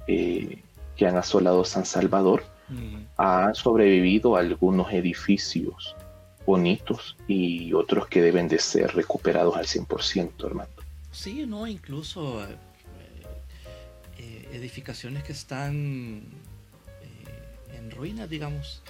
eh, 0.06 0.62
que 0.94 1.06
han 1.06 1.16
asolado 1.16 1.64
San 1.64 1.86
Salvador, 1.86 2.44
mm. 2.68 2.96
han 3.16 3.54
sobrevivido 3.54 4.36
algunos 4.36 4.92
edificios 4.92 5.96
bonitos 6.44 7.16
y 7.26 7.72
otros 7.72 8.08
que 8.08 8.20
deben 8.20 8.46
de 8.46 8.58
ser 8.58 8.94
recuperados 8.94 9.56
al 9.56 9.64
100%, 9.64 10.44
hermano. 10.44 10.68
Sí, 11.12 11.46
no, 11.46 11.66
incluso 11.66 12.44
eh, 12.44 12.56
eh, 14.18 14.48
edificaciones 14.52 15.24
que 15.24 15.32
están 15.32 16.24
en 17.74 17.90
ruinas, 17.90 18.28
digamos 18.28 18.82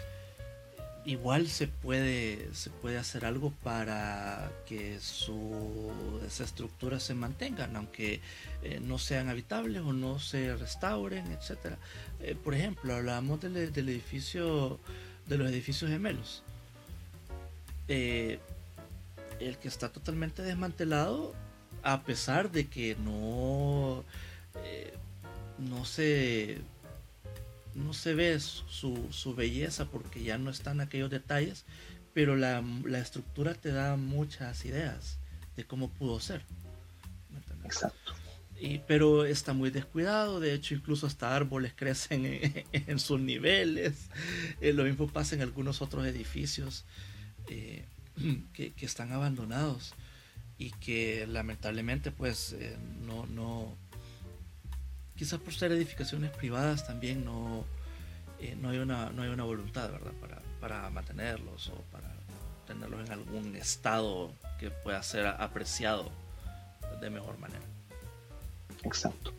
igual 1.05 1.49
se 1.49 1.67
puede, 1.67 2.53
se 2.55 2.71
puede 2.71 2.99
hacer 2.99 3.25
algo 3.25 3.53
para 3.63 4.51
que 4.67 5.01
sus 5.01 6.41
estructuras 6.41 7.03
se 7.03 7.15
mantengan, 7.15 7.77
aunque 7.77 8.21
eh, 8.63 8.81
no 8.81 8.99
sean 8.99 9.29
habitables 9.29 9.83
o 9.83 9.93
no 9.93 10.19
se 10.19 10.57
restauren, 10.57 11.31
etcétera. 11.33 11.79
Eh, 12.21 12.35
por 12.35 12.55
ejemplo, 12.55 12.95
hablábamos 12.95 13.41
del, 13.41 13.57
edificio, 13.57 14.79
de 15.27 15.39
los 15.39 15.51
edificios 15.51 15.91
gemelos. 15.91 16.43
Eh, 17.89 18.39
el 19.41 19.57
que 19.57 19.69
está 19.69 19.89
totalmente 19.89 20.43
desmantelado, 20.43 21.35
a 21.83 22.03
pesar 22.03 22.51
de 22.51 22.69
que 22.69 22.95
no, 22.97 24.05
no 25.59 25.85
se 25.87 26.59
no 27.75 27.93
se 27.93 28.15
ve 28.15 28.39
su, 28.41 29.35
belleza 29.37 29.87
porque 29.87 30.23
ya 30.23 30.39
no 30.39 30.51
están 30.51 30.81
aquellos 30.81 31.11
detalles, 31.11 31.65
pero 32.13 32.37
la, 32.37 32.63
estructura 32.99 33.55
te 33.55 33.73
da 33.73 33.97
muchas 33.97 34.65
ideas 34.65 35.19
de 35.57 35.65
cómo 35.65 35.91
pudo 35.91 36.21
ser. 36.21 36.43
Exacto. 37.65 38.15
pero 38.89 39.25
está 39.25 39.53
muy 39.53 39.71
descuidado, 39.71 40.41
de 40.41 40.55
hecho 40.55 40.75
incluso 40.75 41.07
hasta 41.07 41.37
árboles 41.37 41.73
crecen 41.77 42.65
en, 42.73 42.99
sus 42.99 43.21
niveles, 43.21 44.09
eh, 44.61 44.73
lo 44.73 44.85
mismo 44.85 45.07
pasa 45.07 45.37
en 45.37 45.43
algunos 45.43 45.81
otros 45.83 46.07
edificios 46.07 46.85
eh, 47.49 47.85
que, 48.53 48.73
están 48.81 49.13
abandonados 49.13 49.95
y 50.59 50.71
que 50.73 51.27
lamentablemente 51.27 52.11
pues 52.11 52.55
eh, 52.59 52.77
no, 53.07 53.27
no, 53.27 53.77
quizás 55.21 55.39
por 55.39 55.53
ser 55.53 55.71
edificaciones 55.73 56.31
privadas 56.31 56.87
también 56.87 57.27
no, 57.27 57.67
no, 58.63 58.71
hay, 58.71 58.79
una, 58.79 59.11
no 59.11 59.21
hay 59.21 59.29
una 59.29 59.45
voluntad 59.45 59.93
¿verdad? 59.93 60.13
Para, 60.19 60.39
para 60.63 60.89
mantenerlos 60.89 61.69
o 61.69 61.75
para 61.93 62.09
tenerlos 62.67 63.07
en 63.07 63.13
algún 63.13 63.55
estado 63.55 64.33
que 64.59 64.71
pueda 64.71 65.03
ser 65.03 65.27
apreciado 65.27 66.11
de 67.03 67.11
mejor 67.11 67.39
manera. 67.39 67.61
Exacto. 68.83 69.31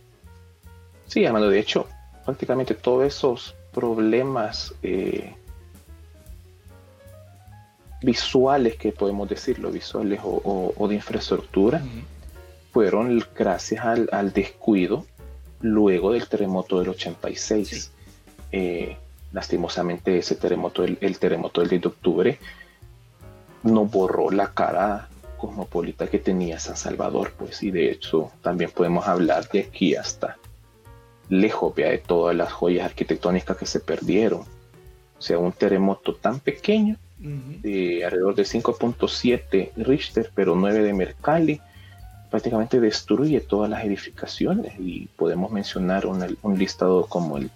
Sí, 1.08 1.26
Amado, 1.26 1.50
de 1.50 1.60
hecho, 1.60 1.90
prácticamente 2.26 2.76
todos 2.76 3.04
esos 3.08 3.56
problemas 3.74 4.76
eh, 4.84 5.34
visuales, 8.04 8.76
que 8.76 8.92
podemos 8.92 9.28
decirlo, 9.28 9.72
visuales 9.72 10.20
o, 10.24 10.88
de 10.88 10.94
infraestructura, 10.94 11.82
fueron 12.72 13.24
gracias 13.36 13.84
al, 13.84 14.32
descuido 14.32 15.08
luego 15.62 16.12
del 16.12 16.28
terremoto 16.28 16.80
del 16.80 16.89
86. 16.89 17.91
Eh, 18.51 18.97
lastimosamente 19.32 20.18
ese 20.18 20.36
terremoto, 20.36 20.84
el, 20.84 20.97
el, 21.01 21.18
terremoto 21.18 21.62
del 21.62 21.70
10 21.70 21.82
de 21.82 21.88
octubre, 21.88 22.39
no 23.64 23.86
borró 23.86 24.30
la 24.32 24.51
cara 24.53 25.07
cosmopolita 25.38 26.07
que 26.07 26.20
tenía 26.20 26.59
San 26.59 26.78
Salvador, 26.78 27.34
pues, 27.38 27.64
y 27.64 27.72
de 27.72 27.91
hecho 27.91 28.32
también 28.41 28.72
podemos 28.72 29.07
hablar 29.07 29.49
de 29.49 29.62
aquí 29.62 29.95
hasta 29.95 30.38
lejos 31.30 31.74
de 31.76 31.97
todas 31.97 32.36
las 32.36 32.51
joyas 32.51 32.86
arquitectónicas 32.86 33.57
que 33.57 33.66
se 33.66 33.80
perdieron. 33.80 34.41
O 34.41 35.22
sea, 35.22 35.39
un 35.39 35.51
terremoto 35.51 36.16
tan 36.16 36.39
pequeño, 36.39 36.97
de 37.18 38.03
alrededor 38.03 38.34
de 38.34 38.43
5.7 38.43 39.72
Richter, 39.78 40.32
pero 40.34 40.55
9 40.55 40.82
de 40.82 40.93
Mercalli, 40.93 41.62
prácticamente 42.32 42.80
destruye 42.80 43.42
todas 43.42 43.70
las 43.70 43.86
edificaciones 43.86 44.74
y 44.80 45.08
podemos 45.16 45.52
mencionar 45.52 46.08
un 46.08 46.58
listado 46.58 47.06
como 47.06 47.38
el 47.38 47.52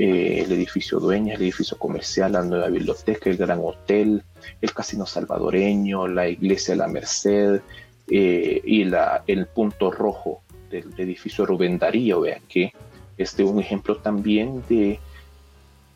eh, 0.00 0.42
el 0.44 0.52
edificio 0.52 1.00
Dueña, 1.00 1.34
el 1.34 1.42
edificio 1.42 1.76
comercial, 1.76 2.32
la 2.32 2.44
nueva 2.44 2.68
biblioteca, 2.68 3.30
el 3.30 3.36
gran 3.36 3.58
hotel, 3.60 4.22
el 4.60 4.72
casino 4.72 5.06
salvadoreño, 5.06 6.06
la 6.06 6.28
iglesia 6.28 6.76
La 6.76 6.86
Merced 6.86 7.62
eh, 8.08 8.60
y 8.64 8.84
la, 8.84 9.24
el 9.26 9.46
punto 9.46 9.90
rojo 9.90 10.42
del, 10.70 10.94
edificio 10.98 11.44
Rubén 11.44 11.78
Darío. 11.78 12.20
Vean 12.20 12.42
que 12.48 12.72
este 13.16 13.42
es 13.42 13.48
un 13.48 13.58
ejemplo 13.58 13.96
también 13.96 14.62
de, 14.68 15.00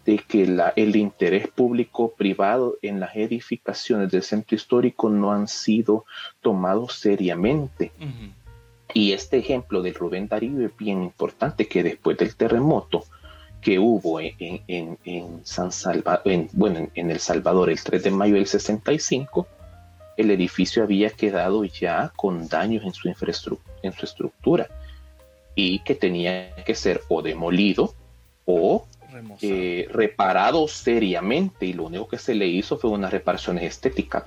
de 0.04 0.18
que 0.18 0.46
la, 0.46 0.72
el 0.76 0.96
interés 0.96 1.48
público-privado 1.48 2.76
en 2.82 3.00
las 3.00 3.14
edificaciones 3.14 4.10
del 4.10 4.22
centro 4.22 4.56
histórico 4.56 5.08
no 5.08 5.32
han 5.32 5.48
sido 5.48 6.04
tomados 6.40 6.94
seriamente. 6.94 7.92
Y 8.94 9.12
este 9.12 9.38
ejemplo 9.38 9.80
del 9.82 9.94
Rubén 9.94 10.28
Darío 10.28 10.64
es 10.66 10.76
bien 10.76 11.02
importante, 11.02 11.68
que 11.68 11.82
después 11.82 12.18
del 12.18 12.36
terremoto, 12.36 13.04
que 13.60 13.78
hubo 13.78 14.20
en, 14.20 14.98
San 15.44 15.70
en, 16.24 16.48
bueno, 16.52 16.90
en, 16.94 17.10
El 17.10 17.20
Salvador 17.20 17.70
el 17.70 17.82
3 17.82 18.02
de 18.02 18.10
mayo 18.10 18.34
del 18.34 18.46
65, 18.46 19.46
el 20.16 20.30
edificio 20.30 20.82
había 20.82 21.10
quedado 21.10 21.64
ya 21.64 22.12
con 22.16 22.48
daños 22.48 22.84
en 22.84 22.92
su, 22.92 23.08
infraestructura, 23.08 23.78
en 23.82 23.92
su 23.92 24.04
estructura 24.04 24.68
y 25.54 25.78
que 25.80 25.94
tenía 25.94 26.54
que 26.64 26.74
ser 26.74 27.02
o 27.08 27.22
demolido 27.22 27.94
o 28.44 28.86
eh, 29.40 29.88
reparado 29.90 30.68
seriamente 30.68 31.66
y 31.66 31.72
lo 31.72 31.84
único 31.84 32.08
que 32.08 32.18
se 32.18 32.34
le 32.34 32.46
hizo 32.46 32.78
fue 32.78 32.90
una 32.90 33.10
reparación 33.10 33.58
estética. 33.58 34.24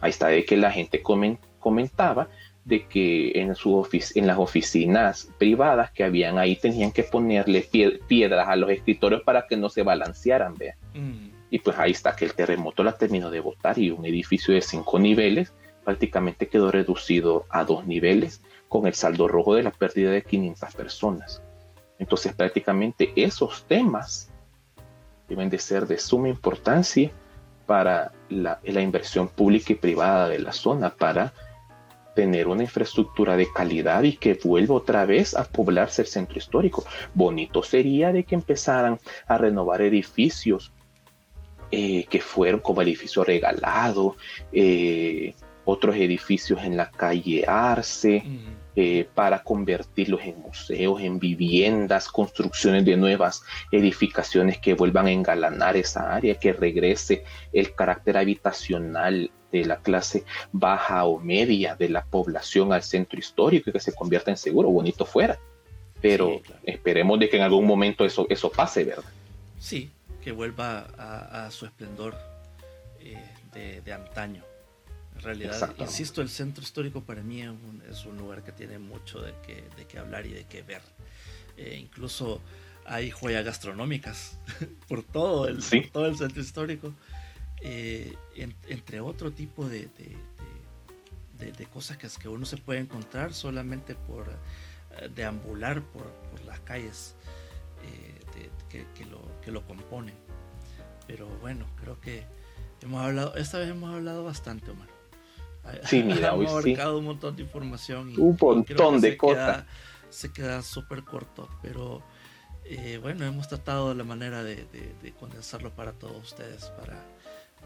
Ahí 0.00 0.10
está 0.10 0.28
de 0.28 0.44
que 0.44 0.56
la 0.56 0.70
gente 0.70 1.02
comentaba 1.02 2.28
de 2.64 2.86
que 2.86 3.40
en, 3.40 3.54
su 3.54 3.88
en 4.16 4.26
las 4.26 4.38
oficinas 4.38 5.28
privadas 5.38 5.92
que 5.92 6.02
habían 6.02 6.36
ahí 6.36 6.56
tenían 6.56 6.90
que 6.90 7.04
ponerle 7.04 7.66
piedras 8.08 8.48
a 8.48 8.56
los 8.56 8.70
escritorios 8.70 9.22
para 9.22 9.46
que 9.46 9.56
no 9.56 9.68
se 9.68 9.82
balancearan, 9.82 10.54
vea. 10.56 10.76
Mm. 10.94 11.30
Y 11.48 11.60
pues 11.60 11.78
ahí 11.78 11.92
está 11.92 12.16
que 12.16 12.24
el 12.24 12.34
terremoto 12.34 12.82
la 12.82 12.96
terminó 12.98 13.30
de 13.30 13.38
botar 13.38 13.78
y 13.78 13.90
un 13.90 14.04
edificio 14.04 14.52
de 14.52 14.62
cinco 14.62 14.98
niveles 14.98 15.52
prácticamente 15.84 16.48
quedó 16.48 16.72
reducido 16.72 17.46
a 17.48 17.62
dos 17.62 17.86
niveles 17.86 18.42
con 18.68 18.88
el 18.88 18.94
saldo 18.94 19.28
rojo 19.28 19.54
de 19.54 19.62
la 19.62 19.70
pérdida 19.70 20.10
de 20.10 20.22
500 20.22 20.74
personas. 20.74 21.42
Entonces 21.98 22.34
prácticamente 22.34 23.12
esos 23.16 23.64
temas 23.64 24.30
deben 25.28 25.50
de 25.50 25.58
ser 25.58 25.86
de 25.86 25.98
suma 25.98 26.28
importancia 26.28 27.10
para 27.66 28.12
la, 28.28 28.60
inversión 28.64 29.28
pública 29.28 29.72
y 29.72 29.76
privada 29.76 30.28
de 30.28 30.38
la 30.38 30.52
zona, 30.52 30.94
para 30.94 31.32
tener 32.14 32.48
una 32.48 32.62
infraestructura 32.62 33.36
de 33.36 33.48
calidad 33.52 34.02
y 34.04 34.16
que 34.16 34.34
vuelva 34.42 34.76
otra 34.76 35.04
vez 35.04 35.34
a 35.34 35.44
poblarse 35.44 36.02
el 36.02 36.08
centro 36.08 36.38
histórico. 36.38 36.84
Bonito 37.12 37.62
sería 37.62 38.12
de 38.12 38.24
que 38.24 38.34
empezaran 38.34 38.98
a 39.26 39.36
renovar 39.36 39.82
edificios 39.82 40.72
eh, 41.70 42.04
que 42.08 42.20
fueron 42.20 42.60
como 42.60 42.80
edificio 42.82 43.24
regalado, 43.24 44.16
eh, 44.52 45.34
otros 45.64 45.96
edificios 45.96 46.62
en 46.62 46.76
la 46.76 46.90
calle 46.90 47.44
Arce, 47.46 48.22
eh, 48.78 49.08
para 49.14 49.42
convertirlos 49.42 50.20
en 50.22 50.38
museos, 50.40 51.00
en 51.00 51.18
viviendas, 51.18 52.08
construcciones 52.08 52.84
de 52.84 52.96
nuevas 52.96 53.42
edificaciones 53.72 54.58
que 54.58 54.74
vuelvan 54.74 55.06
a 55.06 55.12
engalanar 55.12 55.76
esa 55.76 56.14
área, 56.14 56.38
que 56.38 56.52
regrese 56.52 57.24
el 57.54 57.74
carácter 57.74 58.18
habitacional 58.18 59.30
de 59.50 59.64
la 59.64 59.78
clase 59.78 60.24
baja 60.52 61.04
o 61.04 61.18
media 61.18 61.74
de 61.74 61.88
la 61.88 62.04
población 62.04 62.72
al 62.72 62.82
centro 62.82 63.18
histórico 63.18 63.70
y 63.70 63.72
que 63.72 63.80
se 63.80 63.94
convierta 63.94 64.30
en 64.30 64.36
seguro, 64.36 64.68
bonito 64.68 65.06
fuera. 65.06 65.38
Pero 66.02 66.42
esperemos 66.62 67.18
de 67.18 67.30
que 67.30 67.38
en 67.38 67.44
algún 67.44 67.66
momento 67.66 68.04
eso, 68.04 68.26
eso 68.28 68.52
pase, 68.52 68.84
¿verdad? 68.84 69.10
Sí, 69.58 69.90
que 70.22 70.32
vuelva 70.32 70.86
a, 70.98 71.50
su 71.50 71.64
esplendor 71.64 72.14
eh, 73.00 73.80
de, 73.82 73.92
antaño. 73.92 74.42
En 75.16 75.22
realidad, 75.22 75.74
insisto, 75.78 76.20
el 76.20 76.28
centro 76.28 76.62
histórico 76.62 77.02
para 77.02 77.22
mí 77.22 77.42
es 77.88 78.04
un, 78.04 78.18
lugar 78.18 78.44
que 78.44 78.52
tiene 78.52 78.78
mucho 78.78 79.20
de 79.20 79.32
que, 79.46 79.64
de 79.76 79.86
que 79.86 79.98
hablar 79.98 80.26
y 80.26 80.32
de 80.32 80.44
que 80.44 80.62
ver. 80.62 80.82
Eh, 81.56 81.78
incluso 81.80 82.42
hay 82.84 83.10
joyas 83.10 83.44
gastronómicas 83.44 84.38
por 84.88 85.02
todo 85.02 85.48
el, 85.48 85.58
por 85.58 85.90
todo 85.90 86.06
el 86.06 86.16
centro 86.16 86.42
histórico. 86.42 86.92
Eh, 87.62 88.14
entre 88.68 89.00
otro 89.00 89.32
tipo 89.32 89.66
de, 89.68 89.88
de, 91.38 91.66
cosas 91.66 91.96
que, 91.96 92.08
que, 92.20 92.28
uno 92.28 92.44
se 92.44 92.58
puede 92.58 92.80
encontrar 92.80 93.32
solamente 93.32 93.94
por 93.94 94.28
eh, 94.28 95.08
deambular 95.14 95.82
por, 95.82 96.06
las 96.44 96.60
calles 96.60 97.14
eh, 97.82 98.84
que, 98.94 99.04
lo, 99.06 99.20
que 99.42 99.50
lo 99.50 99.66
componen. 99.66 100.14
Pero 101.06 101.26
bueno, 101.40 101.66
creo 101.80 102.00
que 102.00 102.24
hemos 102.82 103.02
hablado, 103.02 103.34
esta 103.36 103.58
vez 103.58 103.70
hemos 103.70 103.94
hablado 103.94 104.24
bastante, 104.24 104.70
Omar. 104.70 104.95
Sí, 105.84 106.02
mira, 106.04 106.34
hemos 106.34 106.50
abarcado 106.50 106.98
un 106.98 107.04
montón 107.04 107.36
de 107.36 107.42
información. 107.42 108.10
Y 108.10 108.18
un 108.18 108.36
montón 108.40 109.00
de 109.00 109.16
cosas. 109.16 109.64
se 110.08 110.32
queda 110.32 110.62
súper 110.62 111.04
corto, 111.04 111.48
pero 111.62 112.02
bueno, 113.02 113.24
hemos 113.24 113.48
tratado 113.48 113.94
la 113.94 114.04
manera 114.04 114.42
de, 114.42 114.66
condensarlo 115.18 115.74
para 115.74 115.92
todos 115.92 116.22
ustedes, 116.22 116.66
para 116.78 117.04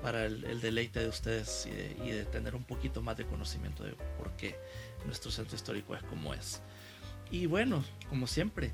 para 0.03 0.25
el, 0.25 0.61
deleite 0.61 1.01
de 1.01 1.09
ustedes 1.09 1.69
y 2.05 2.11
de, 2.11 2.25
tener 2.25 2.55
un 2.55 2.65
poquito 2.65 3.03
más 3.03 3.17
de 3.17 3.27
conocimiento 3.27 3.85
de 3.85 3.93
por 4.17 4.31
qué 4.33 4.57
nuestro 5.05 5.31
centro 5.31 5.57
histórico 5.57 5.95
es 5.95 6.03
como 6.05 6.35
es. 6.35 6.63
Y 7.31 7.47
bueno, 7.47 7.85
como 8.09 8.27
siempre, 8.27 8.73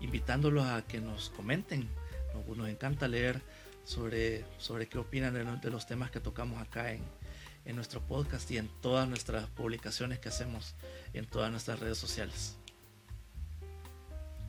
invitándolos 0.00 0.66
a 0.66 0.82
que 0.82 1.00
nos 1.00 1.30
comenten. 1.30 1.88
Nos, 2.56 2.68
encanta 2.68 3.08
leer 3.08 3.40
sobre, 3.84 4.44
sobre 4.58 4.86
qué 4.88 4.98
opinan 4.98 5.60
de, 5.60 5.70
los 5.70 5.86
temas 5.86 6.10
que 6.10 6.20
tocamos 6.20 6.60
acá 6.60 6.92
en, 6.92 7.02
en 7.66 7.76
nuestro 7.76 8.00
podcast 8.00 8.50
y 8.50 8.58
en 8.58 8.68
todas 8.80 9.08
nuestras 9.08 9.46
publicaciones 9.48 10.18
que 10.18 10.28
hacemos 10.28 10.74
en 11.12 11.26
todas 11.26 11.50
nuestras 11.50 11.80
redes 11.80 11.98
sociales. 11.98 12.56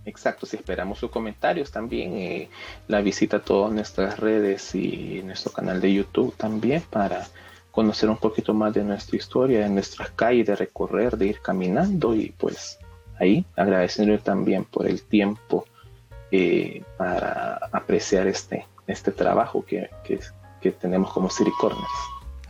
Exacto, 0.05 0.45
si 0.45 0.55
esperamos 0.55 0.99
sus 0.99 1.11
comentarios 1.11 1.70
también, 1.70 2.15
eh, 2.15 2.49
la 2.88 3.01
visita 3.01 3.38
a 3.38 3.41
todas 3.41 3.74
nuestras 3.74 4.18
redes 4.20 4.74
y 4.74 5.22
nuestro 5.24 5.51
canal 5.51 5.82
de 5.82 5.93
YouTube 5.93 6.34
también 6.38 6.82
para 6.89 7.28
conocer 7.72 8.09
un 8.09 8.18
poquito 8.18 8.53
más 8.53 8.74
de 8.74 8.84
nuestra 8.84 9.18
historia, 9.18 9.59
de 9.59 9.70
nuestras 9.70 10.11
calles, 10.11 10.47
de 10.47 10.55
recorrer, 10.55 11.18
de 11.18 11.28
ir 11.28 11.41
caminando 11.41 12.15
y 12.15 12.30
pues 12.30 12.80
ahí 13.20 13.45
agradeciéndole 13.55 14.20
también 14.20 14.63
por 14.63 14.88
el 14.88 15.01
tiempo 15.03 15.65
eh, 16.32 16.84
para 16.97 17.57
apreciar 17.72 18.28
este, 18.28 18.65
este 18.88 19.11
trabajo 19.11 19.65
que, 19.65 19.89
que, 20.03 20.72
tenemos 20.72 21.13
como 21.13 21.30
City. 21.30 21.51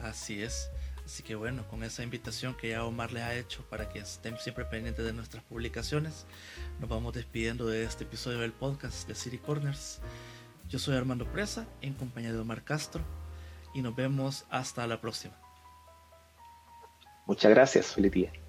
Así 0.08 0.42
es. 0.42 0.70
Así 1.06 1.24
que 1.24 1.36
bueno, 1.36 1.68
con 1.70 1.84
esa 1.84 2.04
invitación 2.04 2.56
que 2.56 2.70
ya 2.70 2.84
Omar 2.84 3.14
les 3.14 3.24
ha 3.24 3.34
hecho 3.34 3.64
para 3.70 3.88
que 3.90 4.00
estén 4.00 4.38
siempre 4.40 4.66
pendientes 4.66 5.06
de 5.06 5.14
nuestras 5.14 5.44
publicaciones, 5.44 6.26
nos 6.80 6.90
vamos 6.90 7.14
despidiendo 7.14 7.66
de 7.66 7.84
este 7.84 8.04
episodio 8.04 8.40
del 8.40 8.52
podcast 8.52 9.08
de 9.08 9.16
City 9.16 9.38
Corners. 9.38 10.02
Yo 10.68 10.80
soy 10.80 10.98
Armando 10.98 11.26
Presa, 11.32 11.66
en 11.82 11.94
compañía 11.94 12.34
de 12.34 12.40
Omar 12.40 12.64
Castro, 12.64 13.04
y 13.74 13.82
nos 13.82 13.96
vemos 13.96 14.46
hasta 14.50 14.86
la 14.86 15.00
próxima. 15.00 15.40
Muchas 17.26 17.52
gracias, 17.52 17.94
feliz. 17.94 18.47